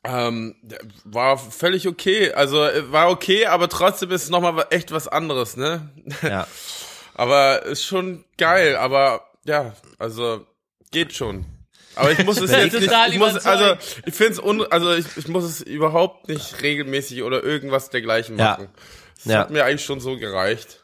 Ähm, 0.04 0.56
war 1.04 1.38
völlig 1.38 1.88
okay. 1.88 2.32
Also 2.34 2.58
war 2.58 3.10
okay, 3.10 3.46
aber 3.46 3.70
trotzdem 3.70 4.12
ist 4.12 4.24
es 4.24 4.30
nochmal 4.30 4.66
echt 4.70 4.92
was 4.92 5.08
anderes, 5.08 5.58
ne? 5.58 5.90
Ja. 6.22 6.48
Aber 7.14 7.66
ist 7.66 7.84
schon 7.84 8.24
geil, 8.38 8.78
aber 8.78 9.22
ja, 9.44 9.74
also 10.00 10.48
geht 10.92 11.14
schon. 11.14 11.46
Aber 12.02 12.12
ich 12.12 12.26
muss 12.26 12.42
es 12.42 12.52
jetzt 12.52 12.74
nicht, 12.80 12.92
ich 13.10 13.18
muss, 13.20 13.46
also 13.46 13.76
ich 14.06 14.14
finde 14.14 14.34
es 14.34 14.40
un, 14.40 14.64
also 14.72 14.94
ich, 14.94 15.06
ich 15.18 15.28
muss 15.28 15.44
es 15.44 15.62
überhaupt 15.62 16.28
nicht 16.28 16.62
regelmäßig 16.62 17.24
oder 17.24 17.44
irgendwas 17.44 17.90
dergleichen 17.90 18.38
Ja. 18.38 18.46
machen. 18.52 18.70
Das 19.24 19.26
Ja. 19.34 19.40
hat 19.40 19.52
mir 19.52 19.64
eigentlich 19.66 19.86
schon 19.86 20.00
so 20.00 20.18
gereicht. 20.18 20.84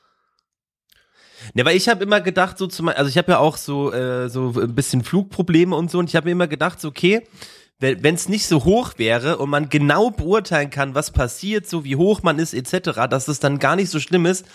Ne, 1.53 1.65
weil 1.65 1.75
ich 1.77 1.87
habe 1.89 2.03
immer 2.03 2.21
gedacht, 2.21 2.57
so 2.57 2.67
zum, 2.67 2.89
also 2.89 3.09
ich 3.09 3.17
habe 3.17 3.31
ja 3.31 3.37
auch 3.39 3.57
so 3.57 3.91
äh, 3.93 4.29
so 4.29 4.53
ein 4.59 4.73
bisschen 4.75 5.03
Flugprobleme 5.03 5.75
und 5.75 5.91
so 5.91 5.99
und 5.99 6.09
ich 6.09 6.15
habe 6.15 6.25
mir 6.25 6.31
immer 6.31 6.47
gedacht, 6.47 6.81
so, 6.81 6.87
okay, 6.89 7.27
wenn 7.79 8.15
es 8.15 8.27
nicht 8.27 8.47
so 8.47 8.63
hoch 8.65 8.93
wäre 8.97 9.37
und 9.37 9.51
man 9.51 9.69
genau 9.69 10.09
beurteilen 10.09 10.71
kann, 10.71 10.95
was 10.95 11.11
passiert, 11.11 11.67
so 11.69 11.83
wie 11.83 11.95
hoch 11.95 12.23
man 12.23 12.39
ist 12.39 12.55
etc., 12.55 13.07
dass 13.07 13.27
es 13.27 13.39
dann 13.39 13.59
gar 13.59 13.75
nicht 13.75 13.91
so 13.91 13.99
schlimm 13.99 14.25
ist, 14.25 14.45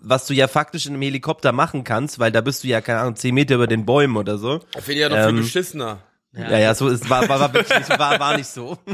was 0.00 0.26
du 0.26 0.34
ja 0.34 0.46
faktisch 0.46 0.86
in 0.86 0.92
einem 0.92 1.02
Helikopter 1.02 1.50
machen 1.50 1.82
kannst, 1.82 2.20
weil 2.20 2.30
da 2.30 2.40
bist 2.40 2.62
du 2.62 2.68
ja 2.68 2.80
keine 2.80 3.00
Ahnung 3.00 3.16
zehn 3.16 3.34
Meter 3.34 3.56
über 3.56 3.66
den 3.66 3.84
Bäumen 3.84 4.16
oder 4.16 4.38
so. 4.38 4.60
Ich 4.76 4.84
finde 4.84 5.00
ja 5.00 5.08
noch 5.08 5.16
Ähm, 5.16 5.34
viel 5.34 5.42
beschissener. 5.42 5.98
Ja, 6.32 6.58
ja, 6.58 6.74
so 6.74 6.88
ist 6.88 7.08
war 7.08 7.26
war, 7.28 7.40
war 7.40 7.52
wirklich 7.54 7.78
nicht, 7.78 7.98
war, 7.98 8.18
war 8.20 8.36
nicht 8.36 8.48
so. 8.48 8.78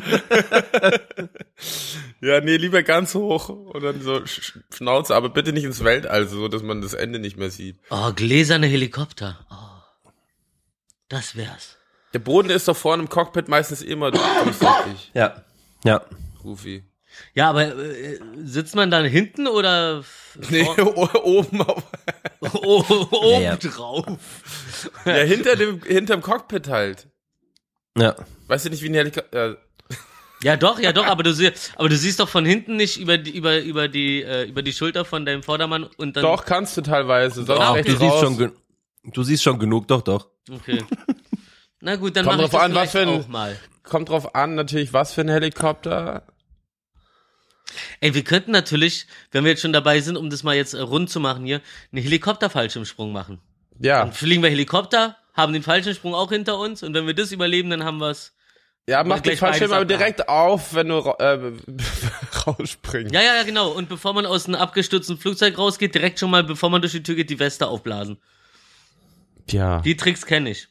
Ja, 2.20 2.40
nee, 2.40 2.56
lieber 2.56 2.82
ganz 2.82 3.14
hoch 3.14 3.48
und 3.50 3.82
dann 3.82 4.00
so 4.00 4.14
Sch- 4.16 4.40
Sch- 4.40 4.62
Schnauze, 4.74 5.14
aber 5.14 5.28
bitte 5.28 5.52
nicht 5.52 5.64
ins 5.64 5.84
Weltall, 5.84 6.26
so 6.26 6.48
dass 6.48 6.62
man 6.62 6.80
das 6.80 6.94
Ende 6.94 7.18
nicht 7.18 7.36
mehr 7.36 7.50
sieht. 7.50 7.78
Oh, 7.90 8.12
gläserne 8.14 8.66
Helikopter. 8.66 9.38
Oh. 9.50 10.10
Das 11.08 11.36
wär's. 11.36 11.76
Der 12.14 12.18
Boden 12.20 12.48
ist 12.50 12.66
doch 12.68 12.76
vorne 12.76 13.02
im 13.02 13.08
Cockpit 13.08 13.48
meistens 13.48 13.82
immer 13.82 14.10
durchsichtig, 14.10 15.10
Ja. 15.14 15.44
Ja. 15.84 16.02
Rufi. 16.42 16.84
Ja, 17.34 17.50
aber 17.50 17.66
äh, 17.76 18.18
sitzt 18.42 18.74
man 18.74 18.90
dann 18.90 19.04
hinten 19.04 19.46
oder 19.46 20.02
Nee, 20.50 20.66
oben 20.68 21.60
auf, 21.62 21.82
oben 22.54 23.32
Ja, 23.32 23.40
ja. 23.40 23.56
drauf? 23.56 24.18
ja, 25.04 25.12
hinter 25.12 25.56
dem, 25.56 25.82
hinterm 25.82 26.22
Cockpit 26.22 26.68
halt. 26.68 27.08
Ja. 27.96 28.14
Weißt 28.48 28.66
du 28.66 28.70
nicht, 28.70 28.82
wie 28.82 28.88
ein 28.88 28.94
Helikopter, 28.94 29.56
Ja, 30.42 30.56
doch, 30.56 30.78
ja, 30.78 30.92
doch, 30.92 31.06
aber 31.06 31.22
du, 31.22 31.32
sie, 31.32 31.50
aber 31.76 31.88
du 31.88 31.96
siehst 31.96 32.20
doch 32.20 32.28
von 32.28 32.44
hinten 32.44 32.76
nicht 32.76 32.98
über 33.00 33.16
die, 33.16 33.30
über, 33.30 33.60
über 33.60 33.88
die, 33.88 34.22
äh, 34.22 34.44
über 34.48 34.62
die 34.62 34.72
Schulter 34.72 35.04
von 35.04 35.24
deinem 35.24 35.42
Vordermann 35.42 35.84
und 35.84 36.16
dann. 36.16 36.22
Doch, 36.22 36.44
kannst 36.44 36.76
du 36.76 36.82
teilweise. 36.82 37.44
Sonst 37.44 37.60
rechts 37.74 37.90
du 37.92 37.98
siehst 37.98 38.18
schon 38.20 38.52
du 39.04 39.22
siehst 39.22 39.42
schon 39.42 39.58
genug, 39.58 39.88
doch, 39.88 40.02
doch. 40.02 40.28
Okay. 40.50 40.84
Na 41.80 41.96
gut, 41.96 42.16
dann 42.16 42.24
Kommt 42.26 42.38
mach 42.38 42.44
ich 42.44 42.50
drauf 42.50 42.60
das 42.60 42.70
an, 42.70 42.74
was 42.74 42.90
für 42.90 43.00
ein- 43.00 43.08
auch 43.08 43.28
mal. 43.28 43.56
Kommt 43.84 44.08
drauf 44.08 44.34
an, 44.34 44.54
natürlich, 44.54 44.92
was 44.92 45.12
für 45.12 45.20
ein 45.20 45.28
Helikopter. 45.28 46.26
Ey, 48.00 48.14
wir 48.14 48.24
könnten 48.24 48.50
natürlich, 48.50 49.06
wenn 49.32 49.44
wir 49.44 49.50
jetzt 49.50 49.62
schon 49.62 49.72
dabei 49.72 50.00
sind, 50.00 50.16
um 50.16 50.30
das 50.30 50.42
mal 50.42 50.54
jetzt 50.54 50.74
äh, 50.74 50.80
rund 50.80 51.10
zu 51.10 51.20
machen 51.20 51.44
hier, 51.44 51.60
einen 51.92 52.02
Helikopterfallschirmsprung 52.02 53.12
machen. 53.12 53.40
Ja. 53.78 54.00
Dann 54.00 54.12
fliegen 54.12 54.42
wir 54.42 54.50
Helikopter, 54.50 55.16
haben 55.34 55.52
den 55.52 55.62
Fallschirmsprung 55.62 56.14
auch 56.14 56.30
hinter 56.30 56.58
uns 56.58 56.82
und 56.82 56.94
wenn 56.94 57.06
wir 57.06 57.14
das 57.14 57.32
überleben, 57.32 57.70
dann 57.70 57.84
haben 57.84 57.98
wir's. 57.98 58.32
Ja, 58.86 59.02
mach 59.02 59.22
gleich 59.22 59.36
den 59.36 59.38
Fallschirm 59.40 59.72
aber 59.72 59.86
direkt 59.86 60.28
auf, 60.28 60.74
wenn 60.74 60.88
du 60.88 60.98
äh, 61.18 61.52
rausspringst. 62.46 63.14
Ja, 63.14 63.22
ja, 63.22 63.36
ja, 63.36 63.42
genau. 63.42 63.70
Und 63.70 63.88
bevor 63.88 64.12
man 64.12 64.26
aus 64.26 64.46
einem 64.46 64.56
abgestürzten 64.56 65.16
Flugzeug 65.16 65.56
rausgeht, 65.56 65.94
direkt 65.94 66.18
schon 66.20 66.30
mal, 66.30 66.44
bevor 66.44 66.68
man 66.70 66.82
durch 66.82 66.92
die 66.92 67.02
Tür 67.02 67.14
geht, 67.14 67.30
die 67.30 67.38
Weste 67.38 67.66
aufblasen. 67.66 68.18
Tja, 69.46 69.80
Die 69.80 69.96
Tricks 69.96 70.26
kenne 70.26 70.50
ich. 70.50 70.68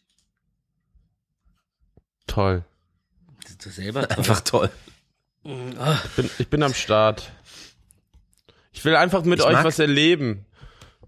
toll. 2.28 2.64
Das 3.57 3.66
ist 3.68 3.76
selber 3.76 4.07
toll. 4.07 4.18
Einfach 4.18 4.41
toll. 4.41 4.70
Ich 5.43 6.09
bin, 6.16 6.30
ich 6.39 6.47
bin 6.47 6.64
am 6.64 6.74
Start. 6.74 7.32
Ich 8.72 8.86
will 8.86 8.95
einfach 8.95 9.24
mit 9.24 9.39
Ich 9.39 9.45
euch 9.45 9.64
was 9.64 9.80
erleben. 9.80 10.45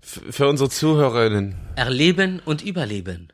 F 0.02 0.22
für 0.32 0.48
unsere 0.48 0.70
Zuhörerinnen. 0.70 1.56
Erleben 1.76 2.42
und 2.46 2.62
überleben. 2.64 3.32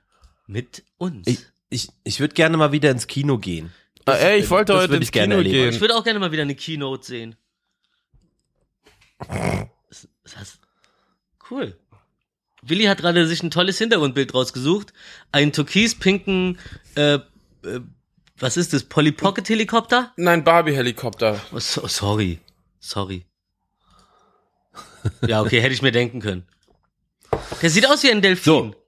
Mit 0.51 0.83
uns. 0.97 1.27
Ich, 1.27 1.45
ich, 1.69 1.87
ich 2.03 2.19
würde 2.19 2.33
gerne 2.33 2.57
mal 2.57 2.73
wieder 2.73 2.91
ins 2.91 3.07
Kino 3.07 3.37
gehen. 3.37 3.71
Ah, 4.05 4.15
ey, 4.15 4.39
ich 4.39 4.49
wollte 4.49 4.73
das 4.73 4.83
heute 4.83 4.95
ins 4.97 5.05
ich 5.05 5.11
gerne 5.13 5.35
Kino 5.35 5.47
erleben. 5.47 5.69
Ich 5.69 5.71
gehen. 5.71 5.81
würde 5.81 5.95
auch 5.95 6.03
gerne 6.03 6.19
mal 6.19 6.33
wieder 6.33 6.41
eine 6.41 6.55
Keynote 6.55 7.05
sehen. 7.05 7.37
Das, 9.87 10.09
das 10.23 10.59
cool. 11.49 11.77
Willi 12.63 12.83
hat 12.83 12.97
gerade 12.97 13.25
sich 13.27 13.41
ein 13.43 13.49
tolles 13.49 13.77
Hintergrundbild 13.77 14.33
rausgesucht. 14.33 14.91
Einen 15.31 15.53
türkis-pinken, 15.53 16.59
äh, 16.95 17.13
äh, 17.13 17.21
was 18.37 18.57
ist 18.57 18.73
das, 18.73 18.83
Polly 18.83 19.13
Pocket 19.13 19.47
Helikopter? 19.47 20.11
Nein, 20.17 20.43
Barbie-Helikopter. 20.43 21.39
Oh, 21.53 21.59
so, 21.59 21.87
sorry. 21.87 22.41
Sorry. 22.81 23.25
Ja, 25.25 25.41
okay, 25.41 25.61
hätte 25.61 25.73
ich 25.73 25.81
mir 25.81 25.93
denken 25.93 26.19
können. 26.19 26.45
Der 27.61 27.69
sieht 27.69 27.87
aus 27.87 28.03
wie 28.03 28.11
ein 28.11 28.21
Delfin. 28.21 28.43
So. 28.43 28.80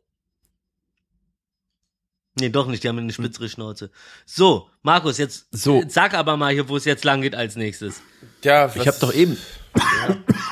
Nee, 2.39 2.49
doch 2.49 2.67
nicht, 2.67 2.83
die 2.83 2.89
haben 2.89 2.97
eine 2.97 3.13
spitzere 3.13 3.47
Schnauze. 3.47 3.91
So, 4.25 4.69
Markus, 4.81 5.17
jetzt 5.19 5.47
So. 5.51 5.81
äh, 5.81 5.85
sag 5.89 6.15
aber 6.15 6.35
mal 6.35 6.51
hier, 6.51 6.67
wo 6.67 6.77
es 6.77 6.85
jetzt 6.85 7.03
lang 7.03 7.21
geht 7.21 7.35
als 7.35 7.55
nächstes. 7.55 8.01
Ja, 8.43 8.73
Ich 8.75 8.87
habe 8.87 8.97
doch 8.99 9.13
eben. 9.13 9.37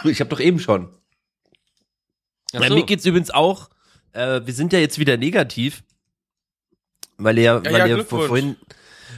ich 0.04 0.20
habe 0.20 0.30
doch 0.30 0.40
eben 0.40 0.60
schon. 0.60 0.90
Ach 2.54 2.60
Bei 2.60 2.68
so. 2.68 2.76
mir 2.76 2.84
geht's 2.86 3.06
übrigens 3.06 3.32
auch. 3.32 3.70
Äh, 4.14 4.42
wir 4.46 4.54
sind 4.54 4.74
ja 4.74 4.80
jetzt 4.80 5.00
wieder 5.00 5.18
negativ, 5.18 5.84
weil 7.18 7.38
ihr, 7.38 7.44
Ja, 7.44 7.64
weil 7.66 7.78
ja, 7.80 7.86
ihr 7.88 8.06
vorhin, 8.06 8.58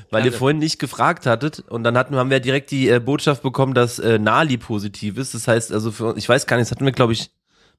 weil 0.09 0.25
ihr 0.25 0.31
vorhin 0.33 0.59
nicht 0.59 0.79
gefragt 0.79 1.25
hattet 1.25 1.59
und 1.67 1.83
dann 1.83 1.97
hatten 1.97 2.15
haben 2.15 2.29
wir 2.29 2.39
direkt 2.39 2.71
die 2.71 2.87
äh, 2.89 2.99
Botschaft 2.99 3.41
bekommen, 3.43 3.73
dass 3.73 3.99
äh, 3.99 4.19
Nali 4.19 4.57
positiv 4.57 5.17
ist. 5.17 5.33
Das 5.33 5.47
heißt 5.47 5.71
also 5.73 5.91
für 5.91 6.05
uns, 6.07 6.17
ich 6.17 6.29
weiß 6.29 6.45
gar 6.45 6.57
nicht, 6.57 6.67
das 6.67 6.71
hatten 6.75 6.85
wir 6.85 6.91
glaube 6.93 7.13
ich, 7.13 7.31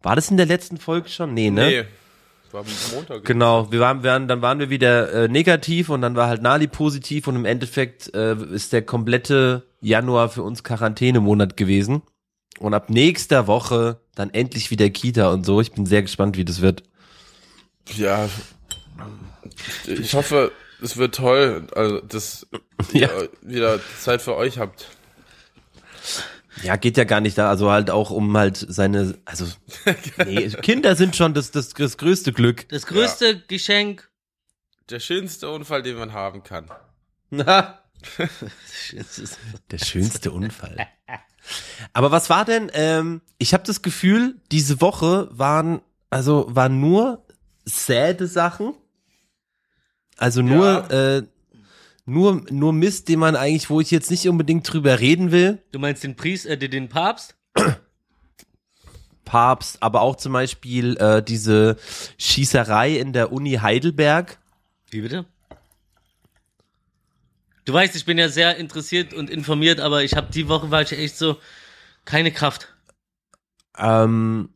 war 0.03 0.14
das 0.16 0.30
in 0.30 0.37
der 0.37 0.47
letzten 0.47 0.76
Folge 0.76 1.09
schon? 1.09 1.32
Nee, 1.32 1.51
ne? 1.51 1.66
Nee. 1.68 1.85
War 2.55 2.61
am 2.61 2.67
Montag. 2.95 3.25
Genau, 3.25 3.73
wir 3.73 3.81
waren, 3.81 4.05
wir 4.05 4.13
waren, 4.13 4.29
dann 4.29 4.41
waren 4.41 4.61
wir 4.61 4.71
wieder 4.71 5.13
äh, 5.13 5.29
negativ 5.29 5.89
und 5.89 6.03
dann 6.03 6.15
war 6.15 6.29
halt 6.29 6.41
Nali 6.41 6.69
positiv 6.69 7.27
und 7.27 7.35
im 7.35 7.47
Endeffekt 7.47 8.15
äh, 8.15 8.37
ist 8.37 8.73
der 8.73 8.83
komplette 8.83 9.67
Januar 9.81 10.29
für 10.29 10.45
uns 10.45 10.63
Quarantänemonat 10.63 11.57
gewesen. 11.57 12.03
Und 12.61 12.73
ab 12.73 12.91
nächster 12.91 13.49
Woche 13.49 13.99
dann 14.15 14.31
endlich 14.31 14.71
wieder 14.71 14.89
Kita 14.89 15.33
und 15.33 15.45
so. 15.45 15.61
Ich 15.61 15.73
bin 15.73 15.85
sehr 15.85 16.03
gespannt, 16.03 16.37
wie 16.37 16.45
das 16.45 16.61
wird. 16.61 16.85
Ja. 17.97 18.29
Ich 19.89 20.15
hoffe, 20.15 20.53
es 20.81 20.97
wird 20.97 21.17
toll, 21.17 21.67
also 21.75 22.01
dass 22.03 22.47
Ja. 22.93 23.09
ihr 23.09 23.31
wieder 23.43 23.81
Zeit 23.99 24.23
für 24.23 24.37
euch 24.37 24.59
habt. 24.59 24.87
Ja, 26.63 26.77
geht 26.77 26.97
ja 26.97 27.05
gar 27.05 27.21
nicht 27.21 27.37
da, 27.37 27.49
also 27.49 27.71
halt 27.71 27.91
auch 27.91 28.11
um 28.11 28.37
halt 28.37 28.57
seine, 28.57 29.19
also 29.25 29.47
nee, 30.25 30.49
Kinder 30.49 30.97
sind 30.97 31.17
schon 31.17 31.35
das, 31.35 31.51
das, 31.51 31.71
das 31.71 31.99
größte 31.99 32.33
Glück. 32.33 32.69
Das 32.69 32.87
größte 32.87 33.41
Geschenk. 33.41 34.11
Der 34.91 35.01
schönste 35.01 35.51
Unfall, 35.51 35.83
den 35.83 35.97
man 35.97 36.13
haben 36.13 36.43
kann. 36.43 36.71
Na, 37.31 37.81
der 39.71 39.79
schönste 39.79 40.31
Unfall. 40.31 40.87
Aber 41.93 42.11
was 42.11 42.31
war 42.31 42.45
denn, 42.45 42.71
ähm, 42.75 43.21
ich 43.39 43.55
habe 43.55 43.65
das 43.65 43.83
Gefühl, 43.83 44.41
diese 44.53 44.81
Woche 44.81 45.29
waren, 45.31 45.81
also 46.11 46.47
waren 46.49 46.81
nur 46.81 47.25
säde 47.65 48.27
Sachen. 48.27 48.75
Also 50.17 50.43
nur, 50.43 50.91
äh, 50.91 51.23
nur, 52.07 52.45
nur 52.51 52.73
Mist, 52.73 53.09
den 53.09 53.19
man 53.19 53.37
eigentlich, 53.37 53.71
wo 53.71 53.81
ich 53.81 53.91
jetzt 53.91 54.11
nicht 54.11 54.29
unbedingt 54.29 54.71
drüber 54.71 55.01
reden 55.01 55.33
will. 55.33 55.63
Du 55.73 55.79
meinst 55.79 56.05
den 56.05 56.17
Priest, 56.17 56.47
äh, 56.47 56.57
den 56.57 56.89
Papst? 56.89 57.37
Papst, 59.25 59.83
aber 59.83 60.03
auch 60.03 60.17
zum 60.17 60.33
Beispiel 60.33 60.97
äh, 60.99 61.23
diese 61.23 61.77
Schießerei 62.19 62.99
in 62.99 63.13
der 63.13 63.33
Uni 63.33 63.53
Heidelberg. 63.53 64.39
Wie 64.91 65.01
bitte? 65.01 65.25
Du 67.65 67.73
weißt, 67.73 67.97
ich 67.97 68.05
bin 68.05 68.19
ja 68.19 68.29
sehr 68.29 68.59
interessiert 68.59 69.15
und 69.15 69.31
informiert, 69.31 69.81
aber 69.81 70.05
ich 70.05 70.15
habe 70.15 70.31
die 70.31 70.49
Woche 70.49 70.71
war 70.71 70.83
ich 70.83 70.93
echt 70.93 71.17
so 71.17 71.39
keine 72.05 72.31
Kraft. 72.31 72.69
Ähm, 73.79 74.51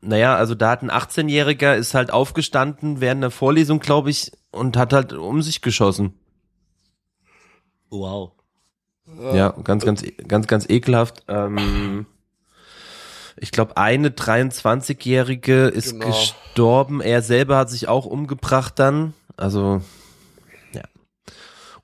naja, 0.00 0.34
also 0.34 0.56
da 0.56 0.70
hat 0.70 0.82
ein 0.82 0.90
18-Jähriger 0.90 1.76
ist 1.76 1.94
halt 1.94 2.10
aufgestanden 2.10 3.00
während 3.00 3.22
der 3.22 3.30
Vorlesung, 3.30 3.78
glaube 3.78 4.10
ich, 4.10 4.32
und 4.50 4.76
hat 4.76 4.92
halt 4.92 5.12
um 5.12 5.40
sich 5.42 5.62
geschossen. 5.62 6.18
Wow. 7.92 8.32
Ja, 9.34 9.50
ganz, 9.64 9.84
ganz, 9.84 10.02
ganz, 10.26 10.46
ganz 10.46 10.66
ekelhaft. 10.68 11.24
Ähm, 11.28 12.06
ich 13.36 13.50
glaube, 13.50 13.76
eine 13.76 14.08
23-Jährige 14.10 15.66
ist 15.66 15.92
Genau. 15.92 16.06
gestorben. 16.06 17.00
Er 17.02 17.20
selber 17.22 17.56
hat 17.58 17.68
sich 17.70 17.88
auch 17.88 18.06
umgebracht 18.06 18.78
dann. 18.78 19.12
Also, 19.36 19.82
ja. 20.72 20.82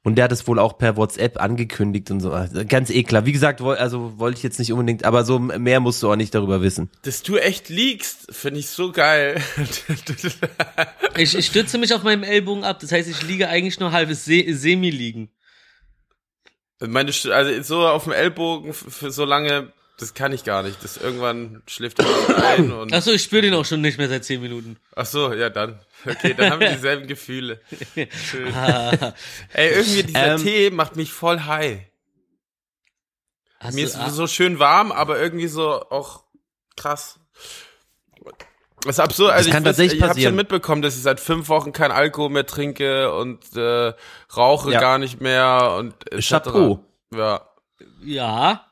Und 0.03 0.15
der 0.15 0.25
hat 0.25 0.33
es 0.33 0.47
wohl 0.47 0.59
auch 0.59 0.79
per 0.79 0.97
WhatsApp 0.97 1.39
angekündigt 1.41 2.11
und 2.11 2.21
so. 2.21 2.33
Also, 2.33 2.65
ganz 2.67 2.89
ekelhaft. 2.89 3.27
Wie 3.27 3.33
gesagt, 3.33 3.61
woll, 3.61 3.77
also 3.77 4.19
wollte 4.19 4.39
ich 4.39 4.43
jetzt 4.43 4.59
nicht 4.59 4.73
unbedingt, 4.73 5.05
aber 5.05 5.25
so 5.25 5.39
mehr 5.39 5.81
musst 5.81 6.03
du 6.03 6.11
auch 6.11 6.17
nicht 6.17 6.35
darüber 6.35 6.63
wissen. 6.63 6.89
Dass 7.03 7.23
du 7.23 7.37
echt 7.37 7.69
liegst, 7.69 8.35
finde 8.35 8.61
ich 8.61 8.71
so 8.71 8.93
geil. 8.93 9.43
Ich, 11.17 11.37
ich 11.37 11.47
stütze 11.47 11.79
mich 11.79 11.93
auf 11.95 12.05
meinem 12.05 12.23
Ellbogen 12.23 12.65
ab, 12.65 12.79
das 12.81 12.93
heißt, 12.93 13.09
ich 13.09 13.23
liege 13.23 13.49
eigentlich 13.49 13.81
nur 13.81 13.93
halbes 13.93 14.25
Se 14.25 14.45
Semi-Liegen. 14.49 15.31
Meine, 16.81 17.11
St- 17.11 17.31
also 17.31 17.62
so 17.62 17.87
auf 17.89 18.05
dem 18.05 18.12
Ellbogen 18.12 18.72
für 18.72 19.11
so 19.11 19.24
lange, 19.24 19.72
das 19.99 20.14
kann 20.14 20.33
ich 20.33 20.45
gar 20.45 20.62
nicht. 20.62 20.83
Das 20.85 20.97
irgendwann 20.97 21.62
schläft 21.66 21.99
er 21.99 22.07
ein 22.53 22.70
und. 22.81 22.93
Achso, 22.93 23.11
ich 23.11 23.22
spüre 23.22 23.43
den 23.43 23.55
auch 23.55 23.64
schon 23.64 23.81
nicht 23.81 23.99
mehr 23.99 24.09
seit 24.09 24.24
zehn 24.24 24.41
Minuten. 24.41 24.76
Ach 24.95 25.07
so, 25.07 25.33
ja 25.35 25.51
dann. 25.51 25.81
Okay, 26.07 26.35
dann 26.35 26.53
haben 26.53 26.61
wir 26.61 26.70
dieselben 26.74 27.09
Gefühle. 27.09 27.61
Schön. 28.31 28.55
Ah, 28.55 29.12
Ey, 29.53 29.70
irgendwie 29.70 30.05
dieser 30.05 30.35
Ähm, 30.35 30.41
Tee 30.43 30.70
macht 30.70 30.95
mich 30.95 31.12
voll 31.12 31.41
high. 31.41 31.81
Mir 33.64 33.72
du, 33.72 33.83
ist 33.83 33.97
ah, 33.97 34.11
so 34.11 34.29
schön 34.29 34.61
warm, 34.61 34.93
aber 34.93 35.18
irgendwie 35.18 35.49
so 35.49 35.68
auch 35.91 36.22
krass. 36.76 37.18
Das 38.85 38.97
ist 38.97 39.01
absurd. 39.01 39.33
Also 39.33 39.51
kann 39.51 39.62
ich, 39.62 39.66
tatsächlich 39.66 40.01
ich 40.01 40.09
habe 40.09 40.20
schon 40.20 40.37
mitbekommen, 40.37 40.83
dass 40.83 40.97
ich 40.97 41.03
seit 41.03 41.18
fünf 41.20 41.49
Wochen 41.49 41.72
kein 41.72 41.91
Alkohol 41.91 42.31
mehr 42.31 42.47
trinke 42.47 43.12
und 43.12 43.57
äh, 43.57 43.93
rauche 44.37 44.72
Ja. 44.72 44.81
gar 44.81 44.99
nicht 44.99 45.20
mehr 45.20 45.74
und 45.79 46.11
etc. 46.12 46.29
Chapeau. 46.29 46.85
Ja. 47.14 47.41
ja, 48.03 48.66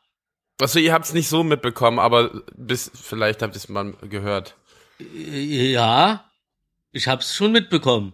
Also 0.60 0.78
ihr 0.78 0.92
habt 0.92 1.06
es 1.06 1.12
nicht 1.12 1.28
so 1.28 1.42
mitbekommen, 1.42 1.98
aber 1.98 2.30
bis 2.56 2.90
vielleicht 2.94 3.42
habt 3.42 3.54
ihr 3.54 3.58
es 3.58 3.68
mal 3.68 3.92
gehört. 4.02 4.54
ja, 4.98 6.24
ich 6.92 7.08
hab's 7.08 7.34
schon 7.34 7.52
mitbekommen. 7.52 8.12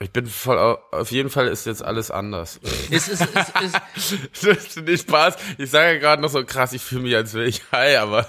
Ich 0.00 0.12
bin 0.12 0.26
voll 0.28 0.58
au- 0.58 0.78
auf 0.92 1.10
jeden 1.10 1.28
Fall 1.28 1.48
ist 1.48 1.66
jetzt 1.66 1.82
alles 1.82 2.12
anders. 2.12 2.60
Es 2.90 3.08
ist, 3.08 3.20
es 3.20 4.12
ist, 4.12 4.18
das 4.46 4.66
ist 4.66 4.76
nicht 4.82 5.02
Spaß. 5.02 5.36
Ich 5.58 5.70
sage 5.70 5.94
ja 5.94 5.98
gerade 5.98 6.22
noch 6.22 6.28
so 6.28 6.44
krass, 6.44 6.72
ich 6.72 6.82
fühle 6.82 7.02
mich 7.02 7.16
als 7.16 7.34
wäre 7.34 7.46
ich 7.46 7.62
high, 7.72 7.98
aber 7.98 8.24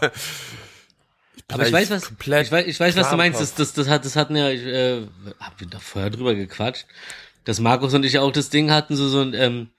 aber 1.48 1.68
ich 1.68 1.74
weiß 1.74 1.90
was, 1.92 2.06
komplett 2.06 2.46
ich 2.46 2.52
weiß, 2.52 2.68
ich 2.68 2.80
weiß, 2.80 2.96
was 2.96 3.10
du 3.10 3.18
meinst. 3.18 3.40
Das, 3.40 3.56
das, 3.56 3.74
das 3.74 3.88
hat, 3.88 4.06
das 4.06 4.16
hatten 4.16 4.36
ja, 4.36 4.50
ich, 4.50 4.64
äh, 4.66 5.02
hab 5.40 5.60
wir 5.60 5.68
da 5.68 5.80
vorher 5.80 6.10
drüber 6.10 6.36
gequatscht, 6.36 6.86
dass 7.46 7.60
Markus 7.60 7.94
und 7.94 8.06
ich 8.06 8.20
auch 8.20 8.32
das 8.32 8.50
Ding 8.50 8.72
hatten, 8.72 8.96
so, 8.96 9.08
so 9.10 9.22
ein, 9.22 9.34
ähm, 9.34 9.70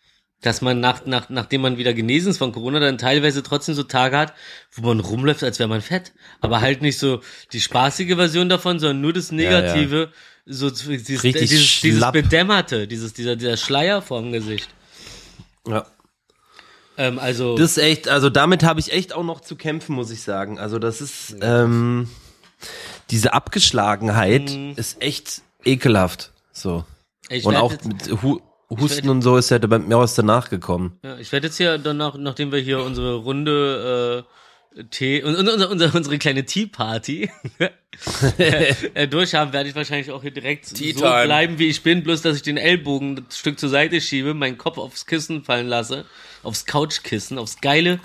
dass 0.40 0.62
man 0.62 0.80
nach, 0.80 1.04
nach, 1.04 1.28
nachdem 1.28 1.60
man 1.60 1.76
wieder 1.76 1.92
genesen 1.92 2.30
ist 2.30 2.38
von 2.38 2.52
Corona, 2.52 2.80
dann 2.80 2.98
teilweise 2.98 3.42
trotzdem 3.42 3.74
so 3.74 3.82
Tage 3.82 4.16
hat, 4.16 4.34
wo 4.72 4.86
man 4.86 5.00
rumläuft, 5.00 5.42
als 5.42 5.58
wäre 5.58 5.68
man 5.68 5.82
fett. 5.82 6.12
Aber 6.40 6.60
halt 6.60 6.80
nicht 6.80 6.98
so 6.98 7.20
die 7.52 7.60
spaßige 7.60 8.14
Version 8.14 8.48
davon, 8.48 8.78
sondern 8.78 9.02
nur 9.02 9.12
das 9.12 9.32
Negative, 9.32 10.12
so 10.46 10.70
dieses, 10.70 11.22
Richtig 11.22 11.50
dieses, 11.50 11.80
dieses. 11.80 12.12
Bedämmerte, 12.12 12.88
dieses, 12.88 13.12
dieser, 13.12 13.36
dieser 13.36 13.56
Schleier 13.56 14.00
vorm 14.00 14.32
Gesicht. 14.32 14.68
Ja. 15.66 15.86
Ähm, 17.00 17.18
also, 17.18 17.56
Das 17.56 17.72
ist 17.72 17.78
echt, 17.78 18.08
also 18.08 18.28
damit 18.28 18.62
habe 18.62 18.78
ich 18.78 18.92
echt 18.92 19.14
auch 19.14 19.24
noch 19.24 19.40
zu 19.40 19.56
kämpfen, 19.56 19.94
muss 19.94 20.10
ich 20.10 20.22
sagen. 20.22 20.58
Also 20.58 20.78
das 20.78 21.00
ist, 21.00 21.34
ähm, 21.40 22.08
diese 23.10 23.32
Abgeschlagenheit 23.32 24.50
ist 24.76 25.00
echt 25.02 25.40
ekelhaft. 25.64 26.32
So. 26.52 26.84
ich 27.30 27.44
Und 27.46 27.56
auch 27.56 27.72
jetzt- 27.72 27.86
mit 27.86 28.22
Hu 28.22 28.40
Husten 28.68 29.04
werd- 29.04 29.08
und 29.08 29.22
so 29.22 29.36
ist 29.36 29.50
ja 29.50 29.58
bei 29.58 29.78
mir 29.78 29.96
aus 29.96 30.14
danach 30.14 30.50
gekommen. 30.50 30.98
Ja, 31.02 31.16
ich 31.18 31.32
werde 31.32 31.46
jetzt 31.48 31.56
hier 31.56 31.78
danach, 31.78 32.16
nachdem 32.18 32.52
wir 32.52 32.60
hier 32.60 32.80
unsere 32.82 33.14
Runde 33.16 34.24
äh, 34.76 34.84
Tee 34.90 35.22
und, 35.24 35.34
und 35.34 35.48
unser, 35.48 35.70
unser, 35.70 35.92
unsere 35.94 36.18
kleine 36.18 36.44
Tea-Party 36.44 37.28
äh, 38.38 39.08
durch 39.08 39.34
haben, 39.34 39.52
werde 39.52 39.68
ich 39.68 39.74
wahrscheinlich 39.74 40.10
auch 40.12 40.22
hier 40.22 40.30
direkt 40.30 40.66
so 40.66 40.76
Tea 40.76 40.92
Time. 40.92 41.24
bleiben, 41.24 41.58
wie 41.58 41.66
ich 41.66 41.82
bin, 41.82 42.02
bloß 42.04 42.22
dass 42.22 42.36
ich 42.36 42.42
den 42.42 42.56
Ellbogen 42.56 43.18
ein 43.18 43.26
Stück 43.30 43.58
zur 43.58 43.68
Seite 43.68 44.00
schiebe, 44.00 44.34
meinen 44.34 44.58
Kopf 44.58 44.78
aufs 44.78 45.06
Kissen 45.06 45.42
fallen 45.42 45.66
lasse, 45.66 46.04
aufs 46.42 46.66
Couchkissen, 46.66 47.38
aufs 47.38 47.60
geile 47.60 48.00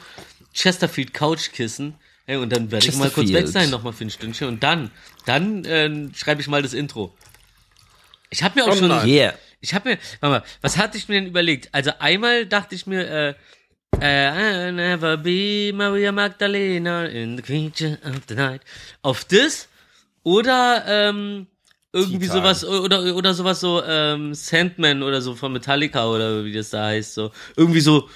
Chesterfield 0.54 1.14
Couchkissen 1.14 1.96
Hey, 2.28 2.38
und 2.38 2.50
dann 2.50 2.72
werde 2.72 2.88
ich 2.88 2.96
mal 2.96 3.12
kurz 3.12 3.32
weg 3.32 3.48
sein, 3.48 3.70
nochmal 3.70 3.94
für 3.94 4.04
ein 4.04 4.10
Stündchen. 4.10 4.48
Und 4.48 4.64
dann, 4.64 4.90
dann 5.26 5.64
äh, 5.64 6.10
schreibe 6.16 6.42
ich 6.42 6.48
mal 6.48 6.64
das 6.64 6.74
Intro. 6.74 7.16
Ich 8.32 8.42
habe 8.42 8.60
mir 8.60 8.66
auch 8.66 8.76
schon. 8.76 8.90
Yeah. 9.08 9.36
ich 9.62 9.76
habe 9.76 9.90
mir, 9.90 10.00
warte 10.20 10.40
mal, 10.40 10.44
was 10.62 10.78
hatte 10.78 10.98
ich 10.98 11.08
mir 11.08 11.16
denn 11.16 11.28
überlegt? 11.28 11.70
Also 11.72 11.92
einmal 12.00 12.48
dachte 12.48 12.74
ich 12.74 12.88
mir, 12.88 13.08
äh, 13.08 13.30
äh, 14.00 14.30
I'll 14.30 14.72
never 14.72 15.18
be 15.18 15.72
Maria 15.72 16.12
Magdalena 16.12 17.06
in 17.06 17.38
the 17.38 17.44
creature 17.44 18.00
of 18.04 18.22
the 18.28 18.34
night. 18.34 18.62
Auf 19.04 19.24
das 19.26 19.68
oder 20.24 20.84
ähm, 20.88 21.46
irgendwie 21.94 22.26
Titan. 22.26 22.38
sowas 22.38 22.66
oder 22.66 23.16
oder 23.16 23.34
sowas 23.36 23.60
so 23.60 23.84
ähm, 23.84 24.34
Sandman 24.34 25.04
oder 25.04 25.22
so 25.22 25.36
von 25.36 25.54
Metallica 25.54 26.08
oder 26.08 26.44
wie 26.44 26.52
das 26.52 26.72
da 26.72 26.88
heißt 26.88 27.14
so 27.14 27.32
irgendwie 27.56 27.80
so 27.80 28.10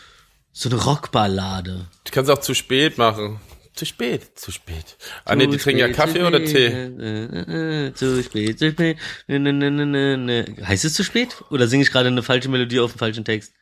so 0.51 0.69
eine 0.69 0.81
Rockballade. 0.81 1.87
Du 2.03 2.11
kannst 2.11 2.29
auch 2.31 2.39
zu 2.39 2.53
spät 2.53 2.97
machen. 2.97 3.39
Zu 3.75 3.85
spät, 3.85 4.37
zu 4.37 4.51
spät. 4.51 4.97
Ah 5.23 5.35
nee, 5.35 5.47
die 5.47 5.55
trinken 5.57 5.79
ja 5.79 5.87
Kaffee 5.89 6.23
oder 6.23 6.43
Tee? 6.43 6.65
äh, 6.67 7.25
äh, 7.25 7.87
äh, 7.87 7.93
Zu 7.93 8.21
spät, 8.23 8.59
zu 8.59 8.71
spät. 8.71 8.97
Ne, 9.27 9.39
ne, 9.39 9.53
ne, 9.53 9.71
ne, 9.71 9.85
ne, 9.85 10.17
ne. 10.17 10.45
Heißt 10.67 10.83
es 10.83 10.93
zu 10.95 11.03
spät? 11.03 11.43
Oder 11.49 11.67
singe 11.67 11.83
ich 11.83 11.91
gerade 11.91 12.07
eine 12.09 12.21
falsche 12.23 12.49
Melodie 12.49 12.81
auf 12.81 12.91
dem 12.91 12.99
falschen 12.99 13.23
Text? 13.23 13.53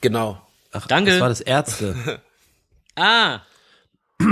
Genau. 0.00 0.44
Ach, 0.72 0.86
Danke. 0.88 1.12
Das 1.12 1.20
war 1.20 1.28
das 1.28 1.40
Ärzte. 1.40 2.20
Ah, 2.96 3.42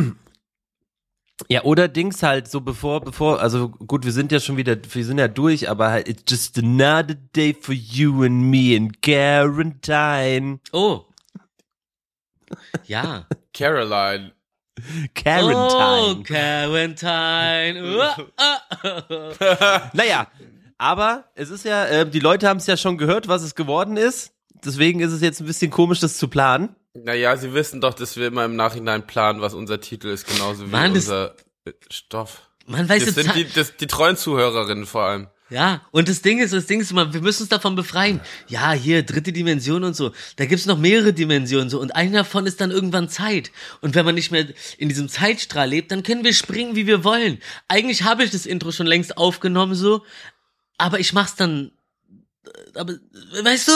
ja, 1.49 1.63
oder 1.63 1.87
Dings 1.89 2.23
halt 2.23 2.49
so 2.51 2.61
bevor, 2.61 3.01
bevor, 3.01 3.41
also 3.41 3.69
gut, 3.69 4.05
wir 4.05 4.13
sind 4.13 4.33
ja 4.33 4.41
schon 4.41 4.57
wieder, 4.57 4.77
wir 4.93 5.05
sind 5.05 5.19
ja 5.19 5.29
durch, 5.29 5.71
aber 5.71 5.91
halt, 5.91 6.09
it's 6.09 6.25
just 6.29 6.59
another 6.59 7.15
day 7.15 7.57
for 7.59 7.73
you 7.75 8.25
and 8.25 8.43
me 8.43 8.75
in 8.75 9.01
Quarantine. 9.01 10.59
oh. 10.73 11.05
Ja. 12.87 13.27
Caroline. 13.53 14.33
Oh. 14.79 16.23
Quarantine. 16.23 17.83
Oh, 17.83 18.23
oh, 18.39 19.01
oh. 19.11 19.33
Naja, 19.93 20.29
aber 20.79 21.25
es 21.35 21.51
ist 21.51 21.65
ja, 21.65 21.87
äh, 21.87 22.09
die 22.09 22.21
Leute 22.21 22.49
haben 22.49 22.59
es 22.59 22.67
ja 22.67 22.77
schon 22.77 22.99
gehört, 22.99 23.29
was 23.29 23.43
es 23.43 23.55
geworden 23.55 23.97
ist. 23.97 24.33
Deswegen 24.65 25.01
ist 25.01 25.13
es 25.13 25.21
jetzt 25.21 25.41
ein 25.41 25.47
bisschen 25.47 25.71
komisch, 25.71 26.01
das 26.01 26.17
zu 26.19 26.29
planen. 26.29 26.75
Naja, 26.95 27.37
sie 27.37 27.53
wissen 27.55 27.81
doch, 27.81 27.95
dass 27.95 28.17
wir 28.17 28.29
immer 28.29 28.45
im 28.45 28.57
Nachhinein 28.57 29.07
planen, 29.07 29.41
was 29.41 29.55
unser 29.55 29.81
Titel 29.81 30.09
ist, 30.09 30.27
genauso 30.27 30.67
wie 30.67 30.71
Mann, 30.71 30.93
unser 30.93 31.35
äh, 31.65 31.73
Stoff. 31.91 32.49
Man 32.67 32.89
weiß 32.89 33.05
Das 33.05 33.15
sind 33.15 33.35
die, 33.35 33.47
das, 33.49 33.77
die 33.77 33.87
treuen 33.87 34.17
Zuhörerinnen 34.17 34.87
vor 34.87 35.03
allem. 35.03 35.29
Ja, 35.51 35.81
und 35.93 36.09
das 36.09 36.21
Ding 36.21 36.41
ist, 36.41 36.53
das 36.53 36.67
Ding 36.67 36.81
ist 36.81 36.91
immer, 36.91 37.15
wir 37.15 37.23
müssen 37.23 37.43
uns 37.43 37.49
davon 37.49 37.75
befreien. 37.75 38.21
Ja, 38.49 38.73
hier, 38.73 39.03
dritte 39.03 39.33
Dimension 39.33 39.83
und 39.83 39.97
so. 39.97 40.13
Da 40.37 40.45
gibt's 40.45 40.67
noch 40.67 40.77
mehrere 40.77 41.15
Dimensionen 41.15 41.71
so 41.71 41.81
und 41.81 41.97
eine 41.97 42.19
davon 42.19 42.47
ist 42.47 42.61
dann 42.61 42.71
irgendwann 42.71 43.09
Zeit. 43.09 43.51
Und 43.81 43.95
wenn 43.95 44.05
man 44.05 44.15
nicht 44.15 44.31
mehr 44.31 44.47
in 44.77 44.91
diesem 44.91 45.09
Zeitstrahl 45.09 45.69
lebt, 45.69 45.91
dann 45.91 46.03
können 46.03 46.23
wir 46.23 46.35
springen, 46.35 46.77
wie 46.77 46.87
wir 46.87 47.03
wollen. 47.03 47.39
Eigentlich 47.67 48.03
habe 48.03 48.25
ich 48.25 48.31
das 48.31 48.45
Intro 48.45 48.73
schon 48.73 48.87
längst 48.87 49.17
aufgenommen 49.17 49.75
so, 49.75 50.05
aber 50.77 51.01
ich 51.01 51.15
mach's 51.15 51.35
dann, 51.35 51.73
äh, 52.45 52.79
aber, 52.79 52.95
weißt 53.43 53.69
du, 53.69 53.73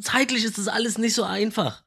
zeitlich 0.00 0.44
ist 0.44 0.56
das 0.56 0.68
alles 0.68 0.96
nicht 0.96 1.14
so 1.14 1.22
einfach. 1.22 1.82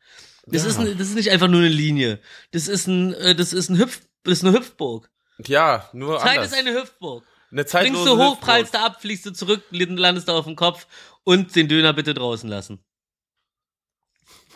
Das, 0.45 0.66
ist, 0.66 0.78
ein, 0.78 0.97
das 0.97 1.08
ist 1.08 1.16
nicht 1.16 1.32
einfach 1.32 1.47
nur 1.47 1.62
eine 1.62 1.70
Linie. 1.70 2.20
Das 2.52 2.68
ist 2.68 2.88
ein, 2.88 3.14
äh, 3.16 3.34
das 3.34 3.52
ist 3.52 3.70
ein 3.70 3.80
Hüpf, 3.80 4.02
das 4.24 4.39
ist 4.39 4.45
eine 4.45 4.56
Hüpfburg. 4.56 5.10
Ja, 5.45 5.89
nur 5.93 6.20
Zeit 6.20 6.38
anders. 6.38 6.52
ist 6.52 6.58
eine 6.58 6.74
Hüpfburg. 6.74 7.24
Eine 7.52 7.66
zeitlose 7.66 8.06
du 8.06 8.18
hoch, 8.18 8.39
prallst 8.39 8.74
du 8.74 8.80
ab, 8.80 9.02
fliegst 9.02 9.26
du 9.26 9.32
zurück, 9.32 9.64
landest 9.72 10.28
du 10.28 10.32
auf 10.34 10.45
dem 10.45 10.56
Kopf 10.56 10.88
und 11.24 11.56
den 11.56 11.68
Döner 11.68 11.93
bitte 11.93 12.14
draußen 12.14 12.49
lassen. 12.49 12.80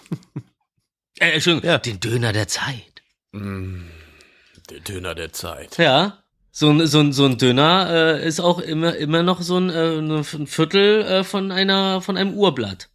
äh, 1.19 1.31
Entschuldigung, 1.31 1.69
Ja. 1.69 1.77
den 1.77 1.99
Döner 1.99 2.33
der 2.33 2.47
Zeit. 2.47 3.03
Der 3.33 4.79
Döner 4.87 5.15
der 5.15 5.33
Zeit. 5.33 5.77
Ja. 5.77 6.23
So 6.51 6.69
ein, 6.69 6.87
so 6.87 7.01
ein, 7.01 7.11
so 7.11 7.25
ein 7.25 7.37
Döner 7.37 7.89
äh, 7.89 8.25
ist 8.25 8.39
auch 8.39 8.59
immer, 8.59 8.95
immer 8.95 9.23
noch 9.23 9.41
so 9.41 9.57
ein, 9.57 9.69
äh, 9.69 9.97
ein 9.97 10.47
Viertel 10.47 11.01
äh, 11.01 11.23
von 11.25 11.51
einer, 11.51 11.99
von 12.01 12.15
einem 12.15 12.33
Urblatt. 12.33 12.89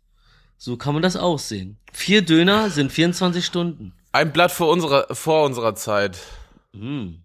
So 0.56 0.78
kann 0.78 0.94
man 0.94 1.02
das 1.02 1.16
aussehen. 1.16 1.78
Vier 1.92 2.22
Döner 2.22 2.70
sind 2.70 2.90
24 2.90 3.44
Stunden. 3.44 3.92
Ein 4.12 4.32
Blatt 4.32 4.50
vor 4.50 4.70
unserer, 4.70 5.14
vor 5.14 5.44
unserer 5.44 5.74
Zeit. 5.74 6.18
Mm. 6.72 7.16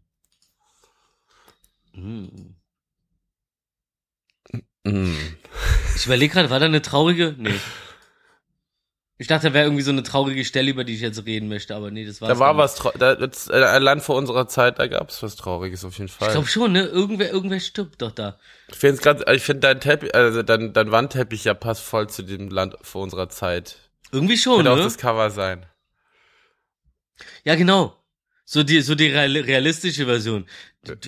Mm. 1.94 2.56
Mm. 4.86 5.16
Ich 5.96 6.06
überlege 6.06 6.34
gerade, 6.34 6.50
war 6.50 6.60
da 6.60 6.66
eine 6.66 6.82
traurige? 6.82 7.36
Nee. 7.38 7.56
Ich 9.18 9.28
dachte, 9.28 9.48
da 9.48 9.54
wäre 9.54 9.66
irgendwie 9.66 9.84
so 9.84 9.92
eine 9.92 10.04
traurige 10.04 10.44
Stelle, 10.44 10.70
über 10.72 10.84
die 10.84 10.94
ich 10.94 11.00
jetzt 11.00 11.26
reden 11.26 11.48
möchte, 11.48 11.74
aber 11.74 11.90
nee, 11.90 12.06
das 12.06 12.20
war 12.20 12.28
Da 12.28 12.38
war 12.38 12.58
was, 12.58 12.76
da, 13.00 13.16
das, 13.16 13.48
äh, 13.48 13.64
ein 13.64 13.82
Land 13.82 14.04
vor 14.04 14.18
unserer 14.18 14.50
Zeit, 14.50 14.78
da 14.78 14.88
gab's 14.88 15.24
was 15.24 15.38
Trauriges 15.38 15.86
auf 15.86 15.98
jeden 15.98 16.10
Fall. 16.10 16.28
Ich 16.28 16.34
glaube 16.34 16.50
schon, 16.50 16.74
ne? 16.74 16.84
Irgendwer, 16.84 17.32
irgendwer 17.32 17.62
stirbt 17.62 18.02
doch 18.02 18.12
da. 18.12 18.38
Ich 18.68 18.76
finde 18.76 19.02
grad, 19.02 19.30
ich 19.30 19.42
finde 19.42 19.62
dein 19.62 19.80
Teppich, 19.80 20.14
also 20.14 20.44
dein, 20.44 20.74
dein 20.74 20.92
Wandteppich 20.92 21.46
ja 21.46 21.54
passt 21.54 21.82
voll 21.84 22.10
zu 22.10 22.24
dem 22.24 22.50
Land 22.50 22.76
vor 22.82 23.04
unserer 23.04 23.30
Zeit. 23.30 23.78
Irgendwie 24.12 24.38
schon, 24.38 24.58
Könnte 24.58 24.72
auch 24.72 24.78
ne? 24.78 24.84
das 24.84 24.98
Cover 24.98 25.30
sein. 25.30 25.66
Ja, 27.46 27.56
genau. 27.56 27.96
So 28.44 28.64
die, 28.64 28.82
so 28.82 28.96
die 28.96 29.08
real- 29.08 29.38
realistische 29.38 30.06
Version. 30.06 30.46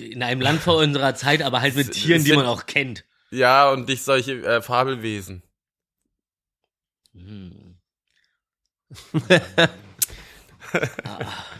In 0.00 0.22
einem 0.22 0.40
Land 0.40 0.62
vor 0.62 0.76
unserer 0.78 1.14
Zeit, 1.14 1.42
aber 1.42 1.60
halt 1.60 1.76
mit 1.76 1.92
Tieren, 1.92 2.24
die 2.24 2.32
man 2.32 2.46
auch 2.46 2.64
kennt. 2.64 3.04
Ja, 3.30 3.70
und 3.70 3.88
nicht 3.88 4.04
solche 4.04 4.32
äh, 4.44 4.62
Fabelwesen. 4.62 5.42
Hm. 7.14 7.76
Ah. 11.04 11.28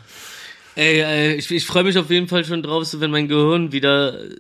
Ey, 0.75 1.01
ey, 1.01 1.35
ich, 1.35 1.51
ich 1.51 1.67
freue 1.67 1.83
mich 1.83 1.99
auf 1.99 2.09
jeden 2.09 2.29
Fall 2.29 2.45
schon 2.45 2.63
drauf, 2.63 2.85
so 2.85 3.01
wenn 3.01 3.11
mein 3.11 3.27
Gehirn 3.27 3.73
wieder 3.73 4.23
äh, 4.31 4.37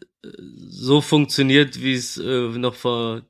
so 0.69 1.01
funktioniert, 1.01 1.81
wie 1.81 1.95
es 1.95 2.17
äh, 2.17 2.23
noch 2.51 2.77
vor 2.77 3.23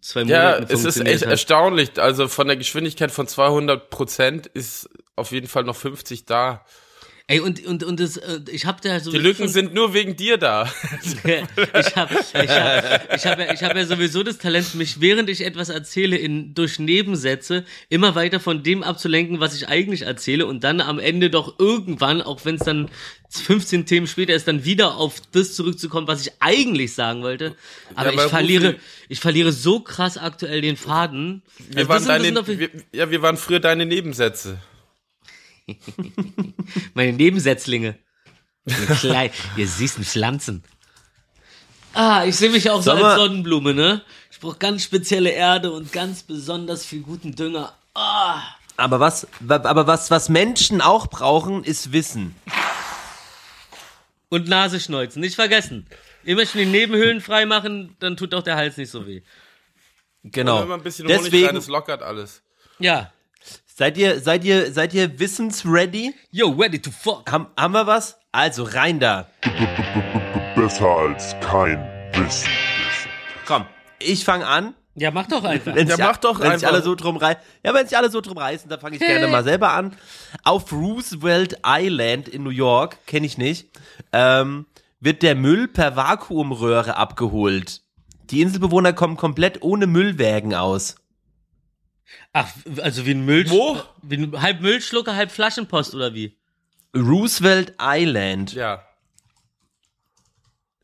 zwei 0.00 0.22
Ja, 0.24 0.56
Monaten 0.56 0.64
es 0.72 0.84
ist 0.84 1.00
echt 1.06 1.22
hat. 1.22 1.30
erstaunlich. 1.30 1.96
Also 2.00 2.26
von 2.26 2.48
der 2.48 2.56
Geschwindigkeit 2.56 3.12
von 3.12 3.28
200 3.28 3.88
Prozent 3.90 4.48
ist 4.48 4.88
auf 5.14 5.30
jeden 5.30 5.46
Fall 5.46 5.62
noch 5.62 5.76
50 5.76 6.24
da. 6.24 6.64
Ey, 7.28 7.40
und, 7.40 7.66
und, 7.66 7.82
und 7.82 7.98
das, 7.98 8.18
äh, 8.18 8.38
ich 8.52 8.66
hab 8.66 8.80
da 8.82 9.00
so. 9.00 9.10
Die 9.10 9.18
Lücken 9.18 9.48
sind 9.48 9.74
nur 9.74 9.92
wegen 9.94 10.14
dir 10.14 10.36
da. 10.38 10.72
ich 11.24 11.96
habe 11.96 12.14
ich 12.14 12.36
hab, 12.36 13.14
ich 13.16 13.26
hab, 13.26 13.38
ja- 13.40 13.52
ich 13.52 13.62
hab 13.64 13.74
ja 13.76 13.84
sowieso 13.84 14.22
das 14.22 14.38
Talent, 14.38 14.76
mich 14.76 15.00
während 15.00 15.28
ich 15.28 15.44
etwas 15.44 15.68
erzähle, 15.68 16.16
in, 16.16 16.54
durch 16.54 16.78
Nebensätze 16.78 17.64
immer 17.88 18.14
weiter 18.14 18.38
von 18.38 18.62
dem 18.62 18.84
abzulenken, 18.84 19.40
was 19.40 19.56
ich 19.56 19.66
eigentlich 19.66 20.02
erzähle 20.02 20.46
und 20.46 20.62
dann 20.62 20.80
am 20.80 21.00
Ende 21.00 21.28
doch 21.28 21.58
irgendwann, 21.58 22.22
auch 22.22 22.44
wenn 22.44 22.54
es 22.54 22.60
dann 22.62 22.88
15 23.30 23.86
Themen 23.86 24.06
später 24.06 24.32
ist, 24.32 24.46
dann 24.46 24.64
wieder 24.64 24.94
auf 24.96 25.20
das 25.32 25.54
zurückzukommen, 25.54 26.06
was 26.06 26.20
ich 26.24 26.32
eigentlich 26.38 26.94
sagen 26.94 27.22
wollte. 27.24 27.56
Aber 27.96 28.10
aber 28.10 28.24
ich 28.24 28.30
verliere, 28.30 28.68
Rufi- 28.74 28.80
ich 29.08 29.18
verliere 29.18 29.50
so 29.50 29.80
krass 29.80 30.16
aktuell 30.16 30.60
den 30.60 30.76
Faden. 30.76 31.42
Wir 31.70 31.78
Also 31.78 31.88
waren 31.88 32.06
deine, 32.06 32.46
wir, 32.46 32.70
ja, 32.92 33.10
wir 33.10 33.20
waren 33.22 33.36
früher 33.36 33.58
deine 33.58 33.84
Nebensätze. 33.84 34.58
meine 36.94 37.12
Nebensätzlinge. 37.12 37.96
Ihr, 38.66 38.74
klein, 38.96 39.30
ihr 39.56 39.68
süßen 39.68 40.04
Pflanzen. 40.04 40.64
Ah, 41.94 42.24
ich 42.26 42.36
sehe 42.36 42.50
mich 42.50 42.68
auch 42.70 42.82
so 42.82 42.90
als 42.92 43.16
Sonnenblume, 43.20 43.72
ne? 43.74 44.02
Ich 44.30 44.40
brauche 44.40 44.58
ganz 44.58 44.82
spezielle 44.84 45.30
Erde 45.30 45.72
und 45.72 45.92
ganz 45.92 46.22
besonders 46.22 46.84
viel 46.84 47.00
guten 47.02 47.34
Dünger. 47.34 47.74
Ah. 47.94 48.42
Aber 48.76 49.00
was, 49.00 49.26
wa- 49.40 49.62
aber 49.64 49.86
was, 49.86 50.10
was 50.10 50.28
Menschen 50.28 50.80
auch 50.82 51.06
brauchen, 51.06 51.64
ist 51.64 51.92
Wissen. 51.92 52.34
Und 54.28 54.48
Nase 54.48 54.80
schneuzen, 54.80 55.20
nicht 55.20 55.36
vergessen. 55.36 55.86
Immer 56.24 56.44
schon 56.44 56.60
die 56.60 56.66
Nebenhöhlen 56.66 57.20
freimachen, 57.20 57.96
dann 58.00 58.16
tut 58.16 58.34
auch 58.34 58.42
der 58.42 58.56
Hals 58.56 58.76
nicht 58.76 58.90
so 58.90 59.06
weh. 59.06 59.22
Genau. 60.24 60.60
Wenn 60.62 60.68
man 60.68 60.80
ein 60.80 60.82
bisschen 60.84 61.06
Honig 61.06 61.18
rein, 61.18 61.24
Deswegen, 61.30 61.54
das 61.54 61.68
lockert 61.68 62.02
alles. 62.02 62.42
Ja. 62.80 63.12
Seid 63.76 63.98
ihr, 63.98 64.20
seid 64.20 64.42
ihr, 64.44 64.72
seid 64.72 64.94
ihr 64.94 65.18
wissensready? 65.18 66.14
Yo, 66.30 66.48
ready 66.50 66.80
to 66.80 66.90
fuck. 66.90 67.30
Haben, 67.30 67.48
haben 67.58 67.74
wir 67.74 67.86
was? 67.86 68.18
Also 68.32 68.64
rein 68.64 68.98
da. 69.00 69.28
Besser 70.54 70.88
als 70.88 71.36
kein 71.40 71.78
Wissen. 72.14 72.48
Komm, 73.46 73.66
ich 73.98 74.24
fange 74.24 74.46
an. 74.46 74.74
Ja, 74.94 75.10
mach 75.10 75.26
doch 75.26 75.44
einfach. 75.44 75.74
Wenn 75.74 75.88
Ja, 75.88 75.96
sich, 75.96 76.04
mach 76.06 76.16
doch 76.16 76.40
wenn 76.40 76.52
sich 76.52 76.54
einfach. 76.66 76.72
alle 76.72 76.82
so 76.82 76.94
drum 76.94 77.18
reißen. 77.18 77.42
Ja, 77.62 77.74
wenn 77.74 77.86
sich 77.86 77.98
alle 77.98 78.10
so 78.10 78.22
drum 78.22 78.38
reißen, 78.38 78.70
dann 78.70 78.80
fange 78.80 78.96
ich 78.96 79.02
gerne 79.02 79.28
mal 79.28 79.44
selber 79.44 79.72
an. 79.74 79.94
Auf 80.42 80.72
Roosevelt 80.72 81.58
Island 81.66 82.28
in 82.28 82.42
New 82.42 82.48
York, 82.50 82.96
kenne 83.06 83.26
ich 83.26 83.36
nicht, 83.36 83.68
ähm, 84.14 84.64
wird 85.00 85.22
der 85.22 85.34
Müll 85.34 85.68
per 85.68 85.96
Vakuumröhre 85.96 86.96
abgeholt. 86.96 87.82
Die 88.30 88.40
Inselbewohner 88.40 88.94
kommen 88.94 89.18
komplett 89.18 89.60
ohne 89.62 89.86
Müllwägen 89.86 90.54
aus. 90.54 90.96
Ach, 92.32 92.48
also 92.78 93.06
wie 93.06 93.12
ein 93.12 93.24
Müll. 93.24 93.48
Wo? 93.50 93.80
Wie 94.02 94.16
ein, 94.16 94.40
halb 94.40 94.60
Müllschlucker, 94.60 95.16
halb 95.16 95.30
Flaschenpost 95.30 95.94
oder 95.94 96.14
wie? 96.14 96.36
Roosevelt 96.94 97.74
Island. 97.80 98.52
Ja. 98.54 98.82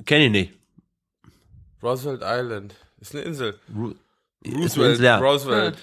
Kenne 0.04 0.26
ich 0.26 0.30
nicht. 0.30 0.52
Roosevelt 1.82 2.22
Island. 2.24 2.74
Ist 3.00 3.14
eine 3.14 3.24
Insel. 3.24 3.58
Ru 3.74 3.94
ist 4.42 4.52
eine 4.52 4.56
Roosevelt. 4.62 4.90
Insel, 4.90 5.04
ja. 5.04 5.18
Roosevelt. 5.18 5.78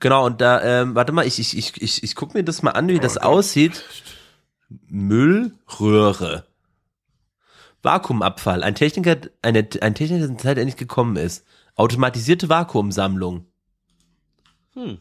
Genau, 0.00 0.24
und 0.24 0.40
da, 0.40 0.62
ähm, 0.62 0.94
warte 0.94 1.12
mal, 1.12 1.26
ich, 1.26 1.38
ich, 1.38 1.56
ich, 1.56 1.82
ich, 1.82 2.02
ich 2.02 2.14
guck 2.14 2.34
mir 2.34 2.42
das 2.42 2.62
mal 2.62 2.70
an, 2.70 2.88
wie 2.88 2.98
das 2.98 3.18
aussieht. 3.18 3.84
Müllröhre. 4.88 6.46
Vakuumabfall. 7.82 8.62
Ein 8.62 8.74
Techniker, 8.74 9.16
eine, 9.42 9.68
ein 9.80 9.94
Techniker, 9.94 10.22
dessen 10.22 10.38
Zeit 10.38 10.58
endlich 10.58 10.76
gekommen 10.76 11.16
ist. 11.16 11.44
Automatisierte 11.74 12.48
Vakuumsammlung. 12.48 13.46
Hm. 14.78 14.98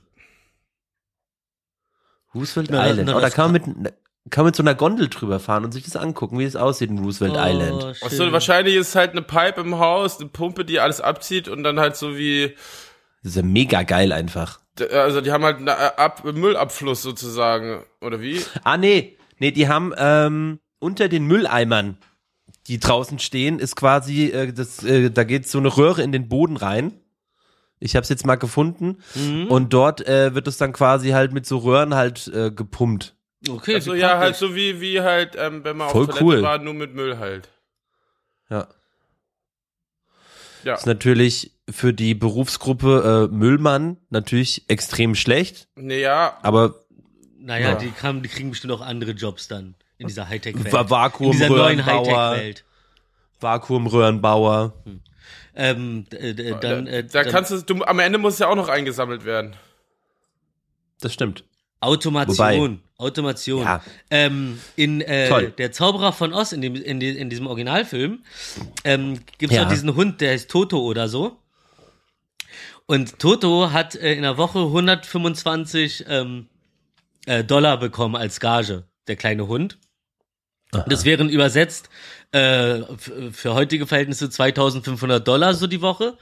Roosevelt 2.33 2.69
Na, 2.71 2.87
Island. 2.89 3.09
oh, 3.09 3.13
da 3.13 3.21
das 3.21 3.33
kann 3.33 3.51
man, 3.51 3.61
mit, 3.61 3.93
kann 4.29 4.43
man 4.43 4.47
mit 4.47 4.55
so 4.55 4.63
einer 4.63 4.75
Gondel 4.75 5.07
drüber 5.09 5.39
fahren 5.39 5.63
und 5.65 5.71
sich 5.71 5.83
das 5.83 5.95
angucken, 5.95 6.37
wie 6.39 6.43
es 6.43 6.55
aussieht 6.55 6.89
in 6.89 6.99
Roosevelt 6.99 7.33
Island. 7.37 7.83
Oh, 7.83 8.05
Achso, 8.05 8.23
schön. 8.23 8.31
wahrscheinlich 8.33 8.75
ist 8.75 8.95
halt 8.95 9.11
eine 9.11 9.21
Pipe 9.21 9.61
im 9.61 9.79
Haus, 9.79 10.19
eine 10.19 10.29
Pumpe, 10.29 10.65
die 10.65 10.79
alles 10.79 11.01
abzieht 11.01 11.47
und 11.47 11.63
dann 11.63 11.79
halt 11.79 11.95
so 11.95 12.17
wie, 12.17 12.55
Das 13.23 13.31
ist 13.31 13.35
ja 13.37 13.43
mega 13.43 13.83
geil 13.83 14.11
einfach. 14.11 14.59
also 14.91 15.21
die 15.21 15.31
haben 15.31 15.43
halt 15.43 15.57
einen 15.57 15.69
Ab 15.69 16.23
Müllabfluss 16.25 17.01
sozusagen, 17.01 17.83
oder 18.01 18.21
wie? 18.21 18.41
Ah, 18.63 18.77
nee. 18.77 19.17
Nee, 19.39 19.51
die 19.51 19.67
haben 19.67 19.93
ähm, 19.97 20.59
unter 20.79 21.07
den 21.09 21.25
Mülleimern, 21.27 21.97
die 22.67 22.79
draußen 22.79 23.19
stehen, 23.19 23.59
ist 23.59 23.75
quasi, 23.75 24.25
äh, 24.31 24.51
das, 24.51 24.83
äh, 24.83 25.11
da 25.11 25.23
geht 25.23 25.47
so 25.47 25.59
eine 25.59 25.75
Röhre 25.77 26.01
in 26.01 26.11
den 26.11 26.27
Boden 26.27 26.57
rein. 26.57 26.99
Ich 27.79 27.95
habe 27.95 28.03
es 28.03 28.09
jetzt 28.09 28.25
mal 28.25 28.35
gefunden. 28.35 28.97
Mhm. 29.15 29.47
Und 29.47 29.71
dort 29.73 30.05
äh, 30.07 30.33
wird 30.33 30.47
es 30.47 30.57
dann 30.57 30.73
quasi 30.73 31.09
halt 31.09 31.31
mit 31.33 31.45
so 31.45 31.57
Röhren 31.59 31.93
halt 31.95 32.27
äh, 32.27 32.49
gepumpt. 32.51 33.15
Okay, 33.47 33.75
Also 33.75 33.93
ja, 33.93 34.17
halt 34.17 34.35
so 34.35 34.55
wie, 34.55 34.81
wie 34.81 34.99
halt, 35.01 35.35
ähm, 35.37 35.63
wenn 35.63 35.77
man 35.77 35.89
Voll 35.89 36.03
auf 36.03 36.07
Toilette 36.17 36.25
cool. 36.25 36.41
war, 36.41 36.57
nur 36.57 36.73
mit 36.73 36.95
Müll 36.95 37.17
halt. 37.19 37.49
Ja. 38.49 38.67
Ja. 40.63 40.73
Ist 40.73 40.85
natürlich 40.87 41.51
für 41.69 41.93
die 41.93 42.15
Berufsgruppe 42.15 43.29
äh, 43.31 43.33
Müllmann 43.33 43.97
natürlich 44.09 44.63
extrem 44.69 45.15
schlecht, 45.15 45.67
Naja, 45.75 46.37
aber 46.41 46.75
Naja, 47.39 47.69
Ja. 47.71 47.75
die, 47.75 47.91
kam, 47.91 48.21
die 48.23 48.29
kriegen 48.29 48.49
bestimmt 48.49 48.73
auch 48.73 48.81
andere 48.81 49.11
Jobs 49.11 49.47
dann 49.47 49.75
in 49.99 50.07
dieser 50.07 50.27
Hightech-Welt. 50.27 50.73
Va- 50.73 50.81
In 51.19 51.31
dieser 51.31 51.49
neuen 51.49 51.79
Vakuumröhrenbauer, 51.79 52.29
Hightech-Welt. 52.31 52.63
Vakuumröhrenbauer. 53.39 54.73
Ähm, 55.59 56.05
äh, 56.11 56.33
d- 56.35 56.51
dann, 56.61 56.85
da, 56.85 56.91
äh, 56.91 57.03
da 57.03 57.23
dann 57.23 57.31
kannst 57.31 57.51
du, 57.51 57.61
du, 57.61 57.83
am 57.83 57.97
Ende 57.99 58.19
muss 58.19 58.33
es 58.33 58.39
ja 58.39 58.47
auch 58.47 58.55
noch 58.55 58.69
eingesammelt 58.69 59.25
werden. 59.25 59.55
Das 61.01 61.13
stimmt. 61.13 61.43
Automation. 61.79 62.81
Automation. 62.97 63.63
Ja. 63.63 63.83
Ähm, 64.09 64.59
in 64.75 65.01
äh, 65.01 65.51
der 65.51 65.71
Zauberer 65.71 66.11
von 66.13 66.33
Oz, 66.33 66.51
in, 66.51 66.61
dem, 66.61 66.75
in, 66.75 66.99
die, 66.99 67.09
in 67.09 67.29
diesem 67.29 67.47
Originalfilm, 67.47 68.23
ähm, 68.83 69.19
gibt 69.37 69.51
es 69.51 69.57
Ja. 69.57 69.65
auch 69.65 69.69
diesen 69.69 69.95
Hund, 69.95 70.21
der 70.21 70.31
heißt 70.33 70.49
Toto 70.49 70.79
oder 70.79 71.07
so. 71.07 71.37
Und 72.85 73.19
Toto 73.19 73.71
hat 73.71 73.95
äh, 73.95 74.13
in 74.13 74.21
der 74.21 74.37
Woche 74.37 74.59
125 74.59 76.05
ähm, 76.07 76.47
äh, 77.25 77.43
Dollar 77.43 77.77
bekommen 77.79 78.15
als 78.15 78.39
Gage, 78.39 78.83
der 79.07 79.15
kleine 79.15 79.47
Hund. 79.47 79.77
Das 80.87 81.05
wären 81.05 81.29
übersetzt 81.29 81.89
äh, 82.31 82.81
für 83.31 83.53
heutige 83.53 83.87
Verhältnisse 83.87 84.29
2500 84.29 85.25
Dollar 85.25 85.53
so 85.53 85.65
die 85.67 85.81
Woche. 85.81 86.17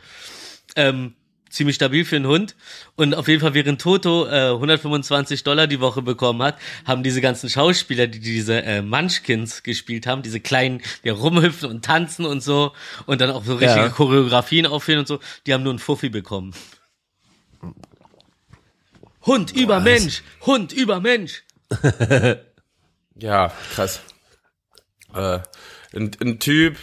Ähm, 0.75 1.15
ziemlich 1.49 1.75
stabil 1.77 2.05
für 2.05 2.17
einen 2.17 2.27
Hund. 2.27 2.55
Und 2.95 3.15
auf 3.15 3.27
jeden 3.27 3.41
Fall, 3.41 3.53
während 3.53 3.81
Toto 3.81 4.27
äh, 4.27 4.51
125 4.51 5.43
Dollar 5.43 5.67
die 5.67 5.79
Woche 5.79 6.01
bekommen 6.01 6.43
hat, 6.43 6.57
haben 6.85 7.01
diese 7.01 7.21
ganzen 7.21 7.49
Schauspieler, 7.49 8.07
die 8.07 8.19
diese 8.19 8.61
äh, 8.61 8.81
Munchkins 8.81 9.63
gespielt 9.63 10.05
haben, 10.05 10.21
diese 10.21 10.39
kleinen, 10.39 10.81
die 11.03 11.09
rumhüpfen 11.09 11.69
und 11.69 11.85
tanzen 11.85 12.25
und 12.25 12.43
so 12.43 12.73
und 13.05 13.21
dann 13.21 13.31
auch 13.31 13.43
so 13.43 13.55
richtige 13.55 13.85
Ja. 13.85 13.89
Choreografien 13.89 14.65
aufführen 14.65 14.99
und 14.99 15.07
so, 15.07 15.19
die 15.47 15.53
haben 15.53 15.63
nur 15.63 15.71
einen 15.71 15.79
Fuffi 15.79 16.09
bekommen. 16.09 16.53
Hund 19.25 19.51
über 19.55 19.79
Mensch, 19.79 20.21
Hund 20.45 20.71
über 20.71 20.99
Mensch. 20.99 21.43
Ja, 23.17 23.53
krass. 23.73 24.01
Äh, 25.15 25.39
ein, 25.95 26.11
ein 26.21 26.39
Typ 26.39 26.77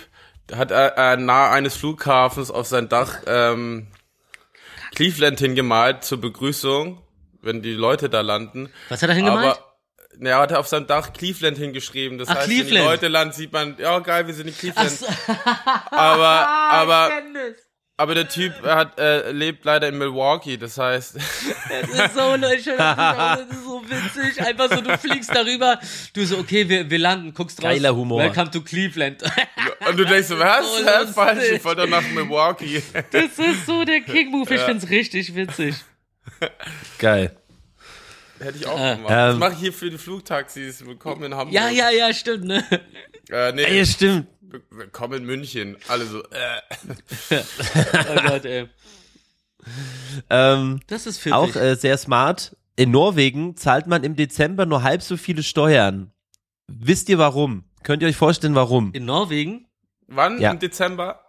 hat 0.53 0.71
äh, 0.71 0.89
äh, 0.97 1.17
nahe 1.17 1.51
eines 1.51 1.77
Flughafens 1.77 2.51
auf 2.51 2.67
sein 2.67 2.89
Dach 2.89 3.21
ähm, 3.27 3.89
Cleveland 4.95 5.39
hingemalt 5.39 6.05
zur 6.05 6.21
Begrüßung, 6.21 7.03
wenn 7.41 7.63
die 7.63 7.73
Leute 7.75 8.09
da 8.09 8.21
landen. 8.21 8.71
Was 8.89 9.03
hat 9.03 9.09
er 9.09 9.15
hingemalt? 9.15 9.57
Aber 9.57 9.73
er 10.21 10.39
hat 10.39 10.53
auf 10.53 10.69
seinem 10.69 10.87
Dach 10.87 11.13
Cleveland 11.13 11.57
hingeschrieben. 11.57 12.19
Das 12.19 12.29
Ach, 12.29 12.37
heißt, 12.37 12.49
wenn 12.49 12.57
die 12.57 12.63
Cleveland. 12.63 12.87
Leute 12.87 13.09
landen, 13.09 13.35
sieht 13.35 13.53
man, 13.53 13.77
ja 13.79 13.99
geil, 14.01 14.27
wir 14.27 14.35
sind 14.35 14.49
in 14.49 14.57
Cleveland. 14.57 14.91
so. 14.91 15.07
Aber, 15.91 16.49
aber. 16.49 17.11
Aber 17.97 18.15
der 18.15 18.29
Typ 18.29 18.63
hat 18.63 18.99
äh, 18.99 19.31
lebt 19.31 19.65
leider 19.65 19.89
in 19.89 19.99
Milwaukee. 19.99 20.57
Das 20.57 20.79
heißt, 20.79 21.17
Das 21.69 21.89
ist 21.89 22.15
so, 22.15 22.37
Leute, 22.37 22.77
das 22.77 23.41
ist 23.41 23.65
so 23.65 23.83
witzig. 23.89 24.45
Einfach 24.45 24.71
so, 24.71 24.81
du 24.81 24.99
fliegst 24.99 25.35
darüber, 25.35 25.79
du 26.15 26.25
so, 26.25 26.39
okay, 26.39 26.69
wir, 26.69 26.91
wir 26.91 26.99
landen, 26.99 27.33
guckst 27.33 27.63
raus. 27.63 27.71
Geiler 27.71 27.95
Humor. 27.95 28.21
Welcome 28.21 28.51
to 28.51 28.61
Cleveland. 28.61 29.23
und 29.89 29.99
du 29.99 30.05
denkst 30.05 30.29
so, 30.29 30.39
was? 30.39 30.67
so 30.67 30.85
Hä, 30.85 31.13
falsch, 31.13 31.51
ich 31.53 31.65
wollte 31.65 31.87
nach 31.87 32.07
Milwaukee. 32.11 32.83
Das 33.11 33.39
ist 33.39 33.67
so 33.67 33.85
der 33.85 34.01
King-Move, 34.01 34.55
ich 34.55 34.61
find's 34.61 34.89
richtig 34.91 35.35
witzig. 35.35 35.77
Geil. 36.99 37.37
Hätte 38.43 38.59
ich 38.59 38.67
auch 38.67 38.79
Äh, 38.79 38.97
gemacht. 38.97 39.11
das 39.11 39.35
ähm, 39.35 39.39
mache 39.41 39.53
ich 39.53 39.59
hier 39.59 39.73
für 39.73 39.91
die 39.91 39.99
Flugtaxis. 39.99 40.85
Willkommen 40.85 41.23
in 41.25 41.35
Hamburg. 41.35 41.55
Ja, 41.55 41.69
ja, 41.69 41.91
ja, 41.91 42.13
stimmt, 42.13 42.45
ne? 42.45 42.65
Äh, 43.31 43.53
nee, 43.53 43.63
Ey, 43.63 43.87
stimmt. 43.87 44.27
willkommen 44.71 45.19
in 45.19 45.25
München. 45.25 45.77
Alle 45.89 46.05
so, 46.07 46.23
äh. 46.25 46.61
Oh 48.11 48.29
Gott, 48.29 48.45
ey. 48.45 48.69
Ähm, 50.29 50.81
Das 50.89 51.07
ist 51.07 51.19
pfiffig. 51.19 51.33
auch 51.35 51.55
äh, 51.55 51.77
sehr 51.77 51.97
smart. 51.99 52.57
In 52.75 52.91
Norwegen 52.91 53.57
zahlt 53.57 53.87
man 53.87 54.03
im 54.03 54.17
Dezember 54.17 54.67
nur 54.67 54.83
halb 54.83 55.03
so 55.03 55.17
viele 55.17 55.43
Steuern. 55.43 56.11
Wisst 56.67 57.09
ihr 57.09 57.19
warum? 57.19 57.65
Könnt 57.85 58.03
ihr 58.03 58.09
euch 58.09 58.17
vorstellen, 58.17 58.55
warum? 58.55 58.93
In 58.93 59.05
Norwegen? 59.05 59.67
Wann? 60.09 60.41
Ja. 60.41 60.51
Im 60.51 60.59
Dezember? 60.59 61.21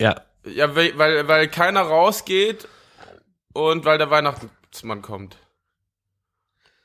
Ja. 0.00 0.22
Ja, 0.44 0.74
weil, 0.74 0.98
weil, 0.98 1.28
weil 1.28 1.48
keiner 1.48 1.82
rausgeht 1.82 2.66
und 3.52 3.84
weil 3.84 3.98
der 3.98 4.10
Weihnachtsmann 4.10 5.02
kommt. 5.02 5.36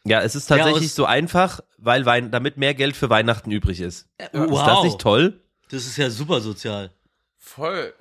Ja, 0.07 0.21
es 0.21 0.35
ist 0.35 0.47
tatsächlich 0.47 0.93
so 0.93 1.05
einfach, 1.05 1.61
weil 1.77 2.05
Wein 2.05 2.31
damit 2.31 2.57
mehr 2.57 2.73
Geld 2.73 2.95
für 2.95 3.09
Weihnachten 3.09 3.51
übrig 3.51 3.79
ist. 3.79 4.07
wow. 4.33 4.51
Ist 4.51 4.65
das 4.67 4.83
nicht 4.83 4.99
toll? 4.99 5.41
Das 5.69 5.85
ist 5.85 5.97
ja 5.97 6.09
super 6.09 6.41
sozial. 6.41 6.91
Voll. 7.37 7.93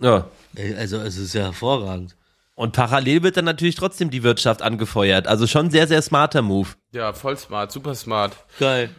Ja. 0.00 0.28
Also, 0.76 0.98
es 0.98 1.16
ist 1.16 1.34
ja 1.34 1.44
hervorragend. 1.44 2.16
Und 2.54 2.72
parallel 2.72 3.22
wird 3.22 3.36
dann 3.36 3.44
natürlich 3.46 3.76
trotzdem 3.76 4.10
die 4.10 4.22
Wirtschaft 4.22 4.62
angefeuert. 4.62 5.26
Also 5.26 5.46
schon 5.46 5.70
sehr, 5.70 5.88
sehr 5.88 6.02
smarter 6.02 6.42
Move. 6.42 6.68
Ja, 6.92 7.12
voll 7.12 7.36
smart, 7.38 7.72
super 7.72 7.94
smart. 7.94 8.36
Geil. 8.58 8.90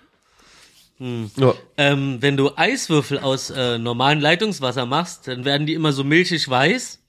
Ja. 0.99 1.53
Ähm, 1.77 2.17
wenn 2.21 2.37
du 2.37 2.51
Eiswürfel 2.55 3.19
aus 3.19 3.49
äh, 3.49 3.77
normalem 3.77 4.21
Leitungswasser 4.21 4.85
machst, 4.85 5.27
dann 5.27 5.45
werden 5.45 5.67
die 5.67 5.73
immer 5.73 5.91
so 5.91 6.03
milchig 6.03 6.49
weiß. 6.49 6.99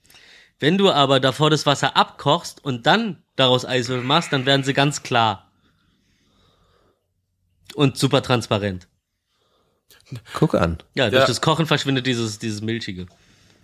Wenn 0.59 0.77
du 0.77 0.91
aber 0.91 1.19
davor 1.19 1.49
das 1.49 1.65
Wasser 1.65 1.95
abkochst 1.97 2.63
und 2.63 2.85
dann 2.85 3.23
daraus 3.35 3.65
Eiswürfel 3.65 4.05
machst, 4.05 4.31
dann 4.33 4.45
werden 4.45 4.63
sie 4.63 4.73
ganz 4.73 5.03
klar. 5.03 5.51
Und 7.75 7.97
super 7.97 8.21
transparent. 8.21 8.87
Guck 10.33 10.55
an. 10.55 10.77
Ja, 10.93 11.09
durch 11.09 11.21
Ja. 11.23 11.27
das 11.27 11.41
Kochen 11.41 11.65
verschwindet 11.65 12.05
dieses, 12.07 12.39
dieses 12.39 12.61
Milchige. 12.61 13.07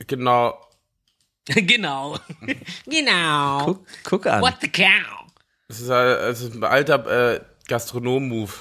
Genau. 0.07 0.59
genau. 1.45 2.17
genau. 2.85 3.65
Guck, 3.65 3.85
guck 4.03 4.27
an. 4.27 4.41
What 4.41 4.55
the 4.61 4.69
cow? 4.69 5.25
Es 5.67 5.79
ist, 5.79 5.89
halt- 5.89 6.19
es 6.21 6.41
ist 6.41 6.55
ein 6.55 6.63
alter 6.63 7.35
äh, 7.35 7.41
Gastronom-Move. 7.67 8.51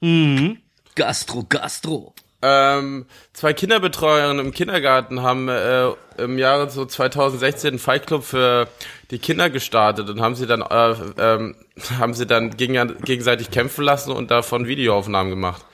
Mhm. 0.00 0.58
Gastro, 0.94 1.44
Gastro. 1.48 2.14
Ähm, 2.42 3.06
zwei 3.32 3.52
Kinderbetreuerinnen 3.54 4.44
im 4.44 4.52
Kindergarten 4.52 5.22
haben 5.22 5.48
äh, 5.48 5.88
im 6.18 6.38
Jahre 6.38 6.68
so 6.70 6.84
2016 6.84 7.68
einen 7.68 7.78
Fight 7.78 8.06
Club 8.06 8.24
für 8.24 8.68
die 9.10 9.18
Kinder 9.18 9.48
gestartet 9.48 10.10
und 10.10 10.20
haben 10.20 10.34
sie 10.34 10.46
dann 10.46 10.60
äh, 10.60 10.94
ähm, 11.18 11.56
haben 11.98 12.14
sie 12.14 12.26
dann 12.26 12.56
gegen, 12.56 12.96
gegenseitig 13.02 13.50
kämpfen 13.50 13.84
lassen 13.84 14.12
und 14.12 14.30
davon 14.30 14.66
Videoaufnahmen 14.66 15.30
gemacht. 15.30 15.64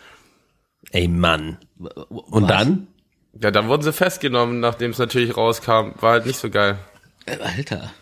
Ey, 0.91 1.09
Mann. 1.09 1.59
Und 1.79 2.43
Was? 2.45 2.49
dann? 2.49 2.87
Ja, 3.41 3.51
dann 3.51 3.69
wurden 3.69 3.83
sie 3.83 3.93
festgenommen, 3.93 4.61
nachdem 4.61 4.91
es 4.91 4.99
natürlich 4.99 5.37
rauskam. 5.37 5.93
War 6.01 6.13
halt 6.13 6.27
nicht 6.27 6.39
so 6.39 6.51
geil. 6.51 6.79
Äh, 7.27 7.39
Alter. 7.39 7.93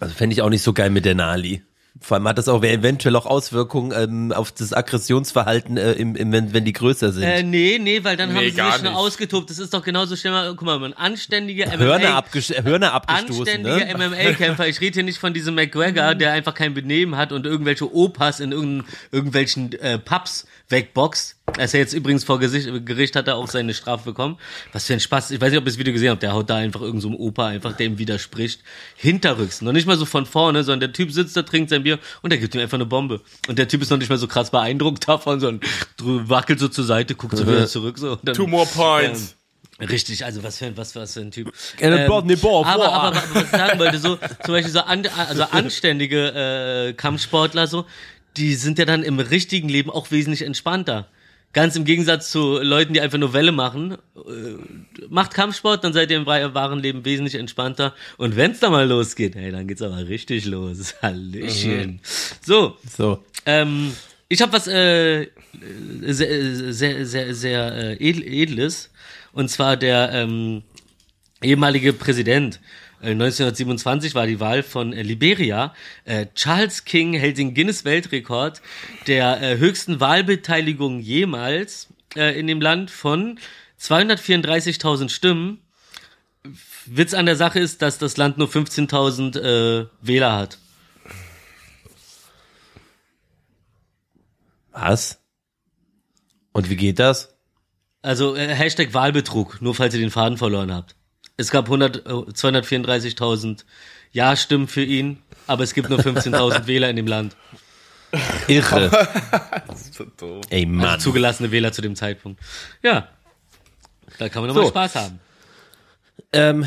Also 0.00 0.14
fände 0.14 0.34
ich 0.34 0.42
auch 0.42 0.50
nicht 0.50 0.62
so 0.62 0.72
geil 0.72 0.90
mit 0.90 1.04
der 1.04 1.14
Nali. 1.14 1.62
Vor 2.00 2.16
allem 2.16 2.26
hat 2.26 2.38
das 2.38 2.48
auch 2.48 2.62
eventuell 2.64 3.14
auch 3.14 3.24
Auswirkungen 3.24 3.92
ähm, 3.96 4.32
auf 4.32 4.50
das 4.50 4.72
Aggressionsverhalten, 4.72 5.76
äh, 5.76 5.92
im, 5.92 6.16
im, 6.16 6.32
wenn, 6.32 6.52
wenn 6.52 6.64
die 6.64 6.72
größer 6.72 7.12
sind. 7.12 7.22
Äh, 7.22 7.44
nee, 7.44 7.78
nee, 7.80 8.02
weil 8.02 8.16
dann 8.16 8.30
Nee, 8.30 8.34
haben 8.34 8.44
sie 8.46 8.50
sich 8.50 8.74
schon 8.74 8.82
nicht. 8.82 8.94
ausgetobt. 8.94 9.48
Das 9.48 9.60
ist 9.60 9.72
doch 9.72 9.82
genauso 9.84 10.16
schnell 10.16 10.32
mal, 10.32 10.54
guck 10.56 10.62
mal, 10.62 10.82
ein 10.84 10.92
anständiger 10.92 11.70
Hörner, 11.70 12.08
MMA, 12.10 12.16
abges 12.16 12.50
Hörner 12.50 12.92
abgestoßen, 12.94 13.40
anständiger 13.40 13.96
ne? 13.96 14.08
MMA-Kämpfer. 14.08 14.66
Ich 14.66 14.80
rede 14.80 14.94
hier 14.94 15.02
nicht 15.04 15.18
von 15.18 15.34
diesem 15.34 15.54
McGregor, 15.54 16.16
der 16.16 16.32
einfach 16.32 16.54
kein 16.54 16.74
Benehmen 16.74 17.16
hat 17.16 17.30
und 17.32 17.46
irgendwelche 17.46 17.94
Opas 17.94 18.40
in 18.40 18.50
irgend, 18.50 18.84
irgendwelchen 19.12 19.72
äh, 19.74 19.98
Pubs 19.98 20.46
wegboxt. 20.68 21.33
Er 21.56 21.66
ist 21.66 21.74
ja 21.74 21.80
jetzt 21.80 21.92
übrigens 21.92 22.24
vor 22.24 22.40
Gesicht, 22.40 22.68
Gericht, 22.84 23.14
hat 23.16 23.28
er 23.28 23.36
auch 23.36 23.48
seine 23.48 23.74
Strafe 23.74 24.04
bekommen. 24.04 24.38
Was 24.72 24.86
für 24.86 24.94
ein 24.94 25.00
Spaß. 25.00 25.30
Ich 25.30 25.40
weiß 25.40 25.50
nicht, 25.50 25.58
ob 25.58 25.64
ihr 25.64 25.70
das 25.70 25.78
Video 25.78 25.92
gesehen 25.92 26.10
habt. 26.10 26.22
Der 26.22 26.32
haut 26.32 26.50
da 26.50 26.56
einfach 26.56 26.80
irgendein 26.80 27.12
so 27.12 27.18
Opa 27.18 27.46
einfach, 27.46 27.76
der 27.76 27.86
ihm 27.86 27.98
widerspricht. 27.98 28.62
Hinterrücks. 28.96 29.60
Noch 29.60 29.72
nicht 29.72 29.86
mal 29.86 29.96
so 29.96 30.04
von 30.04 30.26
vorne, 30.26 30.64
sondern 30.64 30.80
der 30.80 30.92
Typ 30.92 31.12
sitzt 31.12 31.36
da, 31.36 31.42
trinkt 31.42 31.70
sein 31.70 31.84
Bier 31.84 31.98
und 32.22 32.30
der 32.30 32.38
gibt 32.38 32.54
ihm 32.54 32.60
einfach 32.60 32.78
eine 32.78 32.86
Bombe. 32.86 33.20
Und 33.46 33.58
der 33.58 33.68
Typ 33.68 33.82
ist 33.82 33.90
noch 33.90 33.98
nicht 33.98 34.08
mal 34.08 34.18
so 34.18 34.26
krass 34.26 34.50
beeindruckt 34.50 35.06
davon, 35.08 35.38
sondern 35.38 35.68
wackelt 36.00 36.58
so 36.58 36.68
zur 36.68 36.84
Seite, 36.84 37.14
guckt 37.14 37.36
so 37.36 37.46
wieder 37.46 37.66
zurück, 37.66 37.98
so. 37.98 38.16
Dann, 38.16 38.34
Two 38.34 38.46
more 38.46 38.66
points. 38.66 39.36
Ähm, 39.78 39.88
richtig, 39.88 40.24
also 40.24 40.42
was 40.42 40.58
für 40.58 40.66
ein, 40.66 40.76
was, 40.76 40.96
was 40.96 41.14
für 41.14 41.20
ein 41.20 41.30
Typ. 41.30 41.52
Äh, 41.78 42.06
Bob, 42.08 42.24
ne, 42.24 42.36
Bob, 42.36 42.66
aber, 42.66 42.84
boah. 42.84 42.92
aber, 42.92 43.16
aber 43.18 43.34
was 43.34 43.42
ich 43.44 43.50
sagen 43.50 43.78
wollte, 43.78 43.98
so, 43.98 44.16
zum 44.16 44.54
Beispiel 44.54 44.72
so 44.72 44.80
an, 44.80 45.06
also 45.06 45.44
anständige 45.44 46.88
äh, 46.88 46.92
Kampfsportler, 46.94 47.66
so, 47.66 47.84
die 48.36 48.54
sind 48.54 48.78
ja 48.78 48.86
dann 48.86 49.04
im 49.04 49.20
richtigen 49.20 49.68
Leben 49.68 49.90
auch 49.90 50.10
wesentlich 50.10 50.42
entspannter. 50.42 51.06
Ganz 51.54 51.76
im 51.76 51.84
Gegensatz 51.84 52.30
zu 52.30 52.58
Leuten, 52.60 52.92
die 52.92 53.00
einfach 53.00 53.16
nur 53.18 53.32
Welle 53.32 53.52
machen. 53.52 53.92
Äh, 54.16 54.98
macht 55.08 55.32
Kampfsport, 55.32 55.84
dann 55.84 55.92
seid 55.92 56.10
ihr 56.10 56.16
im 56.18 56.26
wahren 56.26 56.80
Leben 56.80 57.04
wesentlich 57.04 57.36
entspannter. 57.36 57.94
Und 58.16 58.36
wenn's 58.36 58.60
da 58.60 58.70
mal 58.70 58.86
losgeht, 58.86 59.36
hey, 59.36 59.50
dann 59.52 59.66
geht's 59.68 59.80
aber 59.80 60.06
richtig 60.08 60.44
los. 60.44 60.96
Hallöchen. 61.02 62.00
So, 62.44 62.76
So. 62.96 63.24
ähm, 63.46 63.92
ich 64.28 64.42
habe 64.42 64.52
was 64.52 64.66
äh, 64.66 65.28
sehr, 66.02 66.72
sehr, 66.72 67.06
sehr, 67.06 67.34
sehr 67.34 67.98
äh, 68.00 68.42
edles. 68.42 68.90
Und 69.32 69.48
zwar 69.48 69.76
der 69.76 70.10
ähm, 70.12 70.62
ehemalige 71.42 71.92
Präsident. 71.92 72.60
Äh, 73.04 73.10
1927 73.10 74.14
war 74.14 74.26
die 74.26 74.40
Wahl 74.40 74.62
von 74.62 74.92
äh, 74.92 75.02
Liberia. 75.02 75.74
Äh, 76.04 76.26
Charles 76.34 76.84
King 76.84 77.12
hält 77.12 77.38
den 77.38 77.54
Guinness-Weltrekord 77.54 78.62
der 79.06 79.42
äh, 79.42 79.58
höchsten 79.58 80.00
Wahlbeteiligung 80.00 81.00
jemals 81.00 81.88
äh, 82.16 82.38
in 82.38 82.46
dem 82.46 82.60
Land 82.60 82.90
von 82.90 83.38
234.000 83.80 85.10
Stimmen. 85.10 85.60
Witz 86.86 87.14
an 87.14 87.26
der 87.26 87.36
Sache 87.36 87.60
ist, 87.60 87.82
dass 87.82 87.98
das 87.98 88.16
Land 88.16 88.38
nur 88.38 88.48
15.000 88.48 89.38
äh, 89.38 89.86
Wähler 90.00 90.36
hat. 90.36 90.58
Was? 94.72 95.20
Und 96.52 96.70
wie 96.70 96.76
geht 96.76 96.98
das? 96.98 97.36
Also 98.02 98.34
äh, 98.34 98.48
Hashtag 98.48 98.92
Wahlbetrug, 98.92 99.62
nur 99.62 99.74
falls 99.74 99.94
ihr 99.94 100.00
den 100.00 100.10
Faden 100.10 100.36
verloren 100.36 100.72
habt. 100.72 100.94
Es 101.36 101.50
gab 101.50 101.66
100, 101.66 102.06
äh, 102.06 102.10
234.000 102.10 103.64
Ja-Stimmen 104.12 104.68
für 104.68 104.82
ihn, 104.84 105.22
aber 105.46 105.64
es 105.64 105.74
gibt 105.74 105.88
nur 105.90 105.98
15.000 105.98 106.66
Wähler 106.66 106.90
in 106.90 106.96
dem 106.96 107.06
Land. 107.06 107.36
Irre. 108.48 108.90
So 109.92 110.04
doof. 110.04 110.44
Ey, 110.50 110.66
Mann. 110.66 110.86
Also 110.86 111.10
zugelassene 111.10 111.50
Wähler 111.50 111.72
zu 111.72 111.82
dem 111.82 111.96
Zeitpunkt. 111.96 112.40
Ja, 112.82 113.08
da 114.18 114.28
kann 114.28 114.42
man 114.42 114.48
nochmal 114.48 114.64
So. 114.64 114.70
Spaß 114.70 114.94
haben. 114.96 115.20
ähm, 116.32 116.66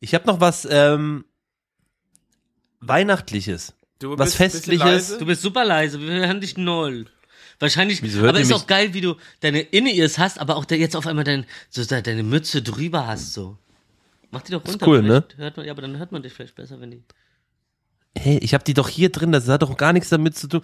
ich 0.00 0.14
habe 0.14 0.26
noch 0.26 0.40
was 0.40 0.66
ähm, 0.70 1.24
Weihnachtliches. 2.80 3.74
Du 3.98 4.10
Was 4.18 4.26
bist 4.30 4.36
Festliches? 4.36 5.18
Du 5.18 5.26
bist 5.26 5.42
super 5.42 5.64
leise, 5.64 6.00
wir 6.00 6.26
hören 6.26 6.40
dich 6.40 6.56
null. 6.56 7.06
Wahrscheinlich, 7.58 8.02
Wieso 8.02 8.20
hört 8.20 8.30
aber 8.30 8.38
ihr 8.38 8.42
ist 8.42 8.48
mich? 8.48 8.56
auch 8.56 8.66
geil, 8.66 8.92
wie 8.94 9.00
du 9.00 9.14
deine 9.40 9.60
In-Ears 9.60 10.18
hast, 10.18 10.38
aber 10.38 10.56
auch 10.56 10.64
jetzt 10.70 10.94
auf 10.96 11.06
einmal 11.06 11.24
dein, 11.24 11.46
so 11.70 11.82
de- 11.84 12.02
deine 12.02 12.22
Mütze 12.22 12.60
drüber 12.62 13.06
hast, 13.06 13.32
so. 13.32 13.56
Mach 14.30 14.42
die 14.42 14.52
doch 14.52 14.64
runter. 14.66 14.86
cool, 14.86 15.02
ne? 15.02 15.24
Hört 15.36 15.56
man, 15.56 15.64
ja, 15.66 15.72
aber 15.72 15.82
dann 15.82 15.96
hört 15.98 16.12
man 16.12 16.22
dich 16.22 16.32
vielleicht 16.32 16.54
besser, 16.54 16.80
wenn 16.80 16.90
die. 16.90 17.02
Hey, 18.18 18.38
ich 18.38 18.52
habe 18.54 18.64
die 18.64 18.74
doch 18.74 18.88
hier 18.88 19.10
drin, 19.10 19.32
das 19.32 19.46
hat 19.48 19.62
doch 19.62 19.76
gar 19.76 19.92
nichts 19.92 20.08
damit 20.10 20.36
zu 20.36 20.48
tun. 20.48 20.62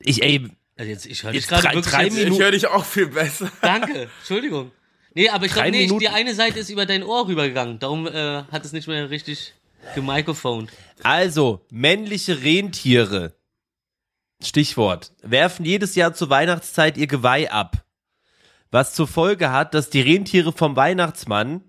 Ich, 0.00 0.22
ey, 0.22 0.48
Also 0.76 0.90
jetzt, 0.90 1.06
ich 1.06 1.22
höre 1.22 1.32
dich 1.32 1.46
gerade 1.48 1.62
drei- 1.62 1.80
drei 1.80 2.10
Minuten. 2.10 2.32
Ich 2.34 2.38
höre 2.40 2.50
dich 2.52 2.66
auch 2.66 2.84
viel 2.84 3.06
besser. 3.06 3.50
Danke, 3.62 4.08
Entschuldigung. 4.20 4.70
Nee, 5.14 5.28
aber 5.28 5.46
ich 5.46 5.52
glaube, 5.52 5.70
nee, 5.70 5.82
Minuten. 5.82 6.00
die 6.00 6.08
eine 6.08 6.34
Seite 6.34 6.58
ist 6.58 6.70
über 6.70 6.86
dein 6.86 7.02
Ohr 7.04 7.26
rübergegangen. 7.28 7.78
Darum 7.78 8.06
äh, 8.08 8.42
hat 8.50 8.64
es 8.64 8.72
nicht 8.72 8.88
mehr 8.88 9.10
richtig 9.10 9.54
gemicrophoned. 9.94 10.70
Also, 11.04 11.64
männliche 11.70 12.42
Rentiere, 12.42 13.32
Stichwort, 14.44 15.12
werfen 15.22 15.64
jedes 15.64 15.94
Jahr 15.94 16.14
zur 16.14 16.30
Weihnachtszeit 16.30 16.96
ihr 16.96 17.06
Geweih 17.06 17.50
ab. 17.50 17.84
Was 18.70 18.94
zur 18.94 19.06
Folge 19.06 19.52
hat, 19.52 19.74
dass 19.74 19.90
die 19.90 20.00
Rentiere 20.00 20.52
vom 20.52 20.76
Weihnachtsmann, 20.76 21.62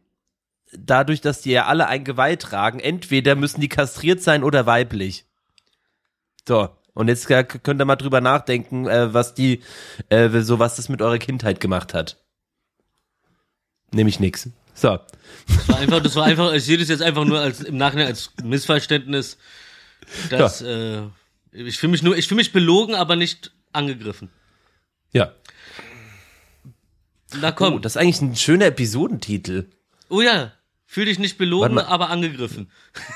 dadurch, 0.73 1.21
dass 1.21 1.41
die 1.41 1.51
ja 1.51 1.65
alle 1.65 1.88
ein 1.88 2.03
Geweih 2.03 2.36
tragen, 2.36 2.80
entweder 2.80 3.36
müssen 3.36 3.61
die 3.61 3.69
kastriert 3.69 4.21
sein 4.21 4.43
oder 4.43 4.65
weiblich. 4.65 5.26
So, 6.47 6.69
und 6.93 7.07
jetzt 7.09 7.30
äh, 7.30 7.43
könnt 7.43 7.82
ihr 7.82 7.86
mal 7.86 7.95
drüber 7.95 8.21
nachdenken, 8.21 8.88
äh, 8.88 9.13
was 9.13 9.34
die, 9.34 9.61
äh, 10.09 10.30
so 10.41 10.59
was 10.59 10.78
das 10.78 10.89
mit 10.89 11.01
eurer 11.01 11.17
Kindheit 11.17 11.59
gemacht 11.59 11.93
hat. 11.93 12.17
Nämlich 13.91 14.19
nix. 14.19 14.49
So. 14.73 14.99
Das 15.47 15.69
war 15.69 15.78
einfach, 15.78 16.01
das 16.01 16.15
war 16.15 16.26
einfach, 16.26 16.53
ich 16.53 16.63
sehe 16.63 16.78
das 16.78 16.89
jetzt 16.89 17.01
einfach 17.01 17.26
nur 17.26 17.39
als 17.39 17.61
im 17.61 17.78
Nachhinein 17.78 18.07
als 18.07 18.32
Missverständnis, 18.43 19.38
dass 20.30 20.61
äh, 20.61 21.03
ich 21.55 21.77
fühle 21.77 21.91
mich 21.91 22.03
nur, 22.03 22.17
ich 22.17 22.27
fühle 22.27 22.37
mich 22.37 22.51
belogen, 22.51 22.95
aber 22.95 23.15
nicht 23.15 23.51
angegriffen. 23.71 24.29
Ja. 25.11 25.31
Na 27.39 27.51
komm. 27.51 27.75
Oh, 27.75 27.79
das 27.79 27.95
ist 27.95 28.01
eigentlich 28.01 28.21
ein 28.21 28.35
schöner 28.35 28.65
Episodentitel. 28.65 29.65
Oh 30.09 30.21
ja, 30.21 30.51
fühl 30.85 31.05
dich 31.05 31.19
nicht 31.19 31.37
belogen, 31.37 31.79
aber 31.79 32.09
angegriffen. 32.09 32.69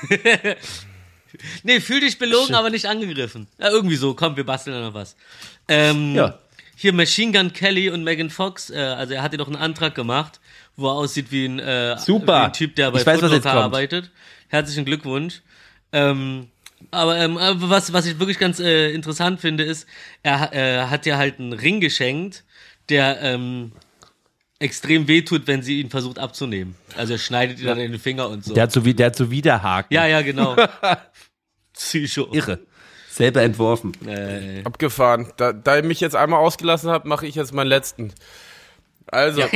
nee, 1.64 1.80
fühl 1.80 2.02
dich 2.02 2.18
belogen, 2.18 2.56
aber 2.56 2.70
nicht 2.70 2.88
angegriffen. 2.88 3.48
Ja, 3.60 3.70
irgendwie 3.70 3.96
so, 3.96 4.14
komm, 4.14 4.36
wir 4.36 4.46
basteln 4.46 4.76
da 4.76 4.82
noch 4.88 4.94
was. 4.94 5.16
Ähm, 5.68 6.16
Ja. 6.16 6.40
Hier 6.76 6.94
Machine 6.94 7.34
Gun 7.34 7.52
Kelly 7.52 7.90
und 7.90 8.06
Megan 8.06 8.30
Fox, 8.30 8.70
äh, 8.70 8.78
also 8.78 9.14
er 9.14 9.22
hat 9.22 9.34
dir 9.34 9.38
doch 9.38 9.48
einen 9.48 9.58
Antrag 9.58 9.96
gemacht, 9.96 10.40
wo 10.78 10.88
er 10.88 10.94
aussieht 10.94 11.30
wie 11.30 11.46
ein, 11.46 11.60
äh, 11.60 11.98
Super. 11.98 12.26
Wie 12.26 12.46
ein 12.46 12.54
Typ, 12.54 12.76
der 12.78 12.92
bei 12.92 13.00
Footlocker 13.00 13.52
arbeitet. 13.52 14.12
Herzlichen 14.48 14.86
Glückwunsch. 14.86 15.42
Ähm, 15.92 16.48
aber 16.92 17.18
ähm, 17.18 17.38
aber 17.38 17.70
was, 17.70 17.94
was 17.94 18.06
ich 18.06 18.20
wirklich 18.20 18.40
ganz 18.40 18.60
äh, 18.60 18.92
interessant 18.92 19.40
finde, 19.40 19.64
ist, 19.64 19.88
er 20.24 20.54
äh, 20.54 20.88
hat 20.88 21.06
ja 21.06 21.18
halt 21.18 21.40
einen 21.40 21.54
Ring 21.54 21.80
geschenkt, 21.80 22.44
der 22.90 23.22
ähm, 23.22 23.72
extrem 24.60 25.08
wehtut, 25.08 25.48
wenn 25.48 25.62
sie 25.62 25.80
ihn 25.80 25.90
versucht 25.90 26.20
abzunehmen. 26.20 26.76
Also 26.96 27.14
er 27.14 27.20
schneidet 27.20 27.60
ihn 27.60 27.66
dann 27.66 27.80
in 27.80 27.92
den 27.92 28.02
Finger 28.02 28.30
und 28.30 28.44
so. 28.44 28.54
Der 28.54 28.64
hat 28.64 28.72
so, 28.72 28.86
wie, 28.86 28.94
der 28.94 29.08
hat 29.08 29.16
so 29.16 29.32
Widerhaken. 29.32 29.94
ja, 29.94 30.06
ja, 30.06 30.22
genau. 30.22 30.56
Psycho. 31.74 32.28
Irre. 32.34 32.60
Selber 33.10 33.42
entworfen. 33.42 33.94
Äh, 34.08 34.62
Abgefahren. 34.64 35.32
Da, 35.38 35.54
da 35.54 35.78
ihr 35.78 35.84
mich 35.84 36.00
jetzt 36.00 36.16
einmal 36.16 36.40
ausgelassen 36.40 36.90
habt, 36.90 37.06
mache 37.06 37.26
ich 37.26 37.36
jetzt 37.36 37.54
meinen 37.54 37.68
letzten. 37.68 38.14
Also. 39.08 39.44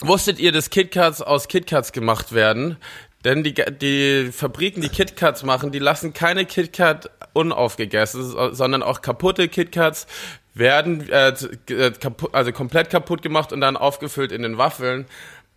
Wusstet 0.00 0.38
ihr, 0.38 0.52
dass 0.52 0.70
KitKats 0.70 1.22
aus 1.22 1.48
KitKats 1.48 1.92
gemacht 1.92 2.32
werden? 2.32 2.76
Denn 3.24 3.42
die, 3.42 3.54
die 3.54 4.30
Fabriken, 4.32 4.82
die 4.82 4.88
KitKats 4.90 5.42
machen, 5.44 5.72
die 5.72 5.78
lassen 5.78 6.12
keine 6.12 6.44
KitKat 6.44 7.10
unaufgegessen, 7.32 8.22
so- 8.30 8.52
sondern 8.52 8.82
auch 8.82 9.00
kaputte 9.02 9.48
KitKats 9.48 10.06
werden 10.52 11.08
äh, 11.10 11.28
äh, 11.70 11.90
kaputt, 11.92 12.34
also 12.34 12.52
komplett 12.52 12.90
kaputt 12.90 13.22
gemacht 13.22 13.52
und 13.52 13.60
dann 13.60 13.76
aufgefüllt 13.76 14.30
in 14.30 14.42
den 14.42 14.58
Waffeln. 14.58 15.06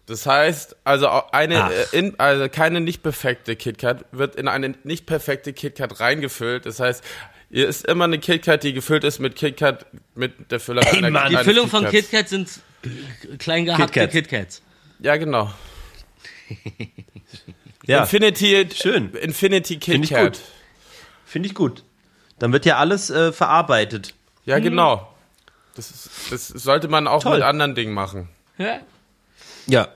Das 0.08 0.26
heißt, 0.26 0.78
also 0.86 1.10
auch 1.10 1.34
eine, 1.34 1.70
äh, 1.74 1.86
in, 1.98 2.18
also 2.20 2.48
keine 2.48 2.80
nicht 2.80 3.04
perfekte 3.04 3.56
KitKat 3.58 4.06
wird 4.14 4.38
in 4.38 4.48
eine 4.48 4.74
nicht 4.84 5.06
perfekte 5.06 5.52
KitKat 5.52 6.00
reingefüllt. 6.00 6.66
Das 6.66 6.80
heißt, 6.80 7.04
hier 7.52 7.68
ist 7.68 7.86
immer 7.86 8.06
eine 8.06 8.18
KitKat, 8.18 8.64
die 8.64 8.74
gefüllt 8.74 9.04
ist 9.04 9.20
mit 9.20 9.36
KitKat, 9.36 9.86
mit 10.16 10.52
der 10.52 10.60
Füllerei. 10.62 10.90
Ey, 10.92 10.98
einer 11.00 11.10
Mann. 11.12 11.30
die 11.30 11.38
Füllung 11.38 11.68
von. 11.68 11.86
KitKat 11.86 12.30
sind 12.30 12.50
klein 13.38 13.66
gehackte 13.66 14.08
KitKats. 14.08 14.14
KitKats. 14.14 14.62
Ja, 15.00 15.18
genau. 15.18 15.52
Ja, 17.88 18.02
Infinity, 18.02 18.68
Schön. 18.76 19.14
Infinity 19.14 19.80
ich 19.82 20.10
gut. 20.14 20.40
finde 21.26 21.48
ich 21.48 21.56
gut. 21.56 21.84
Dann 22.40 22.54
wird 22.54 22.66
ja 22.66 22.78
alles 22.78 23.10
äh, 23.10 23.32
verarbeitet. 23.32 24.14
Ja, 24.46 24.60
genau. 24.60 25.14
Das, 25.76 25.90
ist, 25.92 26.10
das 26.32 26.48
sollte 26.48 26.88
man 26.88 27.08
auch 27.08 27.24
Toll. 27.24 27.36
mit 27.38 27.44
anderen 27.44 27.76
Dingen 27.76 27.94
machen. 27.94 28.30
Ja. 28.58 28.80
Ja. 29.68 29.88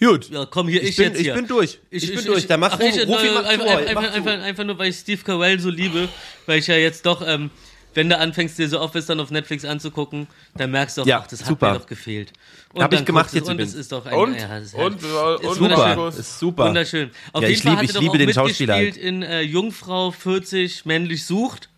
Gut. 0.00 0.28
ja, 0.28 0.44
komm 0.46 0.68
hier, 0.68 0.82
ich, 0.82 0.90
Ich 0.90 0.96
bin, 0.96 1.06
jetzt 1.06 1.18
ich 1.18 1.24
hier. 1.26 1.34
bin 1.34 1.46
durch. 1.46 1.78
Ich, 1.90 2.14
bin 2.14 2.24
durch. 2.24 2.46
Dann 2.46 2.60
mach 2.60 2.72
ach, 2.74 2.80
ich, 2.80 3.06
Rufi, 3.06 3.28
mach 3.32 3.44
einfach, 3.44 3.64
du, 3.66 3.86
einfach, 3.88 4.12
einfach, 4.12 4.42
einfach 4.42 4.64
nur, 4.64 4.78
weil 4.78 4.90
ich 4.90 4.96
Steve 4.96 5.22
Carell 5.22 5.58
so 5.60 5.70
liebe, 5.70 6.08
weil 6.46 6.58
ich 6.58 6.66
ja 6.66 6.76
jetzt 6.76 7.06
doch, 7.06 7.26
ähm, 7.26 7.50
wenn 7.94 8.08
du 8.08 8.18
anfängst, 8.18 8.58
dir 8.58 8.68
so 8.68 8.80
Office 8.80 9.06
dann 9.06 9.20
auf 9.20 9.30
Netflix 9.30 9.64
anzugucken, 9.64 10.26
dann 10.56 10.70
merkst 10.72 10.96
du 10.98 11.02
auch, 11.02 11.06
Ja, 11.06 11.20
ach, 11.22 11.26
das 11.28 11.40
super. 11.40 11.68
hat 11.68 11.74
mir 11.74 11.78
doch 11.80 11.86
gefehlt. 11.86 12.32
Und 12.74 12.82
Hab 12.82 12.92
ich 12.92 13.04
gemacht 13.04 13.32
jetzt 13.32 13.46
Und 13.48 13.54
übrigens. 13.54 13.72
es 13.74 13.80
ist 13.80 13.92
doch 13.92 14.04
ein, 14.04 14.12
Und? 14.14 14.34
ja, 14.38 14.58
ist 14.58 14.74
Und? 14.74 14.82
halt- 14.82 15.38
Und? 15.38 15.42
ist 15.44 15.54
Super. 15.54 15.60
wunderschön. 15.60 16.20
Ist 16.20 16.38
super. 16.40 16.64
Wunderschön. 16.66 17.10
Auf 17.32 17.42
Ja, 17.42 17.48
jeden 17.48 17.58
ich 17.58 17.62
Fall 17.64 17.72
lieb- 17.72 17.78
hat 17.78 17.84
ich 17.96 18.00
liebe 18.00 18.18
den 18.18 18.32
Schauspieler 18.34 18.74
halt. 18.74 18.96
in 18.96 19.22
äh, 19.22 19.40
Jungfrau 19.42 20.10
40 20.10 20.84
männlich 20.84 21.24
sucht. 21.24 21.68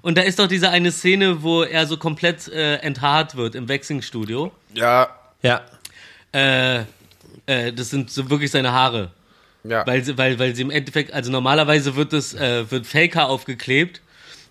Und 0.00 0.16
da 0.16 0.22
ist 0.22 0.38
doch 0.38 0.46
diese 0.48 0.70
eine 0.70 0.90
Szene, 0.90 1.42
wo 1.42 1.62
er 1.64 1.86
so 1.86 1.96
komplett 1.98 2.48
äh, 2.48 2.76
enthaart 2.76 3.36
wird 3.36 3.54
im 3.54 3.68
Waxing-Studio. 3.68 4.50
Ja, 4.74 5.08
Ja. 5.42 5.60
Äh, 6.32 6.80
äh, 7.46 7.72
das 7.72 7.90
sind 7.90 8.10
so 8.10 8.28
wirklich 8.30 8.50
seine 8.50 8.72
Haare. 8.72 9.10
ja. 9.64 9.86
Weil 9.86 10.04
sie, 10.04 10.16
weil, 10.18 10.38
weil 10.38 10.54
sie 10.54 10.62
im 10.62 10.70
Endeffekt, 10.70 11.12
also 11.12 11.30
normalerweise 11.30 11.94
wird 11.96 12.12
das, 12.12 12.32
äh, 12.34 12.70
wird 12.70 12.86
Faker 12.86 13.28
aufgeklebt 13.28 14.00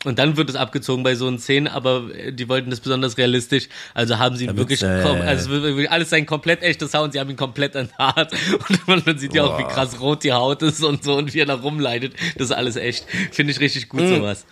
Und 0.06 0.20
dann 0.20 0.38
wird 0.38 0.50
es 0.50 0.56
abgezogen 0.56 1.04
bei 1.04 1.16
so 1.16 1.28
einen 1.28 1.40
Szenen, 1.40 1.68
aber 1.68 2.10
äh, 2.14 2.32
die 2.32 2.48
wollten 2.48 2.70
das 2.70 2.80
besonders 2.80 3.18
realistisch. 3.18 3.68
Also 3.94 4.20
haben 4.20 4.36
sie 4.36 4.46
ihn 4.46 4.56
Damit's, 4.56 4.82
wirklich, 4.82 4.84
äh, 4.84 5.26
also 5.26 5.52
alles 5.90 6.10
sein 6.10 6.26
komplett 6.26 6.62
echtes 6.62 6.94
Haar 6.94 7.04
und 7.04 7.14
sie 7.14 7.20
haben 7.20 7.30
ihn 7.30 7.36
komplett 7.36 7.76
enthaart. 7.76 8.32
Und 8.70 8.88
man, 8.88 9.02
man 9.06 9.18
sieht 9.18 9.34
ja 9.34 9.44
auch, 9.44 9.58
wie 9.58 9.64
krass 9.64 10.00
rot 10.00 10.24
die 10.24 10.34
Haut 10.34 10.62
ist 10.62 10.84
und 10.84 11.04
so 11.04 11.16
und 11.16 11.34
wie 11.34 11.40
er 11.40 11.46
da 11.46 11.56
rumleidet. 11.56 12.14
Das 12.36 12.50
ist 12.50 12.52
alles 12.52 12.76
echt. 12.76 13.06
Finde 13.32 13.52
ich 13.52 13.60
richtig 13.60 13.90
gut, 13.90 14.02
sowas. 14.02 14.46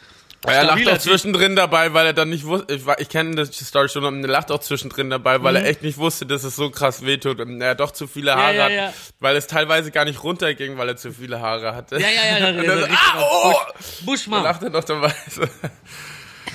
Er 0.48 0.64
lacht 0.66 0.88
auch 0.88 0.98
zwischendrin 0.98 1.56
dabei, 1.56 1.94
weil 1.94 2.06
er 2.08 2.14
dann 2.14 2.30
nicht 2.30 2.46
wusste, 2.46 2.74
ich, 2.74 2.84
ich 3.00 3.10
kenne 3.10 3.46
die 3.46 3.64
Story 3.64 3.90
schon, 3.90 4.04
und 4.06 4.24
er 4.24 4.30
lacht 4.30 4.52
auch 4.52 4.60
zwischendrin 4.60 5.10
dabei, 5.10 5.42
weil 5.44 5.54
Mhm. 5.54 5.64
er 5.64 5.66
echt 5.70 5.82
nicht 5.82 5.98
wusste, 5.98 6.26
dass 6.26 6.44
es 6.44 6.56
so 6.56 6.70
krass 6.70 7.06
wehtut 7.06 7.40
und 7.40 7.62
er 7.62 7.76
doch 7.76 7.92
zu 7.92 8.08
viele 8.08 8.32
Ja, 8.32 8.38
Haare 8.38 8.56
ja, 8.56 8.64
hat, 8.66 8.72
ja. 8.72 8.94
weil 9.20 9.36
es 9.36 9.48
teilweise 9.48 9.92
gar 9.92 10.06
nicht 10.06 10.24
runterging, 10.24 10.78
weil 10.78 10.90
er 10.90 10.98
zu 10.98 11.12
viele 11.14 11.40
Haare 11.42 11.76
hatte. 11.76 12.00
Ja, 12.00 12.08
ja, 12.10 12.38
ja. 12.40 12.48
Und 12.50 12.56
ja, 12.58 12.64
dann 12.64 12.80
so, 12.82 12.86
ja 12.88 12.94
ah, 12.94 13.22
oh! 13.22 13.52
Busch, 13.52 14.06
Buschmann. 14.06 14.44
Lacht 14.44 14.64
er 14.64 14.70
noch 14.70 14.84
dabei. 14.84 15.14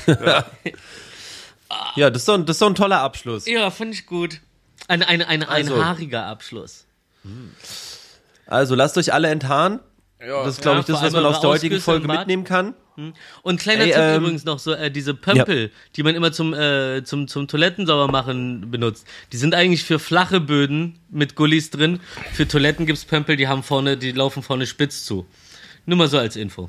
Ja, 1.94 2.10
das 2.10 2.22
ist 2.22 2.26
so 2.26 2.32
ein, 2.32 2.46
das 2.46 2.56
ist 2.56 2.58
so 2.60 2.66
ein 2.66 2.74
toller 2.74 3.00
Abschluss. 3.00 3.46
Ja, 3.46 3.70
finde 3.70 3.94
ich 3.94 4.06
gut. 4.06 4.40
Ein, 4.88 5.02
ein, 5.02 5.22
ein, 5.22 5.42
ein 5.44 5.48
Also. 5.48 5.84
haariger 5.84 6.26
Abschluss. 6.26 6.84
Also 8.46 8.74
lasst 8.74 8.98
euch 8.98 9.12
alle 9.12 9.28
enthaaren. 9.28 9.78
Ja. 10.26 10.44
Das 10.44 10.54
ist, 10.56 10.62
glaube 10.62 10.76
Ja, 10.76 10.80
ich, 10.80 10.86
das, 10.86 11.02
was 11.02 11.12
man 11.12 11.24
aus 11.26 11.40
der 11.40 11.50
heutigen 11.50 11.80
Folge 11.80 12.06
mitnehmen 12.06 12.44
kann. 12.44 12.74
Und 13.42 13.58
kleiner 13.58 13.84
Ey, 13.84 13.92
Tipp 13.92 13.98
ähm, 13.98 14.22
übrigens 14.22 14.44
noch 14.44 14.58
so, 14.58 14.72
äh, 14.74 14.90
diese 14.90 15.14
Pömpel, 15.14 15.70
die 15.96 16.02
man 16.02 16.14
immer 16.14 16.32
zum, 16.32 16.52
äh, 16.52 17.02
zum, 17.04 17.28
zum 17.28 17.48
Toilettensaubermachen 17.48 18.70
benutzt, 18.70 19.06
die 19.32 19.38
sind 19.38 19.54
eigentlich 19.54 19.84
für 19.84 19.98
flache 19.98 20.38
Böden 20.40 20.98
mit 21.08 21.34
Gullis 21.34 21.70
drin. 21.70 22.00
Für 22.34 22.46
Toiletten 22.46 22.84
gibt's 22.84 23.06
Pömpel, 23.06 23.36
die 23.36 23.48
haben 23.48 23.62
vorne, 23.62 23.96
die 23.96 24.12
laufen 24.12 24.42
vorne 24.42 24.66
spitz 24.66 25.04
zu. 25.06 25.24
Nur 25.86 25.96
mal 25.96 26.08
so 26.08 26.18
als 26.18 26.36
Info. 26.36 26.68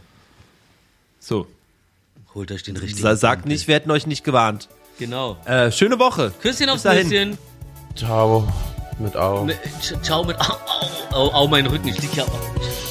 So. 1.19 1.47
Holt 2.33 2.49
euch 2.53 2.63
den 2.63 2.77
richtigen. 2.77 3.01
Sa- 3.01 3.17
Sagt 3.17 3.41
Pömpel. 3.41 3.51
nicht, 3.57 3.67
wir 3.67 3.75
hätten 3.75 3.91
euch 3.91 4.07
nicht 4.07 4.23
gewarnt. 4.23 4.69
Genau. 4.97 5.35
Äh, 5.43 5.69
schöne 5.73 5.99
Woche. 5.99 6.31
Küsschen 6.41 6.69
aufs. 6.69 6.85
Nüsschen. 6.85 7.37
Ciao. 7.95 8.47
Mit 8.99 9.17
Au. 9.17 9.49
Ciao 10.01 10.23
mit. 10.23 10.39
Au, 10.39 10.53
au, 10.53 11.15
au, 11.17 11.31
au, 11.33 11.47
mein 11.49 11.65
Rücken. 11.65 11.89
Ich 11.89 12.01
lieg 12.01 12.15
ja. 12.15 12.23
Gerade 12.23 12.90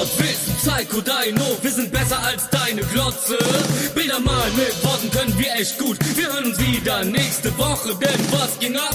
Rufmord, 0.00 0.18
Wissen, 0.18 0.54
Psycho, 0.56 1.00
Dino, 1.00 1.58
wir 1.62 1.70
sind 1.70 1.92
besser 1.92 2.18
als 2.22 2.48
deine 2.50 2.82
Glotze. 2.82 3.38
Bilder 3.94 4.20
mal 4.20 4.50
mit 4.56 4.84
Worten 4.84 5.10
können 5.10 5.38
wir 5.38 5.52
echt 5.54 5.78
gut. 5.78 5.98
Wir 6.16 6.32
hören 6.32 6.46
uns 6.46 6.58
wieder 6.58 7.04
nächste 7.04 7.56
Woche, 7.58 7.94
denn 7.96 8.32
was 8.32 8.58
ging 8.58 8.76
ab? 8.76 8.94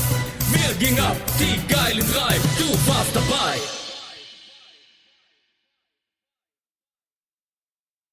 Wir 0.52 0.88
ging 0.88 1.00
ab, 1.00 1.18
die 1.40 1.74
geilen 1.74 2.06
drei, 2.12 2.36
du 2.58 2.72
warst 2.88 3.16
dabei. 3.16 3.85